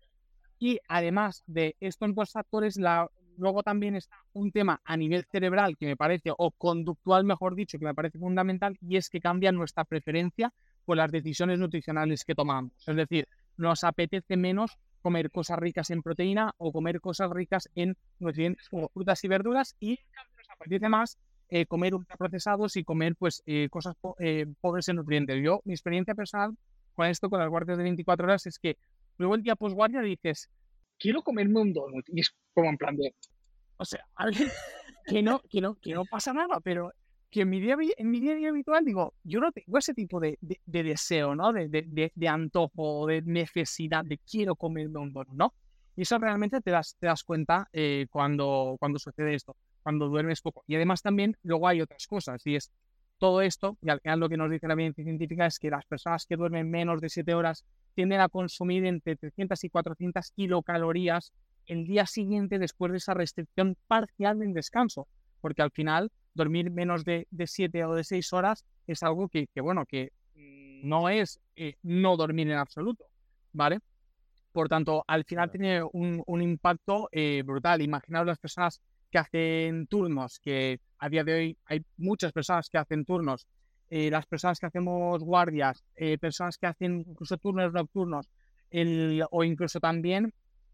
Y 0.60 0.80
además 0.88 1.44
de 1.48 1.76
estos 1.80 2.14
dos 2.14 2.32
factores, 2.32 2.78
la, 2.78 3.10
luego 3.38 3.64
también 3.64 3.96
está 3.96 4.18
un 4.34 4.52
tema 4.52 4.82
a 4.84 4.98
nivel 4.98 5.26
cerebral 5.32 5.78
que 5.78 5.88
me 5.88 5.96
parece, 5.96 6.32
o 6.38 6.52
conductual 6.52 7.24
mejor 7.24 7.56
dicho, 7.56 7.80
que 7.80 7.86
me 7.86 7.96
parece 7.96 8.20
fundamental, 8.20 8.78
y 8.82 8.98
es 8.98 9.10
que 9.10 9.22
cambia 9.22 9.52
nuestra 9.52 9.86
preferencia 9.86 10.54
por 10.86 10.98
las 10.98 11.12
decisiones 11.12 11.60
nutricionales 11.60 12.26
que 12.26 12.36
tomamos. 12.36 12.74
Es 12.86 12.96
decir, 12.96 13.28
nos 13.58 13.84
apetece 13.84 14.38
menos 14.38 14.78
comer 15.02 15.32
cosas 15.32 15.60
ricas 15.60 15.90
en 15.92 16.02
proteína 16.02 16.54
o 16.58 16.72
comer 16.72 17.00
cosas 17.00 17.30
ricas 17.32 17.70
en 17.76 17.96
nutrientes 18.20 18.68
como 18.70 18.90
frutas 18.90 19.24
y 19.24 19.28
verduras 19.28 19.76
y 19.80 19.92
nos 19.92 20.50
apetece 20.50 20.90
más 20.90 21.18
eh, 21.50 21.66
comer 21.66 21.96
ultraprocesados 21.96 22.76
y 22.76 22.84
comer 22.84 23.16
pues 23.16 23.42
eh, 23.46 23.70
cosas 23.72 23.96
eh, 24.20 24.46
pobres 24.62 24.88
en 24.90 24.98
nutrientes. 24.98 25.42
Yo, 25.44 25.62
mi 25.64 25.74
experiencia 25.74 26.16
personal 26.16 26.56
con 26.96 27.08
esto, 27.08 27.30
con 27.30 27.40
las 27.40 27.50
guardias 27.50 27.78
de 27.78 27.84
24 27.84 28.26
horas, 28.26 28.46
es 28.46 28.60
que 28.60 28.78
Luego 29.20 29.36
el 29.36 29.44
día 29.44 29.56
postguardia 29.56 30.02
dices, 30.02 30.50
quiero 30.98 31.22
comerme 31.22 31.60
un 31.60 31.74
donut. 31.74 32.06
Y 32.08 32.22
es 32.22 32.34
como 32.54 32.70
en 32.70 32.78
plan 32.78 32.96
de, 32.96 33.14
o 33.78 33.86
sea, 33.86 34.06
que 35.06 35.22
no, 35.22 35.42
que 35.50 35.62
no, 35.62 35.76
que 35.76 35.94
no 35.94 36.06
pasa 36.06 36.34
nada, 36.34 36.60
pero 36.62 36.92
que 37.30 37.42
en 37.42 37.50
mi 37.50 37.60
día, 37.60 37.76
en 37.98 38.10
mi 38.10 38.28
a 38.30 38.36
día 38.36 38.50
habitual 38.50 38.84
digo, 38.86 39.14
yo 39.24 39.42
no 39.42 39.52
tengo 39.52 39.78
ese 39.78 39.94
tipo 39.94 40.20
de, 40.22 40.40
de, 40.42 40.84
deseo, 40.84 41.36
¿no? 41.36 41.52
De, 41.52 41.68
de, 41.68 42.12
de, 42.16 42.28
antojo, 42.28 43.06
de 43.08 43.22
necesidad, 43.22 44.04
de 44.06 44.18
quiero 44.20 44.56
comerme 44.56 45.00
un 45.00 45.12
donut, 45.12 45.34
¿no? 45.34 45.54
Y 45.98 46.04
eso 46.04 46.18
realmente 46.18 46.62
te 46.62 46.72
das, 46.72 46.96
te 46.98 47.08
das 47.08 47.24
cuenta 47.24 47.68
eh, 47.74 48.08
cuando, 48.10 48.78
cuando 48.80 49.00
sucede 49.00 49.36
esto, 49.36 49.56
cuando 49.84 50.08
duermes 50.08 50.42
poco. 50.42 50.64
Y 50.66 50.76
además 50.76 51.02
también 51.02 51.36
luego 51.44 51.68
hay 51.68 51.82
otras 51.82 52.08
cosas, 52.08 52.42
y 52.48 52.56
es 52.56 52.72
todo 53.20 53.42
esto, 53.42 53.78
y 53.82 53.90
al 53.90 54.00
final 54.00 54.20
lo 54.20 54.30
que 54.30 54.38
nos 54.38 54.50
dice 54.50 54.68
la 54.68 54.74
evidencia 54.74 55.04
científica 55.04 55.46
es 55.46 55.60
que 55.60 55.70
las 55.70 55.86
personas 55.86 56.26
que 56.26 56.38
duermen 56.38 56.72
menos 56.72 57.02
de 57.02 57.10
7 57.10 57.34
horas 57.36 57.66
tienden 57.94 58.22
a 58.22 58.30
consumir 58.30 58.86
entre 58.86 59.16
300 59.16 59.64
y 59.64 59.70
400 59.70 60.32
kilocalorías 60.32 61.34
el 61.68 61.86
día 61.86 62.06
siguiente 62.06 62.58
después 62.58 62.92
de 62.92 62.98
esa 62.98 63.14
restricción 63.14 63.78
parcial 63.88 64.40
del 64.40 64.54
descanso, 64.54 65.08
porque 65.42 65.62
al 65.62 65.72
final 65.72 66.12
dormir 66.34 66.72
menos 66.72 67.04
de, 67.04 67.28
de 67.30 67.46
7 67.46 67.86
o 67.86 67.94
de 67.94 68.04
6 68.04 68.34
horas 68.34 68.66
es 68.88 69.04
algo 69.04 69.28
que, 69.28 69.48
que 69.54 69.62
bueno, 69.62 69.86
que 69.86 70.12
no 70.82 71.10
es 71.10 71.40
eh, 71.56 71.76
no 71.84 72.18
dormir 72.18 72.50
en 72.50 72.58
absoluto, 72.58 73.06
¿vale? 73.52 73.80
Por 74.52 74.68
tanto, 74.70 75.04
al 75.08 75.26
final 75.26 75.52
tiene 75.52 75.84
un, 75.84 76.24
un 76.26 76.42
impacto 76.42 77.10
eh, 77.12 77.44
brutal. 77.46 77.82
Imaginaos 77.82 78.26
las 78.26 78.40
personas 78.40 78.82
que 79.10 79.18
hacen 79.18 79.88
turnos, 79.88 80.40
que 80.40 80.80
a 80.98 81.10
día 81.10 81.24
de 81.24 81.34
hoy 81.34 81.58
hay 81.66 81.84
muchas 81.98 82.32
personas 82.32 82.70
que 82.70 82.78
hacen 82.78 83.06
turnos, 83.06 83.48
eh, 83.90 84.10
las 84.12 84.26
personas 84.26 84.60
que 84.60 84.68
hacemos 84.68 85.24
guardias, 85.24 85.84
eh, 85.96 86.18
personas 86.18 86.58
que 86.58 86.68
hacen 86.68 87.06
incluso 87.08 87.38
turnos 87.38 87.74
nocturnos, 87.74 88.30
o 89.32 89.44
incluso 89.44 89.80
también 89.80 90.32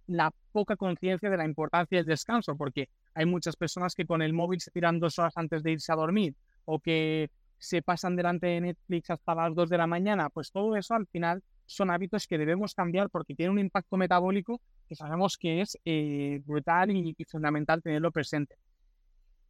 la 0.08 0.32
poca 0.52 0.76
conciencia 0.76 1.30
de 1.30 1.38
la 1.38 1.46
importancia 1.46 1.98
del 1.98 2.06
descanso, 2.06 2.56
porque 2.56 2.90
hay 3.14 3.26
muchas 3.26 3.56
personas 3.56 3.96
que 3.96 4.06
con 4.06 4.22
el 4.22 4.34
móvil 4.34 4.60
se 4.60 4.72
tiran 4.72 5.00
dos 5.00 5.18
horas 5.18 5.38
antes 5.38 5.64
de 5.64 5.72
irse 5.72 5.92
a 5.92 5.96
dormir 5.96 6.36
o 6.66 6.80
que 6.80 7.30
se 7.58 7.82
pasan 7.82 8.16
delante 8.16 8.48
de 8.48 8.62
Netflix 8.62 9.10
hasta 9.10 9.34
las 9.34 9.56
dos 9.56 9.70
de 9.70 9.78
la 9.78 9.88
mañana, 9.88 10.30
pues 10.30 10.52
todo 10.52 10.76
eso 10.76 10.94
al 10.94 11.08
final 11.08 11.42
son 11.66 11.90
hábitos 11.90 12.28
que 12.28 12.38
debemos 12.38 12.74
cambiar 12.74 13.10
porque 13.10 13.36
tienen 13.36 13.54
un 13.54 13.60
impacto 13.60 13.98
metabólico 13.98 14.62
que 14.88 14.96
sabemos 14.96 15.38
que 15.38 15.62
es 15.62 15.78
eh, 15.86 16.42
brutal 16.46 16.92
y, 16.92 17.16
fundamental 17.28 17.82
tenerlo 17.82 18.12
presente. 18.12 18.56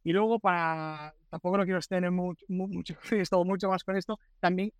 Y 0.02 0.12
luego, 0.12 0.38
para 0.38 1.12
tampoco 1.28 1.58
lo 1.58 1.64
quiero 1.64 1.78
extender 1.78 2.10
mucho, 2.10 2.44
mucho, 2.48 2.94
mucho 3.44 3.68
más 3.68 3.84
con 3.84 3.96
esto, 3.96 4.18
también, 4.40 4.72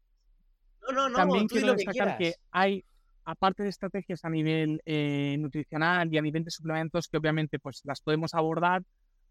también 1.15 1.49
quiero 1.49 1.75
destacar 1.75 2.17
que, 2.17 2.35
hay, 2.51 2.85
aparte 3.25 3.65
de 3.65 3.69
estrategias 3.69 4.25
a 4.25 4.31
nivel 4.31 4.81
eh, 4.87 5.37
nutricional 5.39 6.13
y 6.13 6.19
a 6.19 6.23
nivel 6.23 6.45
de 6.45 6.51
suplementos, 6.51 7.09
que 7.09 7.17
obviamente 7.17 7.59
pues 7.59 7.83
las 7.85 8.01
podemos 8.01 8.35
abordar, 8.35 8.83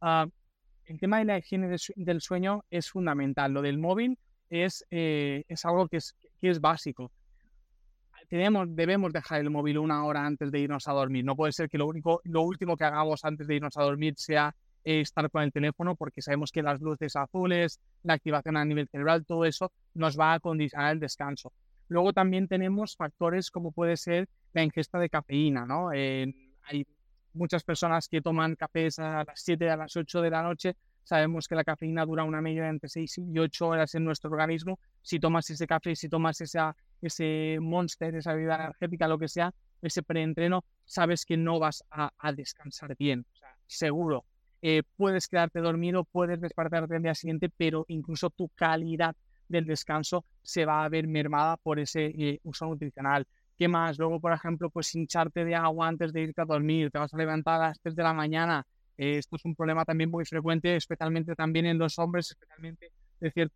uh, 0.01 0.29
el 0.85 0.99
tema 0.99 1.17
de 1.19 1.25
la 1.25 1.37
higiene 1.39 1.75
del 1.95 2.21
sueño 2.21 2.63
es 2.69 2.91
fundamental. 2.91 3.51
Lo 3.51 3.63
del 3.63 3.79
móvil 3.79 4.19
es, 4.49 4.85
eh, 4.91 5.43
es 5.47 5.65
algo 5.65 5.87
que 5.87 5.97
es, 5.97 6.15
que 6.39 6.49
es 6.49 6.61
básico 6.61 7.11
tenemos, 8.25 8.67
debemos 8.75 9.13
dejar 9.13 9.41
el 9.41 9.49
móvil 9.49 9.77
una 9.77 10.05
hora 10.05 10.25
antes 10.25 10.51
de 10.51 10.59
irnos 10.59 10.87
a 10.87 10.93
dormir. 10.93 11.25
No 11.25 11.35
puede 11.35 11.51
ser 11.51 11.69
que 11.69 11.77
lo, 11.77 11.87
único, 11.87 12.21
lo 12.23 12.41
último 12.41 12.77
que 12.77 12.83
hagamos 12.83 13.23
antes 13.23 13.47
de 13.47 13.55
irnos 13.55 13.77
a 13.77 13.83
dormir 13.83 14.13
sea 14.17 14.55
estar 14.83 15.29
con 15.31 15.41
el 15.41 15.51
teléfono 15.51 15.95
porque 15.95 16.21
sabemos 16.21 16.51
que 16.51 16.61
las 16.61 16.79
luces 16.79 17.15
azules, 17.15 17.79
la 18.03 18.13
activación 18.13 18.57
a 18.57 18.65
nivel 18.65 18.87
cerebral, 18.87 19.25
todo 19.25 19.45
eso 19.45 19.71
nos 19.95 20.17
va 20.19 20.33
a 20.33 20.39
condicionar 20.39 20.93
el 20.93 20.99
descanso. 20.99 21.51
Luego 21.87 22.13
también 22.13 22.47
tenemos 22.47 22.95
factores 22.95 23.51
como 23.51 23.71
puede 23.71 23.97
ser 23.97 24.29
la 24.53 24.63
ingesta 24.63 24.99
de 24.99 25.09
cafeína, 25.09 25.65
¿no? 25.65 25.89
hay 25.89 26.87
muchas 27.33 27.63
personas 27.63 28.07
que 28.07 28.21
toman 28.21 28.55
cafés 28.55 28.97
a 28.99 29.23
las 29.23 29.41
7, 29.41 29.69
a 29.69 29.77
las 29.77 29.95
8 29.95 30.21
de 30.21 30.29
la 30.29 30.41
noche. 30.41 30.75
Sabemos 31.03 31.47
que 31.47 31.55
la 31.55 31.63
cafeína 31.63 32.05
dura 32.05 32.23
una 32.23 32.41
media 32.41 32.67
entre 32.67 32.89
6 32.89 33.19
y 33.19 33.37
8 33.37 33.67
horas 33.67 33.93
en 33.93 34.03
nuestro 34.03 34.31
organismo. 34.31 34.79
Si 35.01 35.19
tomas 35.19 35.47
ese 35.49 35.67
café, 35.67 35.95
si 35.95 36.09
tomas 36.09 36.41
esa 36.41 36.75
ese 37.07 37.57
monster, 37.61 38.15
esa 38.15 38.33
bebida 38.33 38.55
energética, 38.55 39.07
lo 39.07 39.17
que 39.17 39.27
sea, 39.27 39.53
ese 39.81 40.03
preentreno, 40.03 40.63
sabes 40.85 41.25
que 41.25 41.37
no 41.37 41.59
vas 41.59 41.83
a, 41.91 42.11
descansar 42.33 42.95
bien, 42.97 43.25
seguro. 43.67 44.25
Eh, 44.61 44.83
puedes 44.97 45.27
quedarte 45.27 45.59
dormido, 45.59 46.05
puedes 46.05 46.41
despertarte 46.41 46.95
el 46.95 47.03
día 47.03 47.13
siguiente, 47.13 47.49
pero 47.55 47.85
incluso 47.87 48.29
tu 48.29 48.49
calidad 48.49 49.15
del 49.47 49.65
descanso 49.65 50.25
se 50.41 50.65
va 50.65 50.83
a 50.83 50.89
ver 50.89 51.07
mermada 51.07 51.57
por 51.57 51.79
ese 51.79 52.05
eh, 52.05 52.39
uso 52.43 52.65
nutricional. 52.65 53.27
¿Qué 53.57 53.67
más? 53.67 53.97
Luego, 53.97 54.19
por 54.19 54.33
ejemplo, 54.33 54.69
pues 54.69 54.93
hincharte 54.95 55.45
de 55.45 55.55
agua 55.55 55.87
antes 55.87 56.11
de 56.11 56.21
irte 56.21 56.41
a 56.41 56.45
dormir, 56.45 56.91
te 56.91 56.97
vas 56.97 57.13
a 57.13 57.17
levantar 57.17 57.61
a 57.61 57.67
las 57.67 57.79
3 57.79 57.95
de 57.95 58.03
la 58.03 58.13
mañana. 58.13 58.65
Eh, 58.97 59.17
esto 59.17 59.35
es 59.35 59.45
un 59.45 59.55
problema 59.55 59.85
también 59.85 60.09
muy 60.09 60.25
frecuente, 60.25 60.75
especialmente 60.75 61.35
también 61.35 61.65
en 61.65 61.77
los 61.77 61.97
hombres, 61.99 62.31
especialmente 62.31 62.91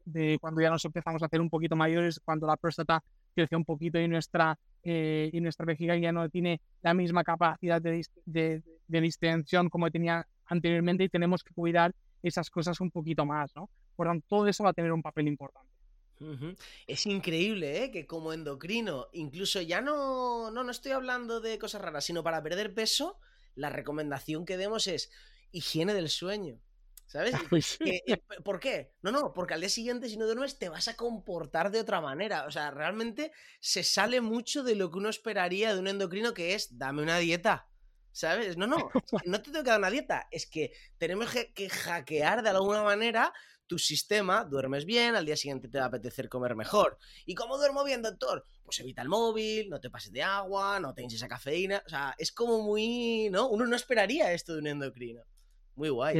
de 0.05 0.37
cuando 0.39 0.61
ya 0.61 0.69
nos 0.69 0.85
empezamos 0.85 1.21
a 1.21 1.25
hacer 1.25 1.41
un 1.41 1.49
poquito 1.49 1.75
mayores, 1.75 2.19
cuando 2.23 2.47
la 2.47 2.55
próstata 2.55 3.03
crece 3.33 3.55
un 3.55 3.65
poquito 3.65 3.99
y 3.99 4.07
nuestra, 4.07 4.57
eh, 4.83 5.29
y 5.31 5.41
nuestra 5.41 5.65
vejiga 5.65 5.97
ya 5.97 6.11
no 6.11 6.29
tiene 6.29 6.61
la 6.81 6.93
misma 6.93 7.23
capacidad 7.23 7.81
de, 7.81 8.05
de, 8.25 8.61
distensión 9.01 9.69
como 9.69 9.89
tenía 9.91 10.27
anteriormente 10.45 11.03
y 11.03 11.09
tenemos 11.09 11.43
que 11.43 11.53
cuidar 11.53 11.93
esas 12.23 12.49
cosas 12.49 12.79
un 12.81 12.91
poquito 12.91 13.25
más, 13.25 13.55
¿no? 13.55 13.69
Por 13.95 14.07
tanto, 14.07 14.25
todo 14.27 14.47
eso 14.47 14.63
va 14.63 14.71
a 14.71 14.73
tener 14.73 14.91
un 14.91 15.01
papel 15.01 15.27
importante. 15.27 15.69
Es 16.85 17.05
increíble, 17.05 17.83
¿eh? 17.83 17.91
Que 17.91 18.05
como 18.05 18.33
endocrino, 18.33 19.07
incluso 19.13 19.61
ya 19.61 19.79
no, 19.79 20.51
no, 20.51 20.63
no 20.65 20.71
estoy 20.71 20.91
hablando 20.91 21.39
de 21.39 21.57
cosas 21.57 21.81
raras, 21.81 22.03
sino 22.03 22.23
para 22.23 22.43
perder 22.43 22.73
peso, 22.73 23.19
la 23.55 23.69
recomendación 23.69 24.45
que 24.45 24.57
demos 24.57 24.87
es 24.87 25.11
higiene 25.51 25.93
del 25.93 26.09
sueño. 26.09 26.59
¿Sabes? 27.09 27.33
Eh, 27.81 28.21
¿Por 28.43 28.59
qué? 28.59 28.93
No, 29.01 29.11
no, 29.11 29.33
porque 29.33 29.55
al 29.55 29.61
día 29.61 29.69
siguiente, 29.69 30.07
si 30.07 30.15
no 30.15 30.25
duermes, 30.25 30.59
te 30.59 30.69
vas 30.69 30.87
a 30.87 30.95
comportar 30.95 31.71
de 31.71 31.79
otra 31.79 32.01
manera. 32.01 32.45
O 32.45 32.51
sea, 32.51 32.69
realmente 32.71 33.31
se 33.59 33.83
sale 33.83 34.21
mucho 34.21 34.63
de 34.63 34.75
lo 34.75 34.91
que 34.91 34.99
uno 34.99 35.09
esperaría 35.09 35.73
de 35.73 35.79
un 35.79 35.87
endocrino, 35.87 36.33
que 36.33 36.53
es 36.53 36.77
dame 36.77 37.01
una 37.01 37.17
dieta. 37.17 37.67
¿Sabes? 38.11 38.57
No, 38.57 38.67
no, 38.67 38.89
no 39.25 39.41
te 39.41 39.51
tengo 39.51 39.63
que 39.63 39.69
dar 39.71 39.79
una 39.79 39.89
dieta. 39.89 40.27
Es 40.31 40.45
que 40.45 40.71
tenemos 40.97 41.29
que 41.31 41.69
hackear 41.69 42.43
de 42.43 42.49
alguna 42.49 42.83
manera 42.83 43.33
tu 43.65 43.77
sistema, 43.77 44.45
duermes 44.45 44.85
bien, 44.85 45.15
al 45.15 45.25
día 45.25 45.37
siguiente 45.37 45.67
te 45.67 45.77
va 45.77 45.85
a 45.85 45.87
apetecer 45.87 46.27
comer 46.27 46.55
mejor. 46.55 46.97
¿Y 47.25 47.35
cómo 47.35 47.57
duermo 47.57 47.83
bien, 47.83 48.01
doctor? 48.01 48.45
Pues 48.63 48.79
evita 48.79 49.03
el 49.03 49.09
móvil, 49.09 49.69
no 49.69 49.79
te 49.79 49.91
pases 49.91 50.11
de 50.11 50.23
agua, 50.23 50.79
no 50.79 50.93
tengas 50.93 51.13
esa 51.13 51.27
cafeína. 51.27 51.81
O 51.85 51.89
sea, 51.89 52.15
es 52.17 52.31
como 52.31 52.61
muy. 52.61 53.29
¿No? 53.31 53.47
Uno 53.47 53.65
no 53.65 53.75
esperaría 53.75 54.33
esto 54.33 54.53
de 54.53 54.59
un 54.59 54.67
endocrino. 54.67 55.23
Muy 55.75 55.89
guay. 55.89 56.17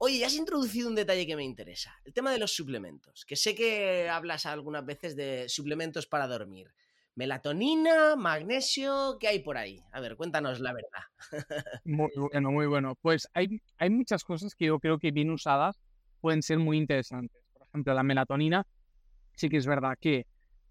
Oye, 0.00 0.18
ya 0.18 0.28
has 0.28 0.36
introducido 0.36 0.88
un 0.88 0.94
detalle 0.94 1.26
que 1.26 1.34
me 1.34 1.42
interesa, 1.42 1.92
el 2.04 2.12
tema 2.12 2.30
de 2.30 2.38
los 2.38 2.54
suplementos, 2.54 3.24
que 3.24 3.34
sé 3.34 3.56
que 3.56 4.08
hablas 4.08 4.46
algunas 4.46 4.86
veces 4.86 5.16
de 5.16 5.48
suplementos 5.48 6.06
para 6.06 6.28
dormir. 6.28 6.72
Melatonina, 7.16 8.14
magnesio, 8.14 9.18
¿qué 9.18 9.26
hay 9.26 9.40
por 9.40 9.58
ahí? 9.58 9.82
A 9.90 10.00
ver, 10.00 10.14
cuéntanos 10.14 10.60
la 10.60 10.72
verdad. 10.72 11.48
Muy 11.84 12.10
bueno, 12.32 12.52
muy 12.52 12.66
bueno. 12.68 12.94
Pues 13.02 13.28
hay, 13.34 13.60
hay 13.76 13.90
muchas 13.90 14.22
cosas 14.22 14.54
que 14.54 14.66
yo 14.66 14.78
creo 14.78 15.00
que 15.00 15.10
bien 15.10 15.30
usadas 15.30 15.80
pueden 16.20 16.42
ser 16.42 16.60
muy 16.60 16.76
interesantes. 16.76 17.42
Por 17.52 17.66
ejemplo, 17.66 17.92
la 17.92 18.04
melatonina, 18.04 18.64
sí 19.34 19.48
que 19.48 19.56
es 19.56 19.66
verdad 19.66 19.98
que 20.00 20.26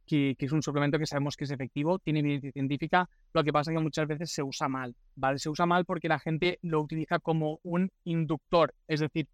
que, 0.08 0.36
es 0.39 0.51
un 0.51 0.64
suplemento 0.64 0.97
que 0.97 1.05
sabemos 1.05 1.36
que 1.36 1.43
es 1.43 1.51
efectivo, 1.51 1.99
tiene 1.99 2.20
evidencia 2.20 2.51
científica, 2.51 3.10
lo 3.34 3.43
que 3.43 3.51
pasa 3.51 3.72
es 3.72 3.78
que 3.78 3.84
muchas 3.84 4.08
veces 4.08 4.32
se 4.32 4.41
usa 4.41 4.68
mal, 4.68 4.95
¿vale? 5.16 5.38
Se 5.38 5.49
usa 5.49 5.66
mal 5.66 5.86
porque 5.86 6.08
la 6.08 6.18
gente 6.18 6.58
lo 6.64 6.82
utiliza 6.82 7.20
como 7.20 7.60
un 7.64 7.91
inductor, 8.05 8.74
es 8.88 9.01
decir, 9.01 9.28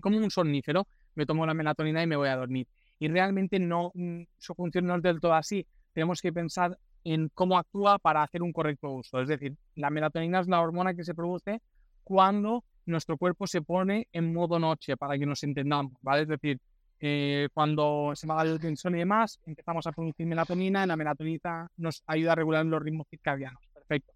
como 0.00 0.18
un 0.18 0.30
somnífero, 0.30 0.86
me 1.14 1.26
tomo 1.26 1.46
la 1.46 1.54
melatonina 1.54 2.02
y 2.02 2.06
me 2.06 2.16
voy 2.16 2.28
a 2.28 2.36
dormir. 2.36 2.66
Y 2.98 3.08
realmente 3.08 3.58
no, 3.58 3.92
mm, 3.94 4.22
su 4.36 4.54
función 4.54 4.86
no 4.86 4.96
es 4.96 5.02
del 5.02 5.20
todo 5.20 5.34
así. 5.34 5.66
Tenemos 5.92 6.20
que 6.20 6.32
pensar 6.32 6.78
en 7.04 7.30
cómo 7.34 7.56
actúa 7.56 7.98
para 7.98 8.22
hacer 8.22 8.42
un 8.42 8.52
correcto 8.52 8.90
uso. 8.90 9.20
Es 9.20 9.28
decir, 9.28 9.56
la 9.74 9.90
melatonina 9.90 10.40
es 10.40 10.48
la 10.48 10.60
hormona 10.60 10.94
que 10.94 11.04
se 11.04 11.14
produce 11.14 11.62
cuando 12.04 12.64
nuestro 12.86 13.16
cuerpo 13.16 13.46
se 13.46 13.62
pone 13.62 14.08
en 14.12 14.32
modo 14.32 14.58
noche, 14.58 14.96
para 14.96 15.18
que 15.18 15.26
nos 15.26 15.42
entendamos, 15.44 15.92
¿vale? 16.02 16.22
Es 16.22 16.28
decir, 16.28 16.60
eh, 17.00 17.48
cuando 17.54 18.12
se 18.14 18.26
va 18.26 18.42
el 18.42 18.60
tensión 18.60 18.94
y 18.94 18.98
demás, 18.98 19.40
empezamos 19.46 19.86
a 19.86 19.92
producir 19.92 20.26
melatonina 20.26 20.84
y 20.84 20.86
la 20.86 20.96
melatonina 20.96 21.66
nos 21.78 22.02
ayuda 22.06 22.32
a 22.32 22.34
regular 22.34 22.66
los 22.66 22.82
ritmos 22.82 23.06
circadianos. 23.08 23.62
Perfecto. 23.72 24.12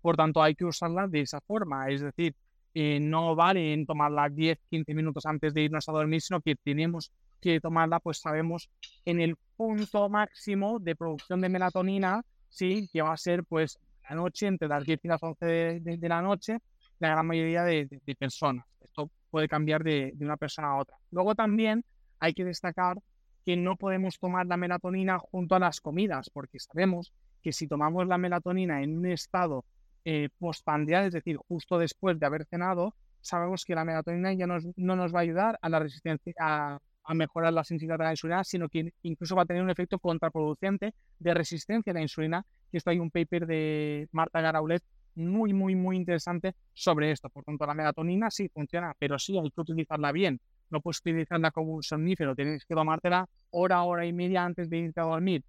Por 0.00 0.16
tanto, 0.16 0.40
hay 0.40 0.54
que 0.54 0.64
usarla 0.64 1.08
de 1.08 1.22
esa 1.22 1.40
forma, 1.40 1.88
es 1.88 2.00
decir, 2.00 2.36
eh, 2.74 3.00
no 3.00 3.34
vale 3.34 3.72
en 3.72 3.86
tomarla 3.86 4.28
10, 4.28 4.56
15 4.70 4.94
minutos 4.94 5.26
antes 5.26 5.52
de 5.52 5.62
irnos 5.62 5.88
a 5.88 5.92
dormir, 5.92 6.20
sino 6.20 6.40
que 6.40 6.54
tenemos 6.54 7.10
que 7.40 7.60
tomarla, 7.60 7.98
pues 7.98 8.18
sabemos, 8.18 8.70
en 9.04 9.20
el 9.20 9.34
punto 9.56 10.08
máximo 10.08 10.78
de 10.78 10.94
producción 10.94 11.40
de 11.40 11.48
melatonina, 11.48 12.22
sí, 12.48 12.88
que 12.92 13.02
va 13.02 13.12
a 13.12 13.16
ser 13.16 13.42
pues 13.44 13.80
la 14.08 14.14
noche, 14.14 14.46
entre 14.46 14.68
las 14.68 14.84
10 14.84 15.00
y 15.02 15.08
las 15.08 15.22
11 15.22 15.46
de, 15.80 16.08
la 16.08 16.22
noche, 16.22 16.58
la 17.00 17.08
gran 17.10 17.26
mayoría 17.26 17.64
de, 17.64 17.88
personas. 18.16 18.64
Esto 18.80 19.10
puede 19.28 19.48
cambiar 19.48 19.82
de, 19.82 20.12
de 20.14 20.24
una 20.24 20.36
persona 20.36 20.68
a 20.68 20.76
otra. 20.76 20.96
Luego 21.10 21.34
también 21.34 21.84
hay 22.20 22.34
que 22.34 22.44
destacar 22.44 22.98
que 23.44 23.56
no 23.56 23.76
podemos 23.76 24.18
tomar 24.18 24.46
la 24.46 24.56
melatonina 24.56 25.18
junto 25.18 25.54
a 25.54 25.58
las 25.58 25.80
comidas, 25.80 26.30
porque 26.30 26.58
sabemos 26.58 27.12
que 27.42 27.52
si 27.52 27.66
tomamos 27.66 28.06
la 28.06 28.18
melatonina 28.18 28.82
en 28.82 28.98
un 28.98 29.06
estado 29.06 29.64
eh, 30.04 30.28
postprandial, 30.38 31.06
es 31.06 31.14
decir, 31.14 31.36
justo 31.48 31.78
después 31.78 32.18
de 32.18 32.26
haber 32.26 32.44
cenado, 32.46 32.94
sabemos 33.20 33.64
que 33.64 33.74
la 33.74 33.84
melatonina 33.84 34.32
ya 34.32 34.46
no 34.46 34.96
nos 34.96 35.14
va 35.14 35.20
a 35.20 35.22
ayudar 35.22 35.58
a 35.62 35.68
la 35.68 35.78
resistencia, 35.78 36.34
a, 36.38 36.78
a 37.04 37.14
mejorar 37.14 37.52
la 37.54 37.64
sensibilidad 37.64 37.98
de 37.98 38.04
la 38.04 38.10
insulina, 38.10 38.44
sino 38.44 38.68
que 38.68 38.92
incluso 39.02 39.34
va 39.34 39.42
a 39.42 39.46
tener 39.46 39.62
un 39.62 39.70
efecto 39.70 39.98
contraproducente 39.98 40.94
de 41.18 41.34
resistencia 41.34 41.90
a 41.90 41.94
la 41.94 42.02
insulina. 42.02 42.44
Esto 42.70 42.90
hay 42.90 42.98
un 42.98 43.10
paper 43.10 43.46
de 43.46 44.08
Marta 44.12 44.42
Garaulet 44.42 44.82
muy, 45.14 45.54
muy, 45.54 45.74
muy 45.74 45.96
interesante 45.96 46.54
sobre 46.74 47.10
esto. 47.10 47.30
Por 47.30 47.44
tanto, 47.44 47.66
la 47.66 47.74
melatonina 47.74 48.30
sí 48.30 48.48
funciona, 48.48 48.94
pero 48.98 49.18
sí 49.18 49.38
hay 49.38 49.50
que 49.50 49.60
utilizarla 49.60 50.12
bien. 50.12 50.38
No 50.70 50.80
puedes 50.80 51.00
utilizarla 51.00 51.50
como 51.50 51.72
un 51.74 51.82
somnífero, 51.82 52.34
tienes 52.34 52.64
que 52.64 52.74
tomártela 52.74 53.26
hora, 53.50 53.82
hora 53.82 54.06
y 54.06 54.12
media 54.12 54.44
antes 54.44 54.68
de 54.68 54.78
irte 54.78 55.00
a 55.00 55.04
dormir. 55.04 55.44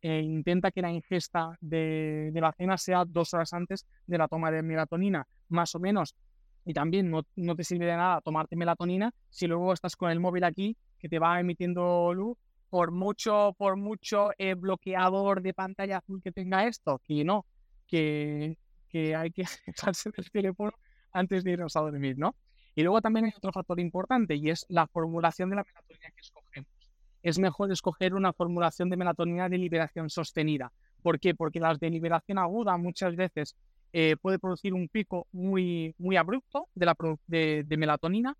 E 0.00 0.20
intenta 0.20 0.70
que 0.70 0.82
la 0.82 0.90
ingesta 0.90 1.56
de, 1.60 2.32
la 2.34 2.52
cena 2.52 2.76
sea 2.76 3.04
dos 3.04 3.34
horas 3.34 3.52
antes 3.52 3.86
de 4.06 4.18
la 4.18 4.26
toma 4.26 4.50
de 4.50 4.62
melatonina, 4.62 5.26
más 5.48 5.74
o 5.74 5.78
menos. 5.78 6.16
Y 6.64 6.72
también 6.72 7.10
no, 7.10 7.22
no 7.36 7.54
te 7.54 7.64
sirve 7.64 7.86
de 7.86 7.96
nada 7.96 8.20
tomarte 8.20 8.56
melatonina 8.56 9.12
si 9.30 9.46
luego 9.46 9.72
estás 9.72 9.96
con 9.96 10.10
el 10.10 10.20
móvil 10.20 10.44
aquí 10.44 10.76
que 10.98 11.08
te 11.08 11.18
va 11.18 11.38
emitiendo 11.40 12.12
luz 12.14 12.38
por 12.72 12.90
mucho, 12.90 13.54
por 13.58 13.76
mucho 13.76 14.30
eh, 14.38 14.54
bloqueador 14.54 15.42
de 15.42 15.52
pantalla 15.52 15.98
azul 15.98 16.22
que 16.22 16.32
tenga 16.32 16.66
esto, 16.66 17.02
que 17.04 17.22
no, 17.22 17.44
que, 17.86 18.56
hay 19.14 19.30
que 19.30 19.44
dejarse 19.66 20.10
del 20.10 20.30
teléfono 20.30 20.72
antes 21.12 21.44
de 21.44 21.50
irnos 21.50 21.76
a 21.76 21.80
dormir, 21.80 22.16
¿no? 22.16 22.34
Y 22.74 22.82
luego 22.82 23.00
también 23.02 23.26
hay 23.26 23.32
otro 23.36 23.52
factor 23.52 23.78
importante 23.80 24.34
y 24.36 24.50
es 24.50 24.64
la 24.68 24.86
formulación 24.86 25.50
de 25.50 25.56
la 25.56 25.64
melatonina 25.64 26.10
que 26.10 26.20
escogemos. 26.20 26.70
Es 27.22 27.38
mejor 27.38 27.70
escoger 27.70 28.14
una 28.14 28.32
formulación 28.32 28.90
de 28.90 28.96
melatonina 28.96 29.48
de 29.48 29.58
liberación 29.58 30.10
sostenida. 30.10 30.72
¿Por 31.02 31.20
qué? 31.20 31.34
Porque 31.34 31.60
las 31.60 31.78
de 31.78 31.90
liberación 31.90 32.38
aguda 32.38 32.76
muchas 32.76 33.14
veces 33.14 33.56
eh, 33.92 34.16
puede 34.20 34.38
producir 34.38 34.72
un 34.72 34.88
pico 34.88 35.26
muy, 35.32 35.94
muy 35.98 36.16
abrupto 36.16 36.68
de, 36.74 36.86
la, 36.86 36.96
de, 37.26 37.76
melatonina 37.76 38.36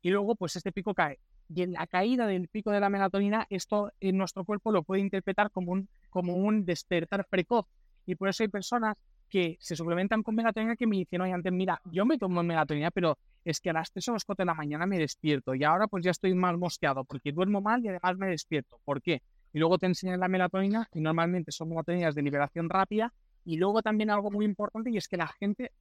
y 0.00 0.10
luego 0.10 0.34
pues 0.34 0.56
este 0.56 0.72
pico 0.72 0.94
cae. 0.94 1.18
Y 1.54 1.62
en 1.62 1.72
la 1.72 1.86
caída 1.86 2.26
del 2.26 2.48
pico 2.48 2.70
de 2.70 2.80
la 2.80 2.88
melatonina, 2.88 3.46
esto 3.50 3.92
en 4.00 4.16
nuestro 4.16 4.44
cuerpo 4.44 4.72
lo 4.72 4.82
puede 4.82 5.02
interpretar 5.02 5.50
como 5.50 5.72
un, 5.72 5.88
como 6.08 6.34
un 6.34 6.64
despertar 6.64 7.26
precoz. 7.26 7.66
Y 8.06 8.14
por 8.14 8.30
eso 8.30 8.42
hay 8.42 8.48
personas 8.48 8.96
que 9.34 9.56
se 9.58 9.74
suplementan 9.74 10.22
con 10.22 10.36
melatonina 10.36 10.76
que 10.76 10.86
me 10.86 10.94
dicen, 10.94 11.20
oye, 11.20 11.32
antes, 11.32 11.52
mira, 11.52 11.82
yo 11.86 12.06
me 12.06 12.18
tomo 12.18 12.40
melatonina, 12.44 12.92
pero 12.92 13.18
es 13.44 13.60
que 13.60 13.70
a 13.70 13.72
las 13.72 13.90
3 13.90 14.10
o 14.10 14.12
las 14.12 14.24
4 14.24 14.44
de 14.44 14.46
la 14.46 14.54
mañana 14.54 14.86
me 14.86 14.96
despierto 14.96 15.56
y 15.56 15.64
ahora 15.64 15.88
pues 15.88 16.04
ya 16.04 16.12
estoy 16.12 16.36
más 16.36 16.56
mosqueado 16.56 17.02
porque 17.04 17.32
duermo 17.32 17.60
mal 17.60 17.84
y 17.84 17.88
además 17.88 18.16
me 18.16 18.28
despierto. 18.28 18.78
¿Por 18.84 19.02
qué? 19.02 19.22
Y 19.52 19.58
luego 19.58 19.76
te 19.76 19.86
enseñan 19.86 20.20
la 20.20 20.28
melatonina 20.28 20.88
y 20.94 21.00
normalmente 21.00 21.50
son 21.50 21.70
melatoninas 21.70 22.14
de 22.14 22.22
liberación 22.22 22.70
rápida 22.70 23.12
y 23.44 23.56
luego 23.56 23.82
también 23.82 24.08
algo 24.10 24.30
muy 24.30 24.44
importante 24.44 24.90
y 24.90 24.98
es 24.98 25.08
que 25.08 25.16
la 25.16 25.26
gente, 25.26 25.72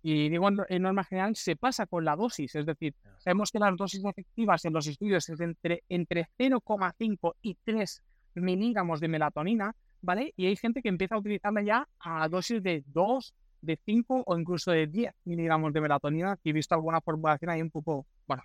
y 0.00 0.28
digo 0.28 0.48
en 0.68 0.82
norma 0.82 1.02
general, 1.02 1.34
se 1.34 1.56
pasa 1.56 1.86
con 1.86 2.04
la 2.04 2.14
dosis. 2.14 2.54
Es 2.54 2.66
decir, 2.66 2.94
sabemos 3.18 3.50
que 3.50 3.58
las 3.58 3.76
dosis 3.76 4.04
efectivas 4.04 4.64
en 4.64 4.72
los 4.72 4.86
estudios 4.86 5.28
es 5.28 5.40
entre, 5.40 5.82
entre 5.88 6.28
0,5 6.38 7.34
y 7.42 7.56
3 7.64 8.04
miligramos 8.36 9.00
de 9.00 9.08
melatonina, 9.08 9.74
¿vale? 10.06 10.32
Y 10.36 10.46
hay 10.46 10.54
gente 10.54 10.82
que 10.82 10.88
empieza 10.88 11.16
a 11.16 11.18
utilizarla 11.18 11.62
ya 11.62 11.88
a 11.98 12.28
dosis 12.28 12.62
de 12.62 12.84
2, 12.86 13.34
de 13.60 13.76
5 13.84 14.22
o 14.24 14.38
incluso 14.38 14.70
de 14.70 14.86
10 14.86 15.12
miligramos 15.24 15.72
de 15.72 15.80
melatonina, 15.80 16.38
y 16.44 16.50
he 16.50 16.52
visto 16.52 16.76
alguna 16.76 17.00
formulación 17.00 17.50
ahí 17.50 17.60
un 17.60 17.72
poco, 17.72 18.06
bueno, 18.28 18.44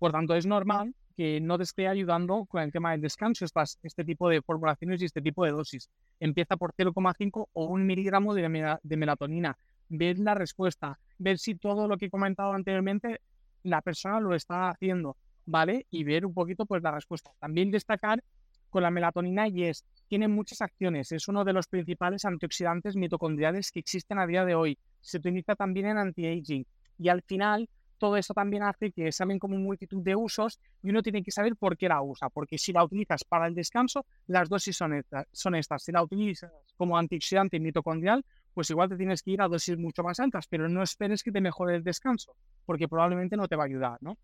por 0.00 0.10
tanto 0.10 0.34
es 0.34 0.46
normal 0.46 0.92
que 1.16 1.40
no 1.40 1.58
te 1.58 1.62
esté 1.62 1.86
ayudando 1.86 2.44
con 2.46 2.60
el 2.60 2.72
tema 2.72 2.90
del 2.90 3.02
descanso 3.02 3.44
estas, 3.44 3.78
este 3.84 4.04
tipo 4.04 4.28
de 4.28 4.42
formulaciones 4.42 5.00
y 5.00 5.04
este 5.04 5.22
tipo 5.22 5.44
de 5.44 5.52
dosis. 5.52 5.88
Empieza 6.18 6.56
por 6.56 6.74
0,5 6.74 7.48
o 7.52 7.64
1 7.66 7.84
miligramo 7.84 8.34
de, 8.34 8.76
de 8.82 8.96
melatonina. 8.96 9.56
Ver 9.88 10.18
la 10.18 10.34
respuesta, 10.34 10.98
ver 11.18 11.38
si 11.38 11.54
todo 11.54 11.86
lo 11.86 11.96
que 11.96 12.06
he 12.06 12.10
comentado 12.10 12.52
anteriormente 12.52 13.20
la 13.62 13.80
persona 13.80 14.18
lo 14.18 14.34
está 14.34 14.70
haciendo, 14.70 15.16
¿vale? 15.46 15.86
Y 15.90 16.02
ver 16.02 16.26
un 16.26 16.34
poquito 16.34 16.66
pues 16.66 16.82
la 16.82 16.90
respuesta. 16.90 17.30
También 17.38 17.70
destacar 17.70 18.22
con 18.70 18.82
la 18.82 18.90
melatonina 18.90 19.48
y 19.48 19.64
es, 19.64 19.84
tiene 20.08 20.28
muchas 20.28 20.60
acciones, 20.60 21.12
es 21.12 21.28
uno 21.28 21.44
de 21.44 21.52
los 21.52 21.66
principales 21.66 22.24
antioxidantes 22.24 22.96
mitocondriales 22.96 23.70
que 23.70 23.80
existen 23.80 24.18
a 24.18 24.26
día 24.26 24.44
de 24.44 24.54
hoy. 24.54 24.78
Se 25.00 25.18
utiliza 25.18 25.56
también 25.56 25.86
en 25.86 25.98
anti-aging 25.98 26.66
y 26.98 27.08
al 27.08 27.22
final 27.22 27.68
todo 27.98 28.16
eso 28.16 28.34
también 28.34 28.62
hace 28.62 28.92
que 28.92 29.10
salen 29.12 29.38
como 29.38 29.56
multitud 29.56 30.02
de 30.02 30.14
usos 30.14 30.60
y 30.82 30.90
uno 30.90 31.02
tiene 31.02 31.22
que 31.22 31.30
saber 31.30 31.56
por 31.56 31.76
qué 31.76 31.88
la 31.88 32.02
usa, 32.02 32.28
porque 32.28 32.58
si 32.58 32.72
la 32.72 32.84
utilizas 32.84 33.24
para 33.24 33.46
el 33.46 33.54
descanso, 33.54 34.04
las 34.26 34.48
dosis 34.48 34.76
son 34.76 34.94
estas. 34.94 35.26
Son 35.32 35.54
estas. 35.54 35.82
Si 35.82 35.92
la 35.92 36.02
utilizas 36.02 36.52
como 36.76 36.98
antioxidante 36.98 37.58
mitocondrial, 37.58 38.24
pues 38.52 38.70
igual 38.70 38.88
te 38.88 38.96
tienes 38.96 39.22
que 39.22 39.32
ir 39.32 39.42
a 39.42 39.48
dosis 39.48 39.76
mucho 39.76 40.02
más 40.02 40.20
altas, 40.20 40.46
pero 40.46 40.68
no 40.68 40.82
esperes 40.82 41.22
que 41.22 41.32
te 41.32 41.40
mejore 41.40 41.76
el 41.76 41.84
descanso, 41.84 42.36
porque 42.64 42.88
probablemente 42.88 43.36
no 43.36 43.48
te 43.48 43.56
va 43.56 43.64
a 43.64 43.66
ayudar, 43.66 43.98
¿no? 44.00 44.16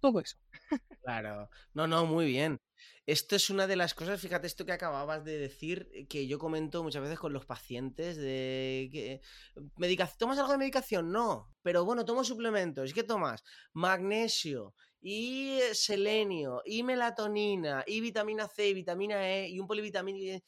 Todo 0.00 0.20
eso. 0.20 0.36
Claro, 1.02 1.48
no, 1.74 1.86
no, 1.86 2.04
muy 2.06 2.26
bien. 2.26 2.60
Esto 3.06 3.36
es 3.36 3.50
una 3.50 3.68
de 3.68 3.76
las 3.76 3.94
cosas, 3.94 4.20
fíjate 4.20 4.48
esto 4.48 4.66
que 4.66 4.72
acababas 4.72 5.24
de 5.24 5.38
decir, 5.38 5.88
eh, 5.92 6.06
que 6.08 6.26
yo 6.26 6.38
comento 6.40 6.82
muchas 6.82 7.02
veces 7.02 7.18
con 7.20 7.32
los 7.32 7.46
pacientes 7.46 8.16
de 8.16 8.88
que 8.92 9.20
¿tomas 10.18 10.38
algo 10.38 10.50
de 10.52 10.58
medicación? 10.58 11.12
No, 11.12 11.54
pero 11.62 11.84
bueno, 11.84 12.04
tomo 12.04 12.24
suplementos. 12.24 12.90
¿Y 12.90 12.94
qué 12.94 13.04
tomas? 13.04 13.44
Magnesio 13.72 14.74
y 15.00 15.58
eh, 15.60 15.74
selenio 15.74 16.62
y 16.64 16.82
melatonina 16.82 17.84
y 17.86 18.00
vitamina 18.00 18.48
C, 18.48 18.68
y 18.68 18.74
vitamina 18.74 19.28
E 19.30 19.48
y 19.48 19.60
un 19.60 19.68
polivitamínico. 19.68 20.44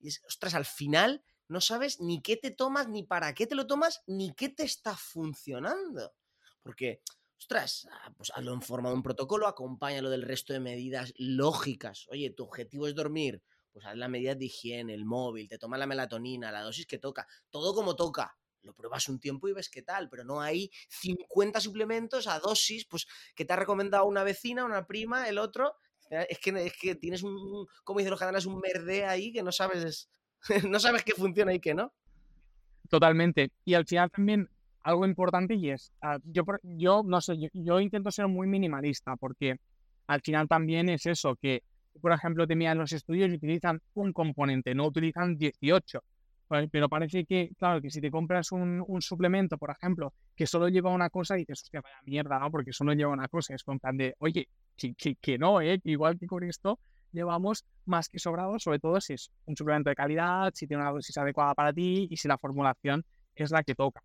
Y, 0.00 0.08
ostras, 0.26 0.54
al 0.54 0.66
final 0.66 1.24
no 1.48 1.60
sabes 1.62 2.00
ni 2.00 2.20
qué 2.20 2.36
te 2.36 2.50
tomas, 2.50 2.88
ni 2.88 3.04
para 3.04 3.34
qué 3.34 3.46
te 3.46 3.54
lo 3.54 3.66
tomas, 3.66 4.02
ni 4.06 4.34
qué 4.34 4.50
te 4.50 4.64
está 4.64 4.94
funcionando. 4.96 6.12
Porque 6.62 7.00
ostras, 7.42 7.88
ah, 7.90 8.12
pues 8.16 8.30
hazlo 8.34 8.54
en 8.54 8.62
forma 8.62 8.88
de 8.88 8.94
un 8.94 9.02
protocolo, 9.02 9.48
acompáñalo 9.48 10.10
del 10.10 10.22
resto 10.22 10.52
de 10.52 10.60
medidas 10.60 11.12
lógicas. 11.16 12.06
Oye, 12.08 12.30
tu 12.30 12.44
objetivo 12.44 12.86
es 12.86 12.94
dormir, 12.94 13.42
pues 13.72 13.84
haz 13.84 13.96
las 13.96 14.08
medidas 14.08 14.38
de 14.38 14.44
higiene, 14.44 14.94
el 14.94 15.04
móvil, 15.04 15.48
te 15.48 15.58
toma 15.58 15.76
la 15.76 15.86
melatonina, 15.86 16.52
la 16.52 16.62
dosis 16.62 16.86
que 16.86 16.98
toca, 16.98 17.26
todo 17.50 17.74
como 17.74 17.96
toca. 17.96 18.38
Lo 18.62 18.74
pruebas 18.74 19.08
un 19.08 19.18
tiempo 19.18 19.48
y 19.48 19.52
ves 19.52 19.68
qué 19.68 19.82
tal, 19.82 20.08
pero 20.08 20.22
no 20.22 20.40
hay 20.40 20.70
50 20.88 21.60
suplementos 21.60 22.28
a 22.28 22.38
dosis, 22.38 22.86
pues 22.86 23.06
que 23.34 23.44
te 23.44 23.52
ha 23.52 23.56
recomendado 23.56 24.04
una 24.04 24.22
vecina, 24.22 24.64
una 24.64 24.86
prima, 24.86 25.28
el 25.28 25.38
otro. 25.38 25.74
Es 26.08 26.38
que, 26.38 26.50
es 26.50 26.74
que 26.80 26.94
tienes 26.94 27.24
un, 27.24 27.66
como 27.82 27.98
dicen 27.98 28.10
los 28.10 28.20
canales, 28.20 28.46
un 28.46 28.60
merde 28.60 29.04
ahí 29.04 29.32
que 29.32 29.42
no 29.42 29.50
sabes, 29.50 30.08
no 30.70 30.78
sabes 30.78 31.02
qué 31.02 31.12
funciona 31.14 31.52
y 31.52 31.58
qué 31.58 31.74
no. 31.74 31.92
Totalmente. 32.88 33.50
Y 33.64 33.74
al 33.74 33.84
final 33.84 34.12
también 34.12 34.48
algo 34.82 35.06
importante 35.06 35.54
y 35.54 35.70
es, 35.70 35.92
ah, 36.02 36.18
yo, 36.24 36.44
yo 36.62 37.02
no 37.04 37.20
sé, 37.20 37.36
yo, 37.52 37.80
intento 37.80 38.10
ser 38.10 38.28
muy 38.28 38.46
minimalista 38.46 39.16
porque 39.16 39.56
al 40.06 40.20
final 40.20 40.48
también 40.48 40.88
es 40.88 41.06
eso, 41.06 41.36
que 41.36 41.62
por 42.00 42.12
ejemplo 42.12 42.46
te 42.46 42.56
miran 42.56 42.78
los 42.78 42.92
estudios 42.92 43.30
y 43.30 43.34
utilizan 43.34 43.80
un 43.94 44.12
componente, 44.12 44.74
no 44.74 44.86
utilizan 44.86 45.36
18. 45.36 46.02
Pero 46.70 46.88
parece 46.90 47.24
que, 47.24 47.50
claro, 47.56 47.80
que 47.80 47.88
si 47.88 48.02
te 48.02 48.10
compras 48.10 48.52
un, 48.52 48.84
un 48.86 49.00
suplemento, 49.00 49.56
por 49.56 49.70
ejemplo, 49.70 50.12
que 50.36 50.46
solo 50.46 50.68
lleva 50.68 50.90
una 50.90 51.08
cosa, 51.08 51.36
y 51.36 51.40
dices, 51.40 51.62
hostia, 51.62 51.80
vaya 51.80 51.96
mierda, 52.04 52.38
¿no? 52.38 52.50
Porque 52.50 52.74
solo 52.74 52.92
lleva 52.92 53.10
una 53.10 53.26
cosa. 53.26 53.54
Es 53.54 53.64
con 53.64 53.78
plan 53.78 53.96
de, 53.96 54.14
oye, 54.18 54.48
que, 54.76 54.94
que, 54.94 55.14
que 55.14 55.38
no, 55.38 55.62
¿eh? 55.62 55.80
Igual 55.84 56.18
que 56.18 56.26
con 56.26 56.42
esto, 56.42 56.78
llevamos 57.10 57.64
más 57.86 58.10
que 58.10 58.18
sobrado, 58.18 58.58
sobre 58.58 58.78
todo 58.80 59.00
si 59.00 59.14
es 59.14 59.30
un 59.46 59.56
suplemento 59.56 59.90
de 59.90 59.96
calidad, 59.96 60.50
si 60.54 60.66
tiene 60.66 60.82
una 60.82 60.92
dosis 60.92 61.16
adecuada 61.16 61.54
para 61.54 61.72
ti 61.72 62.08
y 62.10 62.16
si 62.18 62.28
la 62.28 62.36
formulación 62.36 63.04
es 63.34 63.50
la 63.50 63.62
que 63.62 63.74
toca. 63.74 64.02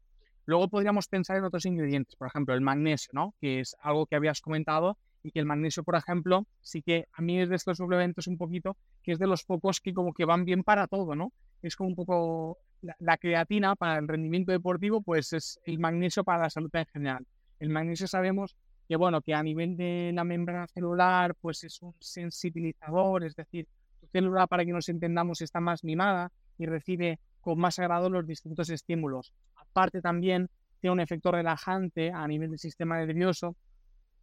Luego 0.47 0.69
podríamos 0.69 1.09
pensar 1.09 1.35
en 1.35 1.43
otros 1.43 1.65
ingredientes, 1.65 2.15
por 2.15 2.29
ejemplo, 2.29 2.55
el 2.55 2.61
magnesio, 2.61 3.11
¿no? 3.11 3.35
Que 3.41 3.59
es 3.59 3.75
algo 3.81 4.05
que 4.05 4.15
habías 4.15 4.39
comentado 4.39 4.97
y 5.21 5.31
que 5.31 5.39
el 5.39 5.45
magnesio, 5.45 5.83
por 5.83 5.95
ejemplo, 5.95 6.47
sí 6.61 6.81
que 6.81 7.05
a 7.11 7.21
mí 7.21 7.41
es 7.41 7.49
de 7.49 7.57
estos 7.57 7.77
suplementos 7.77 8.27
un 8.27 8.37
poquito, 8.37 8.77
que 9.03 9.11
es 9.11 9.19
de 9.19 9.27
los 9.27 9.43
pocos 9.43 9.81
que 9.81 9.93
como 9.93 10.13
que 10.13 10.23
van 10.23 10.45
bien 10.45 10.63
para 10.63 10.87
todo, 10.87 11.15
¿no? 11.15 11.33
Es 11.61 11.75
como 11.75 11.89
un 11.89 11.95
poco 11.95 12.59
la, 12.81 13.17
creatina 13.17 13.75
para 13.75 13.99
el 13.99 14.07
rendimiento 14.07 14.53
deportivo, 14.53 15.01
pues 15.01 15.33
es 15.33 15.59
el 15.65 15.79
magnesio 15.79 16.23
para 16.23 16.43
la 16.43 16.49
salud 16.49 16.69
en 16.71 16.85
general. 16.85 17.27
El 17.59 17.69
magnesio 17.69 18.07
sabemos 18.07 18.55
que, 18.87 18.95
bueno, 18.95 19.19
que 19.19 19.33
a 19.33 19.43
nivel 19.43 19.75
de 19.75 20.11
la 20.13 20.23
membrana 20.23 20.67
celular, 20.67 21.35
pues 21.41 21.65
es 21.65 21.81
un 21.81 21.93
sensibilizador, 21.99 23.25
es 23.25 23.35
decir, 23.35 23.67
tu 23.99 24.07
célula, 24.07 24.47
para 24.47 24.63
que 24.63 24.71
nos 24.71 24.87
entendamos, 24.87 25.41
está 25.41 25.59
más 25.59 25.83
mimada 25.83 26.31
y 26.57 26.67
recibe 26.67 27.19
con 27.41 27.59
más 27.59 27.79
agrado 27.79 28.09
los 28.09 28.25
distintos 28.25 28.69
estímulos 28.69 29.33
parte 29.77 30.01
también 30.01 30.49
tiene 30.81 30.93
un 30.93 30.99
efecto 30.99 31.31
relajante 31.31 32.11
a 32.11 32.27
nivel 32.27 32.49
del 32.49 32.57
sistema 32.57 32.97
nervioso 32.97 33.55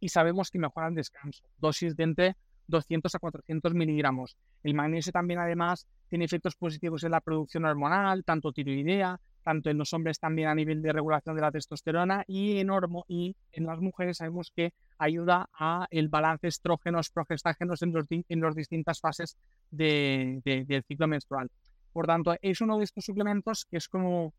y 0.01 0.09
sabemos 0.09 0.51
que 0.51 0.59
mejora 0.59 0.89
el 0.89 0.95
descanso. 0.95 1.45
Dosis 1.57 1.95
de 1.95 2.03
entre 2.03 2.35
200 2.67 3.15
a 3.15 3.19
400 3.19 3.73
miligramos. 3.73 4.35
El 4.63 4.73
magnesio 4.73 5.13
también 5.13 5.39
además 5.39 5.87
tiene 6.09 6.25
efectos 6.25 6.57
positivos 6.57 7.05
en 7.05 7.11
la 7.11 7.21
producción 7.21 7.63
hormonal, 7.63 8.25
tanto 8.25 8.51
tiroidea, 8.51 9.17
tanto 9.43 9.69
en 9.69 9.77
los 9.77 9.93
hombres 9.93 10.19
también 10.19 10.49
a 10.49 10.55
nivel 10.55 10.81
de 10.81 10.91
regulación 10.91 11.37
de 11.37 11.41
la 11.41 11.53
testosterona 11.53 12.25
y 12.27 12.59
en, 12.59 12.69
y 13.07 13.33
en 13.53 13.65
las 13.65 13.79
mujeres 13.79 14.17
sabemos 14.17 14.51
que 14.53 14.73
ayuda 14.97 15.47
a 15.57 15.87
el 15.89 16.09
balance 16.09 16.49
estrógenos, 16.49 17.11
progestágenos 17.11 17.81
en 17.81 17.93
las 17.93 18.05
en 18.09 18.41
los 18.41 18.55
distintas 18.55 18.99
fases 18.99 19.37
del 19.71 20.83
ciclo 20.85 21.07
menstrual. 21.07 21.49
Por 21.93 22.07
tanto, 22.07 22.35
es 22.41 22.59
uno 22.59 22.77
de 22.77 22.83
estos 22.83 23.05
suplementos 23.05 23.65
que 23.71 23.77
es 23.77 23.87
como 23.87 24.33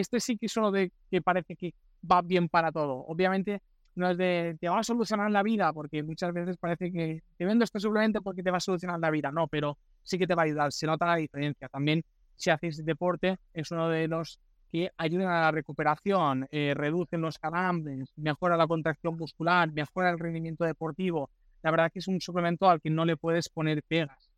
este 0.00 0.20
sí 0.20 0.36
que 0.36 0.46
es 0.46 0.56
uno 0.56 0.70
de 0.70 0.92
que 1.10 1.22
parece 1.22 1.56
que 1.56 1.74
va 2.10 2.22
bien 2.22 2.48
para 2.48 2.72
todo. 2.72 3.04
Obviamente 3.06 3.62
no 3.94 4.10
es 4.10 4.18
de 4.18 4.56
te 4.60 4.68
va 4.68 4.78
a 4.78 4.82
solucionar 4.82 5.30
la 5.30 5.42
vida, 5.42 5.72
porque 5.72 6.02
muchas 6.02 6.32
veces 6.32 6.56
parece 6.58 6.92
que 6.92 7.22
te 7.36 7.44
vendo 7.44 7.64
este 7.64 7.80
suplemento 7.80 8.20
porque 8.22 8.42
te 8.42 8.50
va 8.50 8.58
a 8.58 8.60
solucionar 8.60 9.00
la 9.00 9.10
vida. 9.10 9.32
No, 9.32 9.48
pero 9.48 9.78
sí 10.02 10.18
que 10.18 10.26
te 10.26 10.34
va 10.34 10.42
a 10.42 10.44
ayudar, 10.44 10.72
se 10.72 10.86
nota 10.86 11.06
la 11.06 11.16
diferencia. 11.16 11.68
También 11.68 12.04
si 12.36 12.50
haces 12.50 12.84
deporte 12.84 13.38
es 13.54 13.70
uno 13.70 13.88
de 13.88 14.06
los 14.06 14.38
que 14.70 14.90
ayudan 14.98 15.28
a 15.28 15.40
la 15.42 15.50
recuperación, 15.50 16.46
eh, 16.50 16.74
reducen 16.76 17.22
los 17.22 17.38
calambres, 17.38 18.12
mejora 18.16 18.56
la 18.56 18.66
contracción 18.66 19.16
muscular, 19.16 19.72
mejora 19.72 20.10
el 20.10 20.18
rendimiento 20.18 20.64
deportivo. 20.64 21.30
La 21.62 21.70
verdad 21.70 21.90
que 21.90 22.00
es 22.00 22.08
un 22.08 22.20
suplemento 22.20 22.68
al 22.68 22.80
que 22.80 22.90
no 22.90 23.04
le 23.04 23.16
puedes 23.16 23.48
poner 23.48 23.82
pegas. 23.82 24.30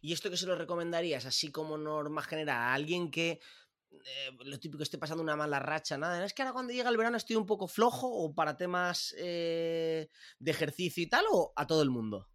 ¿Y 0.00 0.12
esto 0.12 0.30
que 0.30 0.36
se 0.36 0.46
lo 0.46 0.54
recomendarías, 0.54 1.26
así 1.26 1.50
como 1.50 1.76
norma 1.76 2.22
general, 2.22 2.56
a 2.56 2.74
alguien 2.74 3.10
que 3.10 3.40
eh, 4.04 4.30
lo 4.44 4.58
típico 4.58 4.82
esté 4.82 4.98
pasando 4.98 5.22
una 5.22 5.36
mala 5.36 5.58
racha, 5.58 5.96
nada? 5.96 6.24
Es 6.24 6.34
que 6.34 6.42
ahora 6.42 6.52
cuando 6.52 6.72
llega 6.72 6.90
el 6.90 6.96
verano 6.96 7.16
estoy 7.16 7.36
un 7.36 7.46
poco 7.46 7.68
flojo 7.68 8.08
o 8.08 8.34
para 8.34 8.56
temas 8.56 9.14
eh, 9.18 10.08
de 10.38 10.50
ejercicio 10.50 11.02
y 11.02 11.06
tal, 11.06 11.24
o 11.30 11.52
a 11.56 11.66
todo 11.66 11.82
el 11.82 11.90
mundo. 11.90 12.28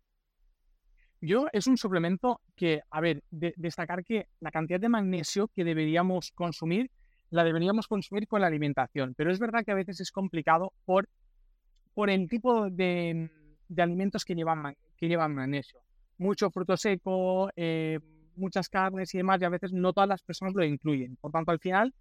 Yo 1.21 1.47
es 1.51 1.67
un 1.67 1.77
suplemento 1.77 2.41
que, 2.55 2.81
a 2.89 3.01
ver, 3.01 3.23
destacar 3.29 4.05
que 4.05 4.29
la 4.39 4.51
cantidad 4.51 4.79
de 4.79 4.87
magnesio 4.87 5.49
que 5.49 5.65
deberíamos 5.65 6.31
consumir 6.31 6.89
la 7.29 7.43
deberíamos 7.43 7.87
consumir 7.87 8.27
con 8.27 8.41
la 8.41 8.47
alimentación, 8.47 9.13
pero 9.15 9.31
es 9.31 9.39
verdad 9.39 9.63
que 9.63 9.71
a 9.71 9.75
veces 9.75 9.99
es 9.99 10.11
complicado 10.11 10.73
por, 10.85 11.07
por 11.93 12.09
el 12.09 12.27
tipo 12.27 12.69
de, 12.69 13.29
de 13.67 13.81
alimentos 13.81 14.25
que 14.25 14.33
llevan, 14.33 14.75
que 14.97 15.07
llevan 15.07 15.35
magnesio. 15.35 15.79
Mucho 16.17 16.49
fruto 16.49 16.75
seco, 16.75 17.49
eh, 17.55 17.99
muchas 18.39 18.69
carnes 18.69 19.13
y 19.13 19.17
demás, 19.17 19.41
y 19.41 19.45
a 19.45 19.49
veces 19.49 19.73
no 19.73 19.93
todas 19.93 20.09
las 20.09 20.23
personas 20.23 20.53
lo 20.55 20.63
incluyen. 20.63 21.15
Por 21.17 21.31
tanto, 21.31 21.51
al 21.51 21.59
final, 21.59 21.93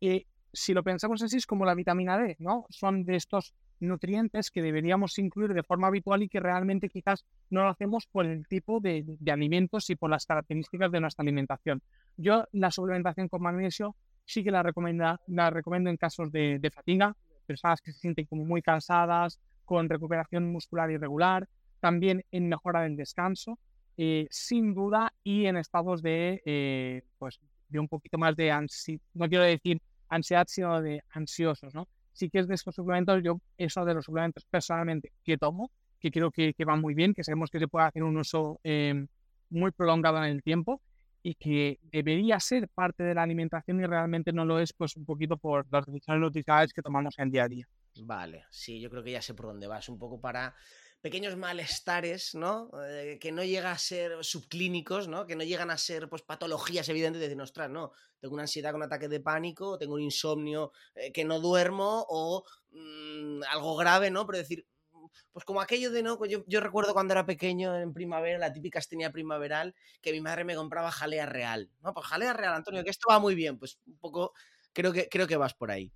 eh, 0.00 0.26
si 0.52 0.72
lo 0.72 0.82
pensamos 0.82 1.22
así, 1.22 1.36
es 1.36 1.46
como 1.46 1.64
la 1.64 1.74
vitamina 1.74 2.18
D, 2.18 2.36
¿no? 2.38 2.66
Son 2.70 3.04
de 3.04 3.16
estos 3.16 3.54
nutrientes 3.80 4.50
que 4.50 4.62
deberíamos 4.62 5.18
incluir 5.18 5.52
de 5.52 5.62
forma 5.62 5.88
habitual 5.88 6.22
y 6.22 6.28
que 6.28 6.40
realmente 6.40 6.88
quizás 6.88 7.24
no 7.50 7.64
lo 7.64 7.68
hacemos 7.68 8.06
por 8.06 8.24
el 8.24 8.46
tipo 8.46 8.80
de, 8.80 9.04
alimentos 9.30 9.90
y 9.90 9.96
por 9.96 10.10
las 10.10 10.26
características 10.26 10.90
de 10.92 11.00
nuestra 11.00 11.22
alimentación. 11.22 11.82
Yo 12.16 12.46
la 12.52 12.70
suplementación 12.70 13.28
con 13.28 13.42
magnesio 13.42 13.96
sí 14.24 14.44
que 14.44 14.50
la, 14.50 14.62
recomienda, 14.62 15.20
la 15.26 15.50
recomiendo 15.50 15.90
en 15.90 15.96
casos 15.96 16.30
de, 16.30 16.58
de 16.58 16.70
fatiga, 16.70 17.16
personas 17.46 17.80
que 17.80 17.92
se 17.92 17.98
sienten 17.98 18.26
como 18.26 18.44
muy 18.44 18.62
cansadas, 18.62 19.40
con 19.64 19.88
recuperación 19.88 20.50
muscular 20.50 20.90
irregular, 20.90 21.48
también 21.80 22.24
en 22.30 22.48
mejora 22.48 22.82
del 22.82 22.96
descanso, 22.96 23.58
eh, 23.96 24.26
sin 24.30 24.74
duda, 24.74 25.12
y 25.22 25.46
en 25.46 25.56
estados 25.56 26.02
de, 26.02 26.42
eh, 26.44 27.02
pues, 27.18 27.40
de 27.68 27.78
un 27.78 27.88
poquito 27.88 28.18
más 28.18 28.36
de 28.36 28.50
ansiedad, 28.50 29.02
no 29.14 29.28
quiero 29.28 29.44
decir 29.44 29.80
ansiedad, 30.08 30.46
sino 30.48 30.80
de 30.80 31.02
ansiosos, 31.10 31.74
¿no? 31.74 31.88
Sí 32.12 32.30
que 32.30 32.38
es 32.38 32.48
de 32.48 32.54
estos 32.54 32.74
suplementos, 32.74 33.22
yo 33.22 33.40
eso 33.58 33.84
de 33.84 33.94
los 33.94 34.04
suplementos 34.04 34.44
personalmente 34.44 35.12
que 35.24 35.36
tomo, 35.36 35.70
que 35.98 36.10
creo 36.10 36.30
que, 36.30 36.54
que 36.54 36.64
van 36.64 36.80
muy 36.80 36.94
bien, 36.94 37.14
que 37.14 37.24
sabemos 37.24 37.50
que 37.50 37.58
se 37.58 37.66
puede 37.66 37.86
hacer 37.86 38.02
un 38.02 38.16
uso 38.16 38.60
eh, 38.62 39.06
muy 39.50 39.70
prolongado 39.70 40.18
en 40.18 40.24
el 40.24 40.42
tiempo 40.42 40.80
y 41.22 41.34
que 41.34 41.80
debería 41.82 42.38
ser 42.38 42.68
parte 42.68 43.02
de 43.02 43.14
la 43.14 43.22
alimentación 43.22 43.80
y 43.80 43.86
realmente 43.86 44.32
no 44.32 44.44
lo 44.44 44.60
es, 44.60 44.72
pues 44.74 44.94
un 44.96 45.06
poquito 45.06 45.38
por 45.38 45.66
las 45.72 45.86
decisiones 45.86 46.20
nutricionales 46.20 46.72
que 46.72 46.82
tomamos 46.82 47.18
en 47.18 47.30
día 47.30 47.44
a 47.44 47.48
día. 47.48 47.66
Vale, 48.02 48.44
sí, 48.50 48.80
yo 48.80 48.90
creo 48.90 49.02
que 49.02 49.12
ya 49.12 49.22
sé 49.22 49.34
por 49.34 49.46
dónde 49.46 49.66
vas, 49.66 49.88
un 49.88 49.98
poco 49.98 50.20
para 50.20 50.54
pequeños 51.04 51.36
malestares, 51.36 52.34
¿no? 52.34 52.70
Eh, 52.88 53.18
que 53.20 53.30
no 53.30 53.44
llegan 53.44 53.74
a 53.74 53.76
ser 53.76 54.24
subclínicos, 54.24 55.06
¿no? 55.06 55.26
Que 55.26 55.36
no 55.36 55.44
llegan 55.44 55.70
a 55.70 55.76
ser 55.76 56.08
pues 56.08 56.22
patologías 56.22 56.88
evidentes 56.88 57.20
de 57.20 57.28
decir, 57.28 57.42
ostras, 57.42 57.68
no, 57.68 57.92
tengo 58.18 58.32
una 58.32 58.44
ansiedad 58.44 58.72
con 58.72 58.82
ataque 58.82 59.06
de 59.08 59.20
pánico, 59.20 59.76
tengo 59.76 59.96
un 59.96 60.00
insomnio 60.00 60.72
eh, 60.94 61.12
que 61.12 61.26
no 61.26 61.40
duermo 61.40 62.06
o 62.08 62.44
mmm, 62.70 63.42
algo 63.50 63.76
grave, 63.76 64.10
¿no? 64.10 64.24
Pero 64.24 64.38
decir, 64.38 64.66
pues 65.30 65.44
como 65.44 65.60
aquello 65.60 65.90
de, 65.90 66.02
¿no? 66.02 66.16
Pues 66.16 66.30
yo, 66.30 66.42
yo, 66.46 66.60
recuerdo 66.60 66.94
cuando 66.94 67.12
era 67.12 67.26
pequeño, 67.26 67.76
en 67.76 67.92
primavera, 67.92 68.38
la 68.38 68.54
típica 68.54 68.80
tenía 68.80 69.12
primaveral, 69.12 69.74
que 70.00 70.10
mi 70.10 70.22
madre 70.22 70.44
me 70.44 70.56
compraba 70.56 70.90
jalea 70.90 71.26
real. 71.26 71.68
No, 71.82 71.92
pues 71.92 72.06
jalea 72.06 72.32
real, 72.32 72.54
Antonio, 72.54 72.82
que 72.82 72.88
esto 72.88 73.08
va 73.10 73.18
muy 73.18 73.34
bien. 73.34 73.58
Pues 73.58 73.78
un 73.86 73.98
poco, 73.98 74.32
creo 74.72 74.90
que, 74.90 75.10
creo 75.10 75.26
que 75.26 75.36
vas 75.36 75.52
por 75.52 75.70
ahí. 75.70 75.92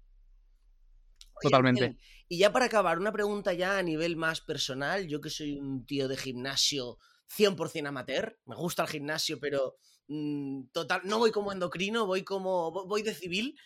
Totalmente. 1.41 1.97
Y 2.29 2.39
ya 2.39 2.53
para 2.53 2.67
acabar, 2.67 2.99
una 2.99 3.13
pregunta 3.13 3.53
ya 3.53 3.79
a 3.79 3.83
nivel 3.83 4.17
más 4.17 4.41
personal. 4.41 5.07
Yo 5.07 5.21
que 5.21 5.31
soy 5.31 5.59
un 5.59 5.87
tío 5.87 6.09
de 6.09 6.17
gimnasio 6.17 6.99
100% 7.37 7.87
amateur, 7.87 8.39
me 8.47 8.57
gusta 8.57 8.83
el 8.83 8.89
gimnasio, 8.89 9.39
pero 9.41 9.77
mmm, 10.09 10.65
total, 10.73 11.03
no 11.05 11.19
voy 11.19 11.31
como 11.31 11.53
endocrino, 11.53 12.07
voy 12.07 12.25
como, 12.25 12.71
voy 12.71 13.03
de 13.03 13.15
civil. 13.15 13.59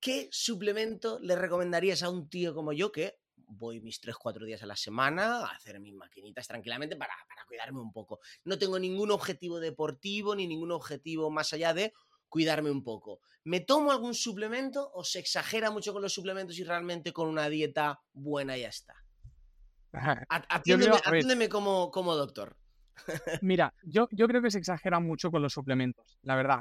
¿Qué 0.00 0.28
suplemento 0.32 1.18
le 1.20 1.36
recomendarías 1.36 2.02
a 2.02 2.10
un 2.10 2.28
tío 2.28 2.54
como 2.54 2.72
yo 2.72 2.90
que 2.90 3.18
voy 3.54 3.80
mis 3.80 4.00
3-4 4.00 4.44
días 4.44 4.62
a 4.62 4.66
la 4.66 4.76
semana 4.76 5.40
a 5.40 5.50
hacer 5.50 5.78
mis 5.80 5.94
maquinitas 5.94 6.46
tranquilamente 6.46 6.96
para, 6.96 7.14
para, 7.28 7.44
cuidarme 7.46 7.80
un 7.80 7.92
poco. 7.92 8.20
No 8.44 8.58
tengo 8.58 8.78
ningún 8.78 9.10
objetivo 9.10 9.60
deportivo 9.60 10.34
ni 10.34 10.46
ningún 10.46 10.72
objetivo 10.72 11.30
más 11.30 11.52
allá 11.52 11.74
de 11.74 11.92
cuidarme 12.32 12.70
un 12.70 12.82
poco. 12.82 13.20
¿Me 13.44 13.60
tomo 13.60 13.92
algún 13.92 14.14
suplemento 14.14 14.90
o 14.94 15.04
se 15.04 15.18
exagera 15.18 15.70
mucho 15.70 15.92
con 15.92 16.00
los 16.00 16.14
suplementos 16.14 16.58
y 16.58 16.64
realmente 16.64 17.12
con 17.12 17.28
una 17.28 17.50
dieta 17.50 18.00
buena 18.14 18.56
ya 18.56 18.68
está? 18.68 18.94
Atiéndeme, 20.48 21.50
como, 21.50 21.90
como 21.90 22.14
doctor. 22.14 22.56
Mira, 23.42 23.74
yo, 23.82 24.08
yo 24.12 24.26
creo 24.28 24.40
que 24.40 24.50
se 24.50 24.58
exagera 24.58 24.98
mucho 24.98 25.30
con 25.30 25.42
los 25.42 25.52
suplementos, 25.52 26.18
la 26.22 26.34
verdad. 26.34 26.60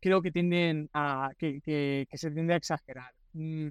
Creo 0.00 0.20
que 0.20 0.32
tienden 0.32 0.90
a 0.92 1.30
que, 1.38 1.60
que, 1.60 2.08
que 2.10 2.18
se 2.18 2.32
tiende 2.32 2.54
a 2.54 2.56
exagerar. 2.56 3.14
Mm 3.34 3.68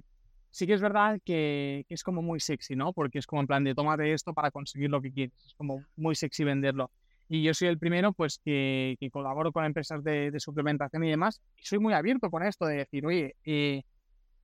sí 0.54 0.68
que 0.68 0.74
es 0.74 0.80
verdad 0.80 1.20
que, 1.24 1.84
que, 1.88 1.94
es 1.94 2.04
como 2.04 2.22
muy 2.22 2.38
sexy, 2.38 2.76
¿no? 2.76 2.92
Porque 2.92 3.18
es 3.18 3.26
como 3.26 3.40
en 3.40 3.48
plan 3.48 3.64
de 3.64 3.74
tómate 3.74 4.12
esto 4.12 4.32
para 4.32 4.52
conseguir 4.52 4.88
lo 4.88 5.02
que 5.02 5.12
quieres. 5.12 5.34
Es 5.44 5.54
como 5.54 5.84
muy 5.96 6.14
sexy 6.14 6.44
venderlo. 6.44 6.92
Y 7.34 7.42
yo 7.42 7.52
soy 7.52 7.66
el 7.66 7.80
primero, 7.80 8.12
pues, 8.12 8.38
que, 8.38 8.96
que 9.00 9.10
colaboro 9.10 9.50
con 9.50 9.64
empresas 9.64 10.04
de, 10.04 10.30
de, 10.30 10.38
suplementación 10.38 11.02
y 11.02 11.10
demás. 11.10 11.40
Y 11.56 11.64
soy 11.64 11.80
muy 11.80 11.92
abierto 11.92 12.30
con 12.30 12.44
esto 12.44 12.64
de 12.64 12.76
decir, 12.76 13.04
oye, 13.04 13.34
eh, 13.44 13.82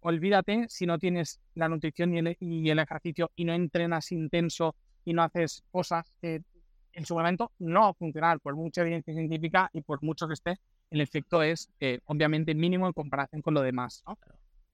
olvídate 0.00 0.66
si 0.68 0.86
no 0.86 0.98
tienes 0.98 1.40
la 1.54 1.68
nutrición 1.68 2.12
y 2.12 2.18
el, 2.18 2.36
y 2.40 2.68
el, 2.68 2.80
ejercicio 2.80 3.30
y 3.36 3.44
no 3.44 3.52
entrenas 3.52 4.10
intenso 4.10 4.74
y 5.04 5.12
no 5.12 5.22
haces 5.22 5.62
cosas 5.70 6.12
que 6.20 6.42
en 6.92 7.06
su 7.06 7.14
momento 7.14 7.52
no 7.60 7.82
va 7.82 7.88
a 7.90 7.94
funcionar 7.94 8.40
por 8.40 8.56
mucha 8.56 8.80
evidencia 8.80 9.14
científica 9.14 9.70
y 9.72 9.82
por 9.82 10.02
mucho 10.02 10.26
que 10.26 10.34
esté. 10.34 10.58
El 10.90 11.00
efecto 11.00 11.44
es, 11.44 11.70
eh, 11.78 12.00
obviamente, 12.06 12.56
mínimo 12.56 12.88
en 12.88 12.92
comparación 12.92 13.40
con 13.40 13.54
lo 13.54 13.62
demás, 13.62 14.02
¿no? 14.04 14.18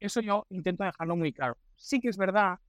Eso 0.00 0.22
yo 0.22 0.46
intento 0.48 0.84
dejarlo 0.84 1.16
muy 1.16 1.34
claro. 1.34 1.58
Sí 1.76 2.00
que 2.00 2.08
es 2.08 2.16
verdad 2.16 2.60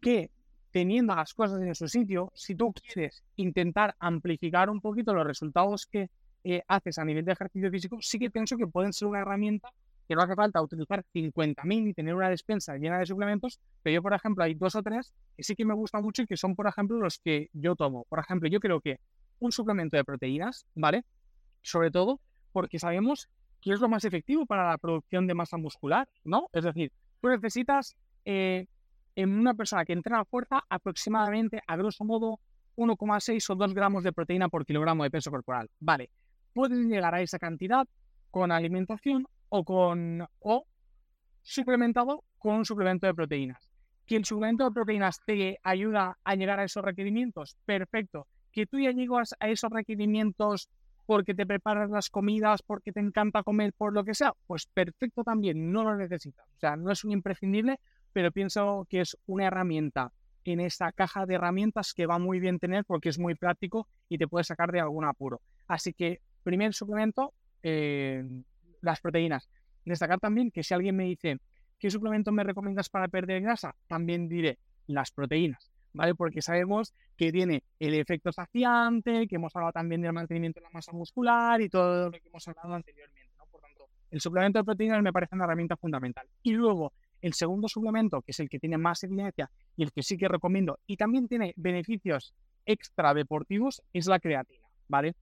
que 0.00 0.30
teniendo 0.74 1.14
las 1.14 1.32
cosas 1.34 1.62
en 1.62 1.72
su 1.76 1.86
sitio, 1.86 2.32
si 2.34 2.56
tú 2.56 2.72
quieres 2.72 3.22
intentar 3.36 3.94
amplificar 4.00 4.68
un 4.68 4.80
poquito 4.80 5.14
los 5.14 5.24
resultados 5.24 5.86
que 5.86 6.10
eh, 6.42 6.64
haces 6.66 6.98
a 6.98 7.04
nivel 7.04 7.24
de 7.24 7.30
ejercicio 7.30 7.70
físico, 7.70 7.98
sí 8.00 8.18
que 8.18 8.28
pienso 8.28 8.56
que 8.56 8.66
pueden 8.66 8.92
ser 8.92 9.06
una 9.06 9.20
herramienta 9.20 9.68
que 10.08 10.16
no 10.16 10.22
hace 10.22 10.34
falta 10.34 10.60
utilizar 10.60 11.04
50.000 11.14 11.90
y 11.90 11.94
tener 11.94 12.12
una 12.12 12.28
despensa 12.28 12.76
llena 12.76 12.98
de 12.98 13.06
suplementos, 13.06 13.60
pero 13.84 13.94
yo, 13.94 14.02
por 14.02 14.14
ejemplo, 14.14 14.42
hay 14.42 14.54
dos 14.54 14.74
o 14.74 14.82
tres 14.82 15.14
que 15.36 15.44
sí 15.44 15.54
que 15.54 15.64
me 15.64 15.74
gustan 15.74 16.02
mucho 16.02 16.22
y 16.22 16.26
que 16.26 16.36
son, 16.36 16.56
por 16.56 16.66
ejemplo, 16.66 16.98
los 16.98 17.20
que 17.20 17.50
yo 17.52 17.76
tomo. 17.76 18.04
Por 18.08 18.18
ejemplo, 18.18 18.48
yo 18.48 18.58
creo 18.58 18.80
que 18.80 18.98
un 19.38 19.52
suplemento 19.52 19.96
de 19.96 20.02
proteínas, 20.02 20.66
¿vale? 20.74 21.04
Sobre 21.62 21.92
todo 21.92 22.18
porque 22.50 22.80
sabemos 22.80 23.28
¿qué 23.60 23.72
es 23.72 23.80
lo 23.80 23.88
más 23.88 24.04
efectivo 24.04 24.44
para 24.44 24.68
la 24.70 24.78
producción 24.78 25.28
de 25.28 25.34
masa 25.34 25.56
muscular? 25.56 26.08
¿no? 26.24 26.48
Es 26.52 26.64
decir, 26.64 26.90
tú 27.20 27.28
necesitas 27.28 27.96
eh, 28.24 28.66
en 29.16 29.38
una 29.38 29.54
persona 29.54 29.84
que 29.84 29.92
entrena 29.92 30.24
fuerza 30.24 30.62
aproximadamente, 30.68 31.62
a 31.66 31.76
grosso 31.76 32.04
modo, 32.04 32.40
1,6 32.76 33.50
o 33.50 33.54
2 33.54 33.74
gramos 33.74 34.02
de 34.02 34.12
proteína 34.12 34.48
por 34.48 34.66
kilogramo 34.66 35.04
de 35.04 35.10
peso 35.10 35.30
corporal. 35.30 35.70
Vale, 35.80 36.10
puedes 36.52 36.78
llegar 36.86 37.14
a 37.14 37.20
esa 37.20 37.38
cantidad 37.38 37.86
con 38.30 38.50
alimentación 38.50 39.26
o 39.48 39.64
con 39.64 40.26
o 40.40 40.66
suplementado 41.42 42.24
con 42.38 42.56
un 42.56 42.64
suplemento 42.64 43.06
de 43.06 43.14
proteínas. 43.14 43.70
Que 44.06 44.16
el 44.16 44.24
suplemento 44.24 44.64
de 44.64 44.72
proteínas 44.72 45.20
te 45.24 45.58
ayuda 45.62 46.18
a 46.24 46.34
llegar 46.34 46.60
a 46.60 46.64
esos 46.64 46.84
requerimientos, 46.84 47.56
perfecto. 47.64 48.26
Que 48.52 48.66
tú 48.66 48.78
ya 48.78 48.90
llegas 48.90 49.34
a 49.38 49.48
esos 49.48 49.70
requerimientos 49.70 50.68
porque 51.06 51.34
te 51.34 51.46
preparas 51.46 51.90
las 51.90 52.10
comidas, 52.10 52.62
porque 52.62 52.92
te 52.92 53.00
encanta 53.00 53.42
comer, 53.42 53.72
por 53.74 53.92
lo 53.92 54.04
que 54.04 54.14
sea, 54.14 54.32
pues 54.46 54.66
perfecto 54.66 55.22
también, 55.22 55.70
no 55.70 55.84
lo 55.84 55.96
necesitas. 55.96 56.46
O 56.56 56.58
sea, 56.58 56.76
no 56.76 56.90
es 56.90 57.04
un 57.04 57.12
imprescindible, 57.12 57.78
pero 58.14 58.32
pienso 58.32 58.86
que 58.88 59.02
es 59.02 59.18
una 59.26 59.48
herramienta 59.48 60.12
en 60.44 60.60
esta 60.60 60.92
caja 60.92 61.26
de 61.26 61.34
herramientas 61.34 61.92
que 61.92 62.06
va 62.06 62.18
muy 62.18 62.38
bien 62.38 62.58
tener 62.58 62.84
porque 62.84 63.08
es 63.08 63.18
muy 63.18 63.34
práctico 63.34 63.88
y 64.08 64.16
te 64.16 64.28
puede 64.28 64.44
sacar 64.44 64.72
de 64.72 64.80
algún 64.80 65.04
apuro. 65.04 65.40
Así 65.66 65.92
que, 65.92 66.20
primer 66.42 66.72
suplemento, 66.74 67.34
eh, 67.62 68.24
las 68.80 69.00
proteínas. 69.00 69.48
Destacar 69.84 70.20
también 70.20 70.50
que 70.50 70.62
si 70.62 70.72
alguien 70.72 70.96
me 70.96 71.04
dice, 71.04 71.38
¿qué 71.78 71.90
suplemento 71.90 72.30
me 72.30 72.44
recomiendas 72.44 72.88
para 72.88 73.08
perder 73.08 73.42
grasa? 73.42 73.74
También 73.88 74.28
diré 74.28 74.58
las 74.86 75.10
proteínas. 75.10 75.70
¿vale? 75.92 76.14
Porque 76.14 76.42
sabemos 76.42 76.94
que 77.16 77.32
tiene 77.32 77.64
el 77.78 77.94
efecto 77.94 78.30
saciante, 78.30 79.26
que 79.26 79.36
hemos 79.36 79.54
hablado 79.56 79.72
también 79.72 80.02
del 80.02 80.12
mantenimiento 80.12 80.60
de 80.60 80.64
la 80.64 80.70
masa 80.70 80.92
muscular 80.92 81.60
y 81.60 81.68
todo 81.68 82.06
lo 82.06 82.10
que 82.12 82.28
hemos 82.28 82.46
hablado 82.46 82.74
anteriormente. 82.74 83.32
Por 83.50 83.60
tanto, 83.60 83.88
el 84.10 84.20
suplemento 84.20 84.58
de 84.58 84.64
proteínas 84.64 85.02
me 85.02 85.12
parece 85.12 85.34
una 85.34 85.44
herramienta 85.44 85.76
fundamental. 85.76 86.26
Y 86.42 86.52
luego, 86.52 86.92
El 87.24 87.32
segundo 87.32 87.68
suplemento, 87.68 88.20
que 88.20 88.32
es 88.32 88.40
el 88.40 88.50
que 88.50 88.58
tiene 88.58 88.76
más 88.76 89.02
evidencia 89.02 89.50
y 89.78 89.82
el 89.82 89.92
que 89.92 90.02
sí 90.02 90.18
que 90.18 90.28
recomiendo 90.28 90.78
y 90.86 90.98
también 90.98 91.26
tiene 91.26 91.54
beneficios 91.56 92.34
extra 92.66 93.14
deportivos, 93.14 93.80
es 93.94 94.06
la 94.08 94.20
creatina, 94.20 94.68
¿vale? 94.88 95.14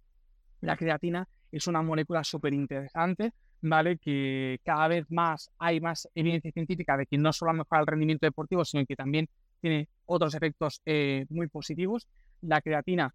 La 0.62 0.76
creatina 0.76 1.28
es 1.52 1.68
una 1.68 1.80
molécula 1.80 2.24
súper 2.24 2.54
interesante, 2.54 3.34
¿vale? 3.60 3.98
Que 3.98 4.58
cada 4.64 4.88
vez 4.88 5.08
más 5.12 5.52
hay 5.60 5.80
más 5.80 6.08
evidencia 6.16 6.50
científica 6.50 6.96
de 6.96 7.06
que 7.06 7.18
no 7.18 7.32
solo 7.32 7.52
mejora 7.52 7.82
el 7.82 7.86
rendimiento 7.86 8.26
deportivo, 8.26 8.64
sino 8.64 8.84
que 8.84 8.96
también 8.96 9.28
tiene 9.60 9.88
otros 10.04 10.34
efectos 10.34 10.82
eh, 10.84 11.24
muy 11.28 11.46
positivos. 11.46 12.08
La 12.40 12.62
creatina 12.62 13.14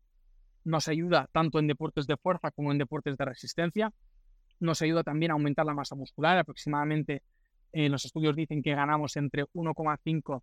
nos 0.63 0.87
ayuda 0.87 1.27
tanto 1.33 1.59
en 1.59 1.67
deportes 1.67 2.07
de 2.07 2.15
fuerza 2.15 2.51
como 2.51 2.71
en 2.71 2.77
deportes 2.77 3.17
de 3.17 3.25
resistencia. 3.25 3.91
Nos 4.61 4.81
ayuda 4.81 5.03
también 5.03 5.31
a 5.31 5.33
aumentar 5.33 5.65
la 5.65 5.73
masa 5.73 5.95
muscular. 5.95 6.37
Aproximadamente 6.37 7.21
eh, 7.71 7.89
los 7.89 8.05
estudios 8.05 8.35
dicen 8.35 8.61
que 8.61 8.75
ganamos 8.75 9.15
entre 9.17 9.45
1,5 9.53 10.41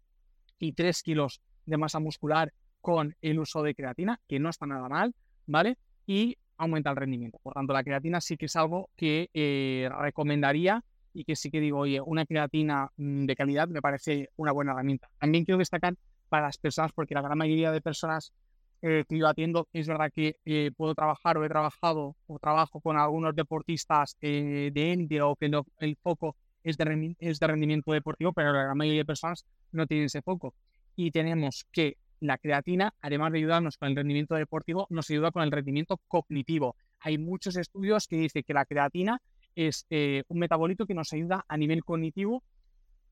y 0.58 0.72
3 0.72 1.02
kilos 1.02 1.40
de 1.66 1.76
masa 1.76 1.98
muscular 1.98 2.52
con 2.80 3.16
el 3.22 3.38
uso 3.38 3.62
de 3.62 3.74
creatina, 3.74 4.20
que 4.28 4.38
no 4.38 4.50
está 4.50 4.66
nada 4.66 4.88
mal, 4.88 5.14
¿vale? 5.46 5.78
Y 6.06 6.36
aumenta 6.56 6.90
el 6.90 6.96
rendimiento. 6.96 7.38
Por 7.42 7.54
tanto, 7.54 7.72
la 7.72 7.82
creatina 7.82 8.20
sí 8.20 8.36
que 8.36 8.46
es 8.46 8.56
algo 8.56 8.90
que 8.96 9.30
eh, 9.32 9.88
recomendaría 9.98 10.84
y 11.12 11.24
que 11.24 11.36
sí 11.36 11.50
que 11.50 11.60
digo, 11.60 11.78
oye, 11.78 12.00
una 12.00 12.26
creatina 12.26 12.90
mm, 12.96 13.24
de 13.24 13.36
calidad 13.36 13.68
me 13.68 13.80
parece 13.80 14.30
una 14.36 14.52
buena 14.52 14.72
herramienta. 14.72 15.08
También 15.18 15.44
quiero 15.44 15.58
destacar 15.58 15.94
para 16.28 16.46
las 16.46 16.58
personas, 16.58 16.92
porque 16.92 17.14
la 17.14 17.22
gran 17.22 17.38
mayoría 17.38 17.70
de 17.72 17.80
personas 17.80 18.32
eh, 18.82 19.04
que 19.08 19.16
yo 19.16 19.28
atiendo, 19.28 19.68
es 19.72 19.88
verdad 19.88 20.12
que 20.14 20.36
eh, 20.44 20.70
puedo 20.76 20.94
trabajar 20.94 21.38
o 21.38 21.44
he 21.44 21.48
trabajado 21.48 22.16
o 22.26 22.38
trabajo 22.38 22.80
con 22.80 22.98
algunos 22.98 23.34
deportistas 23.34 24.16
de 24.20 24.72
élite 24.74 25.22
o 25.22 25.36
que 25.36 25.50
el 25.78 25.96
foco 25.96 26.36
es 26.64 26.76
de, 26.76 27.16
es 27.20 27.38
rendimiento 27.38 27.92
deportivo, 27.92 28.32
pero 28.32 28.52
la 28.52 28.74
mayoría 28.74 29.02
de 29.02 29.06
personas 29.06 29.44
no 29.72 29.86
tienen 29.86 30.06
ese 30.06 30.22
foco. 30.22 30.54
Y 30.96 31.10
tenemos 31.10 31.66
que 31.70 31.96
la 32.20 32.38
creatina, 32.38 32.94
además 33.00 33.32
de 33.32 33.38
ayudarnos 33.38 33.76
con 33.76 33.88
el 33.88 33.96
rendimiento 33.96 34.34
deportivo, 34.34 34.86
nos 34.90 35.10
ayuda 35.10 35.30
con 35.30 35.42
el 35.42 35.52
rendimiento 35.52 36.00
cognitivo. 36.08 36.74
Hay 37.00 37.18
muchos 37.18 37.56
estudios 37.56 38.08
que 38.08 38.16
dicen 38.16 38.42
que 38.46 38.54
la 38.54 38.64
creatina 38.64 39.20
es 39.54 39.86
eh, 39.90 40.24
un 40.28 40.38
metabolito 40.38 40.86
que 40.86 40.94
nos 40.94 41.12
ayuda 41.12 41.44
a 41.46 41.56
nivel 41.56 41.84
cognitivo 41.84 42.42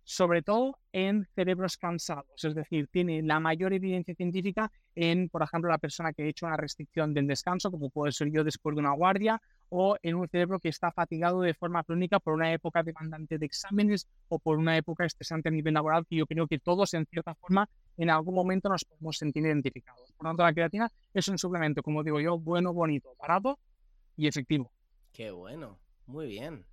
sobre 0.04 0.42
todo 0.42 0.78
en 0.92 1.26
cerebros 1.34 1.76
cansados, 1.76 2.44
es 2.44 2.54
decir, 2.54 2.88
tiene 2.88 3.22
la 3.22 3.40
mayor 3.40 3.72
evidencia 3.72 4.14
científica 4.14 4.70
en, 4.94 5.28
por 5.28 5.42
ejemplo, 5.42 5.70
la 5.70 5.78
persona 5.78 6.12
que 6.12 6.22
ha 6.22 6.26
hecho 6.26 6.46
una 6.46 6.56
restricción 6.56 7.14
del 7.14 7.26
descanso, 7.26 7.70
como 7.70 7.90
puede 7.90 8.12
ser 8.12 8.30
yo 8.30 8.44
después 8.44 8.74
de 8.74 8.80
una 8.80 8.92
guardia, 8.92 9.40
o 9.74 9.96
en 10.02 10.16
un 10.16 10.28
cerebro 10.28 10.58
que 10.58 10.68
está 10.68 10.92
fatigado 10.92 11.40
de 11.40 11.54
forma 11.54 11.82
crónica 11.82 12.20
por 12.20 12.34
una 12.34 12.52
época 12.52 12.82
demandante 12.82 13.38
de 13.38 13.46
exámenes 13.46 14.06
o 14.28 14.38
por 14.38 14.58
una 14.58 14.76
época 14.76 15.06
estresante 15.06 15.48
a 15.48 15.52
nivel 15.52 15.72
laboral, 15.72 16.04
que 16.06 16.16
yo 16.16 16.26
creo 16.26 16.46
que 16.46 16.58
todos, 16.58 16.92
en 16.92 17.06
cierta 17.06 17.34
forma, 17.34 17.66
en 17.96 18.10
algún 18.10 18.34
momento 18.34 18.68
nos 18.68 18.84
podemos 18.84 19.16
sentir 19.16 19.46
identificados. 19.46 20.12
Por 20.12 20.26
lo 20.26 20.30
tanto, 20.30 20.42
la 20.42 20.52
creatina 20.52 20.92
es 21.14 21.26
un 21.28 21.38
suplemento, 21.38 21.82
como 21.82 22.04
digo 22.04 22.20
yo, 22.20 22.38
bueno, 22.38 22.74
bonito, 22.74 23.14
barato 23.18 23.58
y 24.14 24.26
efectivo. 24.26 24.70
Qué 25.10 25.30
bueno, 25.30 25.78
muy 26.04 26.26
bien. 26.26 26.66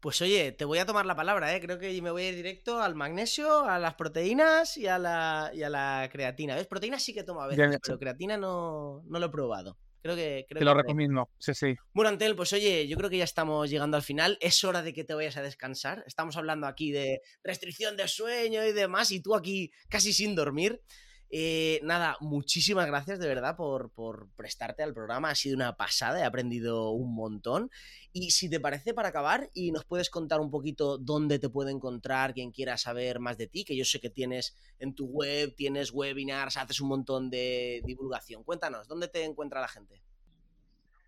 Pues 0.00 0.20
oye, 0.20 0.50
te 0.50 0.64
voy 0.64 0.78
a 0.78 0.86
tomar 0.86 1.06
la 1.06 1.14
palabra, 1.14 1.54
¿eh? 1.54 1.60
Creo 1.60 1.78
que 1.78 2.02
me 2.02 2.10
voy 2.10 2.24
a 2.24 2.28
ir 2.30 2.34
directo 2.34 2.80
al 2.80 2.96
magnesio, 2.96 3.64
a 3.64 3.78
las 3.78 3.94
proteínas 3.94 4.76
y 4.76 4.88
a 4.88 4.98
la, 4.98 5.52
y 5.54 5.62
a 5.62 5.70
la 5.70 6.08
creatina. 6.10 6.56
¿Ves? 6.56 6.66
Proteínas 6.66 7.04
sí 7.04 7.14
que 7.14 7.22
tomo 7.22 7.40
a 7.40 7.46
veces, 7.46 7.78
pero 7.84 8.00
creatina 8.00 8.36
no, 8.36 9.04
no 9.06 9.18
lo 9.20 9.26
he 9.26 9.30
probado. 9.30 9.78
Creo 10.06 10.14
que. 10.14 10.46
Creo 10.48 10.60
te 10.60 10.64
lo 10.64 10.74
recomiendo, 10.74 11.28
sí, 11.38 11.52
sí. 11.52 11.74
Bueno, 11.92 12.10
Antel, 12.10 12.36
pues 12.36 12.52
oye, 12.52 12.86
yo 12.86 12.96
creo 12.96 13.10
que 13.10 13.18
ya 13.18 13.24
estamos 13.24 13.68
llegando 13.68 13.96
al 13.96 14.04
final. 14.04 14.38
Es 14.40 14.62
hora 14.62 14.80
de 14.82 14.94
que 14.94 15.02
te 15.02 15.14
vayas 15.14 15.36
a 15.36 15.42
descansar. 15.42 16.04
Estamos 16.06 16.36
hablando 16.36 16.68
aquí 16.68 16.92
de 16.92 17.22
restricción 17.42 17.96
de 17.96 18.06
sueño 18.06 18.64
y 18.64 18.72
demás, 18.72 19.10
y 19.10 19.20
tú 19.20 19.34
aquí 19.34 19.72
casi 19.88 20.12
sin 20.12 20.36
dormir. 20.36 20.80
Eh, 21.28 21.80
nada, 21.82 22.16
muchísimas 22.20 22.86
gracias 22.86 23.18
de 23.18 23.26
verdad 23.26 23.56
por, 23.56 23.90
por, 23.90 24.28
prestarte 24.36 24.82
al 24.82 24.94
programa. 24.94 25.30
Ha 25.30 25.34
sido 25.34 25.56
una 25.56 25.76
pasada, 25.76 26.20
he 26.20 26.24
aprendido 26.24 26.90
un 26.90 27.14
montón. 27.14 27.70
Y 28.12 28.30
si 28.30 28.48
te 28.48 28.60
parece, 28.60 28.94
para 28.94 29.08
acabar, 29.08 29.50
y 29.52 29.72
nos 29.72 29.84
puedes 29.84 30.08
contar 30.08 30.40
un 30.40 30.50
poquito 30.50 30.98
dónde 30.98 31.38
te 31.38 31.48
puede 31.48 31.72
encontrar 31.72 32.32
quien 32.32 32.52
quiera 32.52 32.78
saber 32.78 33.18
más 33.18 33.36
de 33.38 33.48
ti, 33.48 33.64
que 33.64 33.76
yo 33.76 33.84
sé 33.84 34.00
que 34.00 34.10
tienes 34.10 34.56
en 34.78 34.94
tu 34.94 35.06
web, 35.06 35.54
tienes 35.56 35.92
webinars, 35.92 36.56
haces 36.56 36.80
un 36.80 36.88
montón 36.88 37.28
de 37.28 37.82
divulgación. 37.84 38.44
Cuéntanos, 38.44 38.86
¿dónde 38.88 39.08
te 39.08 39.24
encuentra 39.24 39.60
la 39.60 39.68
gente? 39.68 40.00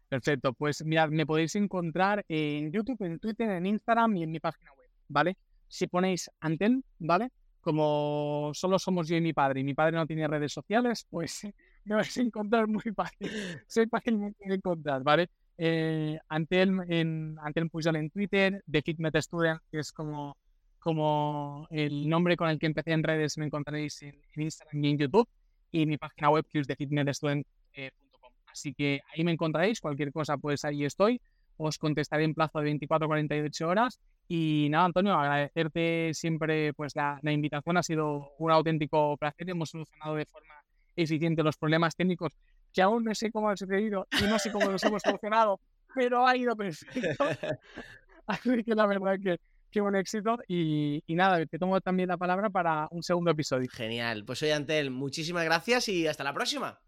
Perfecto, 0.08 0.54
pues 0.54 0.84
mirad, 0.84 1.10
me 1.10 1.26
podéis 1.26 1.54
encontrar 1.54 2.24
en 2.28 2.72
YouTube, 2.72 3.02
en 3.02 3.18
Twitter, 3.18 3.50
en 3.50 3.66
Instagram 3.66 4.16
y 4.16 4.22
en 4.22 4.30
mi 4.30 4.40
página 4.40 4.72
web, 4.72 4.88
¿vale? 5.06 5.36
Si 5.68 5.86
ponéis 5.86 6.30
Anten, 6.40 6.82
¿vale? 6.98 7.30
Como 7.68 8.50
solo 8.54 8.78
somos 8.78 9.08
yo 9.08 9.16
y 9.16 9.20
mi 9.20 9.34
padre, 9.34 9.60
y 9.60 9.64
mi 9.64 9.74
padre 9.74 9.98
no 9.98 10.06
tiene 10.06 10.26
redes 10.26 10.54
sociales, 10.54 11.06
pues 11.10 11.42
me 11.84 11.96
vais 11.96 12.16
a 12.16 12.22
encontrar 12.22 12.66
muy 12.66 12.94
fácil. 12.96 13.28
Soy 13.68 13.86
fácil 13.88 14.34
de 14.38 14.54
encontrar, 14.54 15.02
¿vale? 15.02 15.28
Eh, 15.58 16.18
Antel, 16.30 16.78
en, 16.88 17.36
Pujol 17.70 17.96
en 17.96 18.08
Twitter, 18.08 18.64
The 18.70 18.80
Fitmet 18.80 19.16
Student, 19.16 19.60
que 19.70 19.80
es 19.80 19.92
como, 19.92 20.38
como 20.78 21.66
el 21.70 22.08
nombre 22.08 22.38
con 22.38 22.48
el 22.48 22.58
que 22.58 22.64
empecé 22.64 22.92
en 22.92 23.02
redes, 23.02 23.36
me 23.36 23.44
encontraréis 23.44 24.00
en, 24.00 24.18
Instagram 24.34 24.82
y 24.82 24.88
en 24.88 24.98
YouTube, 24.98 25.28
y 25.70 25.84
mi 25.84 25.98
página 25.98 26.30
web 26.30 26.46
que 26.50 26.60
es 26.60 26.66
thefitmetstudent.com. 26.66 28.32
Así 28.46 28.72
que 28.72 29.02
ahí 29.12 29.24
me 29.24 29.32
encontraréis, 29.32 29.82
cualquier 29.82 30.10
cosa, 30.10 30.38
pues 30.38 30.64
ahí 30.64 30.86
estoy. 30.86 31.20
Os 31.58 31.76
contestaré 31.76 32.24
en 32.24 32.32
plazo 32.32 32.60
de 32.60 32.64
24 32.64 33.04
a 33.04 33.08
48 33.08 33.68
horas 33.68 34.00
y 34.28 34.68
nada, 34.70 34.84
Antonio, 34.84 35.14
agradecerte 35.14 36.12
siempre 36.12 36.74
pues 36.74 36.94
la, 36.94 37.18
invitación. 37.22 37.78
Ha 37.78 37.82
sido 37.82 38.32
un 38.38 38.50
auténtico 38.50 39.16
placer. 39.16 39.48
Hemos 39.48 39.70
solucionado 39.70 40.14
de 40.16 40.26
forma 40.26 40.54
eficiente 40.94 41.42
los 41.42 41.56
problemas 41.56 41.96
técnicos 41.96 42.32
que 42.72 42.82
aún 42.82 43.04
no 43.04 43.14
sé 43.14 43.30
cómo 43.32 43.48
han 43.48 43.56
sucedido 43.56 44.06
y 44.20 44.24
no 44.24 44.38
sé 44.38 44.52
cómo 44.52 44.70
los 44.70 44.82
hemos 44.84 45.00
solucionado, 45.02 45.60
pero 45.94 46.26
ha 46.26 46.36
ido 46.36 46.54
perfecto. 46.54 47.24
Así 48.26 48.62
que 48.62 48.74
la 48.74 48.86
verdad 48.86 49.16
que 49.22 49.38
qué 49.70 49.80
buen 49.80 49.94
éxito. 49.94 50.38
Y, 50.46 51.02
nada, 51.08 51.44
te 51.46 51.58
tomo 51.58 51.80
también 51.80 52.08
la 52.08 52.16
palabra 52.16 52.50
para 52.50 52.88
un 52.90 53.02
segundo 53.02 53.30
episodio. 53.30 53.68
Genial. 53.72 54.24
Pues 54.24 54.40
soy 54.40 54.50
Antel, 54.50 54.90
muchísimas 54.90 55.44
gracias 55.44 55.88
y 55.88 56.06
hasta 56.06 56.24
la 56.24 56.32
próxima. 56.32 56.80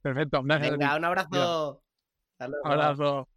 Perfecto. 0.00 0.42
Venga, 0.42 0.96
un 0.96 1.04
abrazo. 1.04 1.82
Un 2.40 2.54
abrazo. 2.64 3.28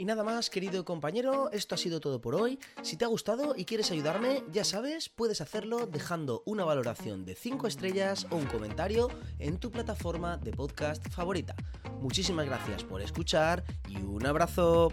Y 0.00 0.06
nada 0.06 0.24
más, 0.24 0.48
querido 0.48 0.82
compañero, 0.86 1.50
esto 1.52 1.74
ha 1.74 1.78
sido 1.78 2.00
todo 2.00 2.22
por 2.22 2.34
hoy. 2.34 2.58
Si 2.80 2.96
te 2.96 3.04
ha 3.04 3.08
gustado 3.08 3.54
y 3.54 3.66
quieres 3.66 3.90
ayudarme, 3.90 4.42
ya 4.50 4.64
sabes, 4.64 5.10
puedes 5.10 5.42
hacerlo 5.42 5.86
dejando 5.86 6.42
una 6.46 6.64
valoración 6.64 7.26
de 7.26 7.34
5 7.34 7.66
estrellas 7.66 8.26
o 8.30 8.36
un 8.36 8.46
comentario 8.46 9.10
en 9.38 9.58
tu 9.58 9.70
plataforma 9.70 10.38
de 10.38 10.52
podcast 10.52 11.06
favorita. 11.10 11.54
Muchísimas 12.00 12.46
gracias 12.46 12.82
por 12.82 13.02
escuchar 13.02 13.62
y 13.88 13.98
un 13.98 14.24
abrazo. 14.24 14.90